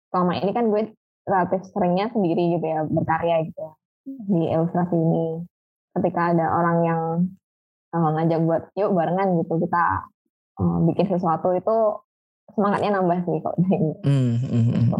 selama 0.10 0.34
ini 0.40 0.52
kan 0.56 0.66
gue 0.72 0.82
relatif 1.28 1.62
seringnya 1.72 2.10
sendiri 2.12 2.58
gitu 2.58 2.66
ya 2.66 2.82
berkarya 2.88 3.46
gitu 3.46 3.60
ya, 3.62 3.74
di 4.06 4.42
ilustrasi 4.50 4.96
ini. 4.98 5.46
Ketika 5.92 6.32
ada 6.34 6.46
orang 6.56 6.78
yang 6.88 7.02
uh, 7.92 8.10
ngajak 8.18 8.40
buat 8.48 8.64
yuk 8.80 8.96
barengan 8.96 9.36
gitu 9.44 9.60
kita 9.60 9.84
uh, 10.58 10.78
bikin 10.88 11.06
sesuatu 11.12 11.52
itu 11.54 11.78
semangatnya 12.56 12.98
nambah 12.98 13.20
sih 13.28 13.38
kok. 13.44 13.56
Hmm, 14.08 14.42
hmm, 14.42 14.64
hmm, 14.72 14.84
gitu. 14.90 14.98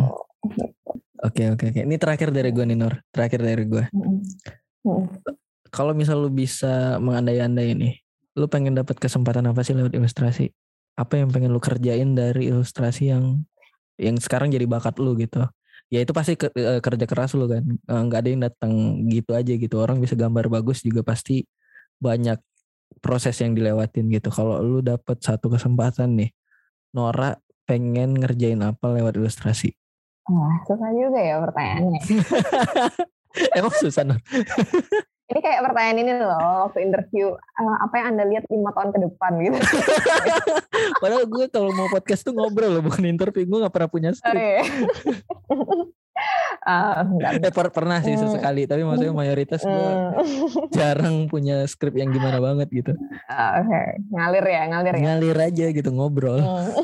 Oke 1.22 1.44
oke 1.54 1.64
oke. 1.70 1.82
Ini 1.86 1.96
terakhir 2.02 2.30
dari 2.34 2.50
gue 2.54 2.66
nih 2.66 2.78
Nur. 2.78 2.94
Terakhir 3.10 3.40
dari 3.42 3.64
gue. 3.66 3.84
Hmm 4.86 5.06
kalau 5.72 5.96
misal 5.96 6.20
lu 6.20 6.30
bisa 6.30 7.00
mengandai-andai 7.00 7.68
ini, 7.72 7.90
lu 8.36 8.52
pengen 8.52 8.76
dapat 8.76 9.00
kesempatan 9.00 9.48
apa 9.48 9.64
sih 9.64 9.72
lewat 9.72 9.96
ilustrasi? 9.96 10.52
Apa 11.00 11.24
yang 11.24 11.32
pengen 11.32 11.56
lu 11.56 11.64
kerjain 11.64 12.12
dari 12.12 12.52
ilustrasi 12.52 13.16
yang 13.16 13.48
yang 13.96 14.20
sekarang 14.20 14.52
jadi 14.52 14.68
bakat 14.68 15.00
lu 15.00 15.16
gitu? 15.16 15.48
Ya 15.88 16.04
itu 16.04 16.12
pasti 16.12 16.36
ke, 16.36 16.52
eh, 16.56 16.84
kerja 16.84 17.08
keras 17.08 17.32
lu 17.40 17.48
kan. 17.48 17.64
Eh, 17.64 18.02
nggak 18.08 18.20
ada 18.20 18.30
yang 18.30 18.42
datang 18.44 18.72
gitu 19.08 19.32
aja 19.32 19.54
gitu. 19.56 19.76
Orang 19.80 20.04
bisa 20.04 20.16
gambar 20.20 20.52
bagus 20.52 20.84
juga 20.84 21.08
pasti 21.08 21.48
banyak 22.00 22.40
proses 23.00 23.40
yang 23.40 23.56
dilewatin 23.56 24.12
gitu. 24.12 24.28
Kalau 24.28 24.60
lu 24.60 24.84
dapat 24.84 25.24
satu 25.24 25.48
kesempatan 25.48 26.20
nih, 26.20 26.36
Nora 26.92 27.40
pengen 27.64 28.20
ngerjain 28.20 28.60
apa 28.60 28.92
lewat 28.92 29.16
ilustrasi? 29.16 29.72
Wah, 30.28 30.60
susah 30.68 30.92
juga 30.92 31.20
ya 31.20 31.40
pertanyaannya. 31.40 32.02
Emang 33.58 33.74
susah, 33.80 34.04
Nora? 34.04 34.20
Ini 35.32 35.40
kayak 35.40 35.64
pertanyaan 35.64 36.00
ini 36.04 36.12
loh 36.20 36.68
waktu 36.68 36.84
interview 36.84 37.32
uh, 37.32 37.78
apa 37.88 38.04
yang 38.04 38.08
anda 38.12 38.24
lihat 38.28 38.44
lima 38.52 38.76
tahun 38.76 38.92
ke 38.92 39.00
depan 39.08 39.32
gitu. 39.40 39.58
Padahal 41.02 41.24
gue 41.24 41.46
kalau 41.48 41.72
mau 41.72 41.88
podcast 41.88 42.28
tuh 42.28 42.36
ngobrol 42.36 42.68
loh 42.68 42.84
bukan 42.84 43.08
interview 43.08 43.48
gue 43.48 43.60
nggak 43.64 43.72
pernah 43.72 43.88
punya 43.88 44.12
skrip. 44.12 44.68
uh, 46.68 47.08
eh, 47.32 47.48
per 47.48 47.72
pernah 47.72 48.04
sih 48.04 48.20
hmm. 48.20 48.28
sesekali 48.28 48.68
tapi 48.68 48.84
maksudnya 48.84 49.16
mayoritas 49.16 49.64
gue 49.64 49.72
hmm. 49.72 50.68
jarang 50.76 51.32
punya 51.32 51.64
skrip 51.64 51.96
yang 51.96 52.12
gimana 52.12 52.44
banget 52.44 52.68
gitu. 52.68 52.92
Uh, 53.32 53.64
Oke 53.64 53.72
okay. 53.72 53.88
ngalir 54.12 54.46
ya 54.52 54.62
ngalir 54.68 54.94
ya. 55.00 55.04
Ngalir 55.16 55.38
aja 55.40 55.66
gitu 55.72 55.90
ngobrol. 55.96 56.44
Hmm. 56.44 56.76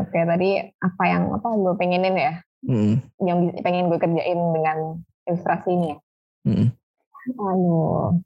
Oke 0.00 0.16
okay, 0.16 0.22
tadi 0.24 0.64
apa 0.64 1.02
yang 1.04 1.28
apa 1.28 1.44
gue 1.44 1.74
pengenin 1.76 2.16
ya? 2.16 2.32
Hmm. 2.64 3.04
Yang 3.20 3.38
pengen 3.60 3.92
gue 3.92 4.00
kerjain 4.00 4.40
dengan 4.56 4.78
ilustrasi 5.28 5.76
ini 5.76 5.88
ya? 5.92 5.98
Hmm. 6.46 6.68
Aduh, 7.36 8.16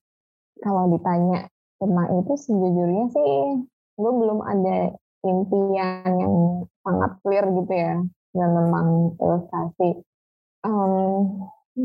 kalau 0.62 0.82
ditanya 0.94 1.50
tentang 1.82 2.08
itu 2.22 2.32
sejujurnya 2.38 3.04
sih 3.10 3.34
gue 3.94 4.10
belum 4.10 4.42
ada 4.42 4.90
impian 5.24 6.10
yang 6.18 6.34
sangat 6.82 7.10
clear 7.22 7.46
gitu 7.48 7.74
ya. 7.74 7.96
dan 8.34 8.50
tentang 8.50 9.14
ilustrasi. 9.22 10.02
Um, 10.66 11.38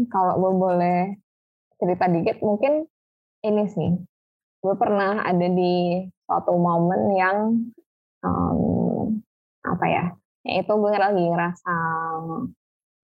kalau 0.10 0.34
gue 0.42 0.54
boleh 0.58 1.00
cerita 1.78 2.10
dikit, 2.10 2.42
mungkin 2.42 2.90
ini 3.46 3.70
sih, 3.70 3.94
gue 4.66 4.76
pernah 4.82 5.22
ada 5.22 5.46
di 5.46 6.02
suatu 6.26 6.58
momen 6.58 7.02
yang 7.14 7.38
um, 8.26 9.22
apa 9.62 9.86
ya, 9.86 10.06
itu 10.42 10.74
gue 10.74 10.94
lagi 10.98 11.22
ngerasa 11.22 11.76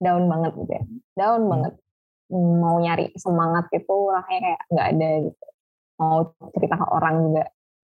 down 0.02 0.26
banget 0.26 0.52
gitu 0.58 0.72
ya, 0.74 0.84
down 1.14 1.46
hmm. 1.46 1.50
banget, 1.54 1.72
mau 2.32 2.76
nyari 2.82 3.14
semangat 3.14 3.70
itu 3.70 3.96
rasanya 4.10 4.40
kayak 4.42 4.60
nggak 4.72 4.88
ada 4.94 5.10
gitu, 5.30 5.46
mau 6.00 6.16
cerita 6.54 6.74
ke 6.78 6.86
orang 6.90 7.14
juga 7.30 7.44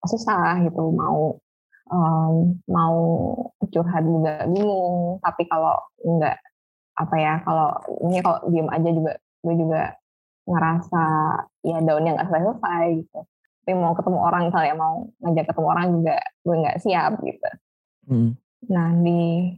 susah 0.08 0.64
gitu, 0.66 0.84
mau 0.96 1.36
um, 1.92 2.34
mau 2.66 2.96
curhat 3.70 4.04
juga 4.08 4.48
bingung. 4.48 5.20
Tapi 5.20 5.44
kalau 5.52 5.76
enggak 6.02 6.40
apa 6.96 7.16
ya 7.18 7.34
kalau 7.44 7.72
ini 8.08 8.20
kalau 8.22 8.40
diem 8.52 8.70
aja 8.70 8.90
juga 8.92 9.14
gue 9.42 9.56
juga 9.58 9.84
ngerasa 10.46 11.04
ya 11.66 11.78
daunnya 11.86 12.12
nggak 12.18 12.28
selesai 12.30 12.46
selesai 12.48 12.86
gitu. 13.04 13.20
Tapi 13.62 13.72
mau 13.78 13.94
ketemu 13.94 14.20
orang 14.20 14.44
misalnya 14.50 14.74
mau 14.74 14.96
ngajak 15.22 15.46
ketemu 15.54 15.68
orang 15.70 15.88
juga 16.00 16.18
gue 16.46 16.56
nggak 16.66 16.80
siap 16.82 17.14
gitu. 17.22 17.50
Hmm. 18.02 18.34
nah 18.66 18.90
di 18.98 19.54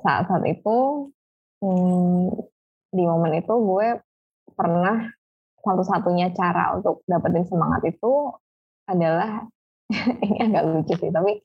saat-saat 0.00 0.44
itu 0.48 1.08
hmm, 1.60 2.32
di 2.92 3.02
momen 3.04 3.36
itu 3.36 3.52
gue 3.52 4.00
pernah 4.52 5.08
satu-satunya 5.62 6.34
cara 6.34 6.74
untuk 6.74 7.06
dapetin 7.06 7.46
semangat 7.46 7.86
itu 7.86 8.34
adalah 8.90 9.46
ini 10.26 10.38
agak 10.42 10.62
lucu 10.66 10.94
sih 10.98 11.10
tapi 11.14 11.38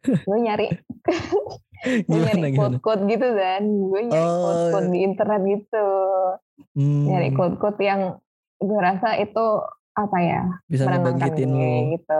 gue 0.00 0.38
nyari 0.40 0.66
gue 2.08 2.18
nyari 2.18 2.52
quote-quote 2.56 3.04
gitu 3.08 3.28
kan 3.36 3.62
gue 3.64 4.00
nyari 4.10 4.26
oh. 4.26 4.40
quote-quote 4.44 4.88
di 4.90 4.98
internet 5.04 5.42
gitu. 5.48 5.88
Hmm. 6.76 7.04
nyari 7.08 7.28
quote-quote 7.32 7.80
yang 7.80 8.20
gue 8.60 8.80
rasa 8.80 9.16
itu 9.16 9.64
apa 9.90 10.18
ya 10.22 10.42
bisa 10.70 10.86
menenangkan 10.86 11.34
gue 11.36 11.74
gitu. 11.98 12.18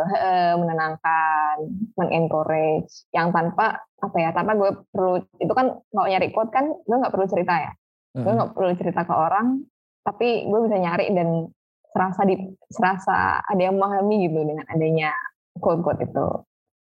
Menenangkan 0.61 1.57
mengencourage 1.97 3.09
yang 3.15 3.33
tanpa 3.33 3.81
apa 4.01 4.17
ya 4.17 4.31
tanpa 4.33 4.57
gue 4.57 4.71
perlu 4.93 5.23
itu 5.41 5.53
kan 5.53 5.81
kalau 5.93 6.09
nyari 6.09 6.29
quote 6.33 6.53
kan 6.53 6.69
gue 6.73 6.97
nggak 6.97 7.13
perlu 7.13 7.27
cerita 7.29 7.55
ya. 7.57 7.73
Gue 8.17 8.33
nggak 8.33 8.53
perlu 8.53 8.73
cerita 8.77 9.07
ke 9.07 9.15
orang 9.15 9.65
tapi 10.07 10.49
gue 10.49 10.61
bisa 10.67 10.77
nyari 10.81 11.13
dan 11.13 11.49
serasa 11.91 12.23
di 12.25 12.39
serasa 12.71 13.43
ada 13.43 13.63
yang 13.63 13.77
memahami 13.77 14.31
gitu 14.31 14.41
dengan 14.47 14.67
adanya 14.71 15.11
quote-quote 15.59 16.07
itu 16.07 16.29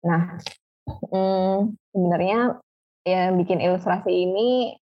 nah 0.05 0.39
Hmm, 0.85 1.73
sebenarnya 1.89 2.61
yang 3.05 3.37
bikin 3.41 3.57
ilustrasi 3.61 4.09
ini 4.09 4.77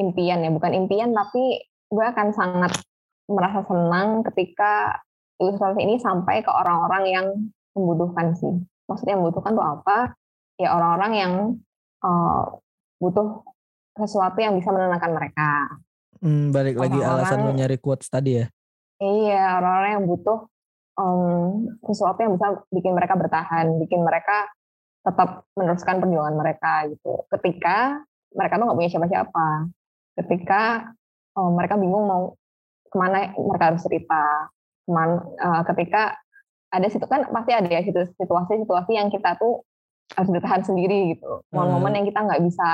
impian 0.00 0.40
ya, 0.40 0.50
bukan 0.52 0.72
impian 0.72 1.12
tapi 1.12 1.60
gue 1.92 2.04
akan 2.04 2.32
sangat 2.32 2.72
merasa 3.28 3.60
senang 3.68 4.24
ketika 4.32 5.00
ilustrasi 5.36 5.84
ini 5.84 6.00
sampai 6.00 6.40
ke 6.40 6.48
orang-orang 6.48 7.04
yang 7.08 7.26
membutuhkan 7.76 8.32
sih. 8.36 8.52
Maksudnya 8.88 9.20
membutuhkan 9.20 9.52
tuh 9.52 9.64
apa? 9.64 10.16
Ya 10.56 10.72
orang-orang 10.72 11.12
yang 11.12 11.32
uh, 12.00 12.44
butuh 12.96 13.44
sesuatu 13.96 14.40
yang 14.40 14.56
bisa 14.56 14.72
menenangkan 14.72 15.12
mereka. 15.12 15.50
Hmm, 16.22 16.54
balik 16.54 16.78
orang 16.78 16.86
-orang, 16.86 17.02
lagi 17.02 17.10
alasan 17.18 17.38
lo 17.42 17.52
nyari 17.52 17.76
quotes 17.82 18.06
tadi 18.06 18.38
ya? 18.38 18.46
Iya, 19.02 19.58
orang-orang 19.58 19.90
yang 19.98 20.04
butuh 20.06 20.38
um, 20.94 21.66
sesuatu 21.82 22.22
yang 22.22 22.38
bisa 22.38 22.62
bikin 22.70 22.94
mereka 22.94 23.18
bertahan, 23.18 23.66
bikin 23.82 24.06
mereka 24.06 24.46
tetap 25.02 25.50
meneruskan 25.58 25.98
perjuangan 25.98 26.36
mereka 26.38 26.86
gitu. 26.86 27.26
Ketika 27.26 28.06
mereka 28.32 28.54
tuh 28.56 28.64
nggak 28.70 28.78
punya 28.78 28.90
siapa-siapa, 28.94 29.48
ketika 30.22 30.94
oh, 31.34 31.50
mereka 31.50 31.74
bingung 31.74 32.06
mau 32.06 32.22
ke 32.86 32.96
mana 32.96 33.34
mereka 33.34 33.74
harus 33.74 33.82
cerita, 33.82 34.52
ke 34.86 34.90
mana, 34.94 35.18
uh, 35.42 35.62
ketika 35.74 36.14
ada 36.72 36.86
situ 36.88 37.04
kan 37.04 37.28
pasti 37.28 37.52
ada 37.52 37.68
ya 37.68 37.82
situasi-situasi 37.84 38.92
yang 38.96 39.12
kita 39.12 39.36
tuh 39.36 39.66
harus 40.14 40.30
bertahan 40.30 40.62
sendiri 40.64 41.16
gitu, 41.16 41.42
momen-momen 41.50 41.90
hmm. 41.90 41.96
yang 42.00 42.06
kita 42.08 42.20
nggak 42.22 42.42
bisa 42.46 42.70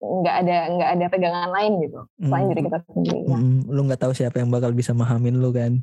nggak 0.00 0.36
ada 0.44 0.56
nggak 0.72 0.90
ada 0.96 1.06
pegangan 1.12 1.50
lain 1.52 1.72
gitu 1.84 2.00
selain 2.24 2.44
hmm. 2.48 2.50
diri 2.56 2.62
kita 2.64 2.78
sendiri. 2.88 3.20
Ya. 3.28 3.36
Hmm. 3.36 3.60
Lu 3.68 3.80
nggak 3.84 4.00
tahu 4.00 4.12
siapa 4.16 4.40
yang 4.40 4.48
bakal 4.48 4.72
bisa 4.72 4.96
memahamin 4.96 5.36
lu 5.38 5.52
kan? 5.52 5.76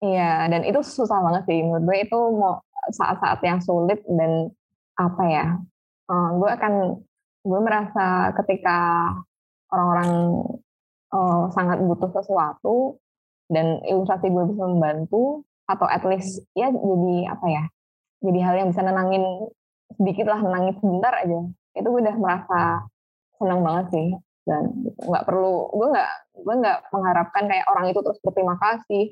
Iya, 0.00 0.48
dan 0.48 0.62
itu 0.64 0.80
susah 0.80 1.20
banget 1.20 1.42
sih 1.50 1.60
menurut 1.60 1.84
gue 1.84 1.98
itu 2.08 2.18
mau 2.36 2.62
saat-saat 2.92 3.42
yang 3.42 3.58
sulit 3.58 3.98
dan 4.06 4.48
apa 4.96 5.22
ya 5.28 5.46
uh, 6.08 6.30
gue 6.38 6.50
akan 6.50 6.72
gue 7.46 7.60
merasa 7.62 8.32
ketika 8.42 9.10
orang-orang 9.70 10.10
uh, 11.12 11.50
sangat 11.52 11.78
butuh 11.82 12.10
sesuatu 12.14 12.98
dan 13.50 13.82
ilustrasi 13.86 14.30
gue 14.30 14.44
bisa 14.50 14.64
membantu 14.66 15.46
atau 15.66 15.86
at 15.86 16.02
least 16.06 16.42
ya 16.54 16.70
jadi 16.70 17.16
apa 17.30 17.46
ya 17.50 17.64
jadi 18.22 18.38
hal 18.42 18.54
yang 18.58 18.68
bisa 18.70 18.82
nenangin 18.82 19.50
sedikit 19.98 20.30
lah 20.30 20.40
nenangin 20.42 20.74
sebentar 20.78 21.12
aja 21.14 21.40
itu 21.76 21.86
gue 21.86 22.00
udah 22.02 22.16
merasa 22.18 22.60
senang 23.38 23.60
banget 23.62 23.86
sih 23.92 24.08
dan 24.46 24.70
nggak 25.02 25.26
perlu 25.26 25.74
gue 25.74 25.88
nggak 25.90 26.12
gue 26.38 26.54
nggak 26.62 26.78
mengharapkan 26.94 27.44
kayak 27.50 27.66
orang 27.66 27.86
itu 27.90 28.00
terus 28.00 28.18
berterima 28.22 28.54
kasih 28.62 29.04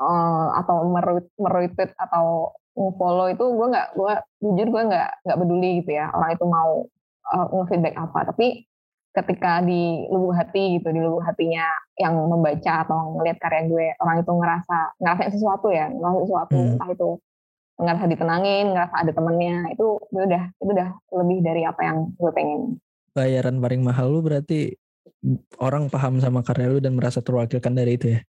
uh, 0.00 0.56
atau 0.56 0.88
meretweet 1.36 1.92
atau 2.00 2.56
follow 2.96 3.28
itu 3.28 3.44
gue 3.44 3.66
nggak 3.76 3.88
gue 3.92 4.12
jujur 4.40 4.68
gue 4.72 4.82
nggak 4.88 5.10
nggak 5.28 5.38
peduli 5.38 5.70
gitu 5.84 5.90
ya 6.00 6.08
orang 6.16 6.32
itu 6.32 6.44
mau 6.48 6.88
uh, 7.36 7.46
nge-feedback 7.52 7.96
apa 8.00 8.32
tapi 8.32 8.64
ketika 9.10 9.58
di 9.66 10.06
lubuk 10.06 10.38
hati 10.38 10.78
gitu 10.78 10.94
di 10.94 11.00
lubuk 11.02 11.26
hatinya 11.26 11.66
yang 11.98 12.14
membaca 12.14 12.86
atau 12.86 13.18
ngelihat 13.18 13.38
karya 13.42 13.62
gue 13.66 13.86
orang 13.98 14.22
itu 14.22 14.32
ngerasa 14.32 14.78
ngerasain 15.02 15.32
sesuatu 15.34 15.68
ya 15.74 15.90
ngerasa 15.90 16.18
sesuatu 16.24 16.56
hmm. 16.56 16.72
entah 16.78 16.90
itu 16.94 17.10
ngerasa 17.80 18.04
ditenangin 18.06 18.64
ngerasa 18.70 18.94
ada 18.94 19.12
temennya 19.12 19.56
itu 19.74 19.86
udah 20.14 20.44
itu 20.56 20.70
udah 20.70 20.88
lebih 21.20 21.38
dari 21.42 21.62
apa 21.66 21.80
yang 21.82 21.98
gue 22.14 22.32
pengen 22.32 22.78
bayaran 23.12 23.58
paling 23.58 23.82
mahal 23.82 24.10
lu 24.10 24.20
berarti 24.22 24.74
orang 25.60 25.90
paham 25.90 26.22
sama 26.22 26.40
karya 26.40 26.68
lu 26.72 26.78
dan 26.78 26.96
merasa 26.96 27.20
terwakilkan 27.20 27.74
dari 27.74 27.94
itu 27.98 28.08
ya 28.18 28.20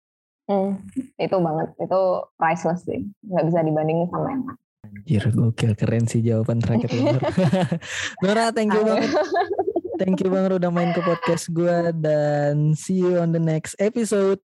Hmm, 0.50 0.84
itu 1.16 1.38
banget, 1.40 1.70
itu 1.80 2.02
priceless 2.36 2.84
sih, 2.84 3.08
nggak 3.24 3.46
bisa 3.48 3.60
dibandingin 3.64 4.08
sama 4.12 4.28
yang 4.36 4.44
lain. 4.44 4.60
Anjir, 4.82 5.24
gokil 5.32 5.72
keren 5.80 6.04
sih 6.10 6.20
jawaban 6.20 6.60
terakhir 6.60 6.92
Nora. 6.92 7.22
Nora, 8.26 8.46
thank 8.52 8.76
you 8.76 8.84
banget. 8.84 9.12
Thank 9.96 10.20
you 10.20 10.30
banget 10.34 10.52
udah 10.60 10.68
main 10.74 10.92
ke 10.92 11.00
podcast 11.06 11.48
gue 11.54 11.96
dan 12.04 12.76
see 12.76 13.00
you 13.00 13.22
on 13.22 13.32
the 13.32 13.40
next 13.40 13.80
episode. 13.80 14.44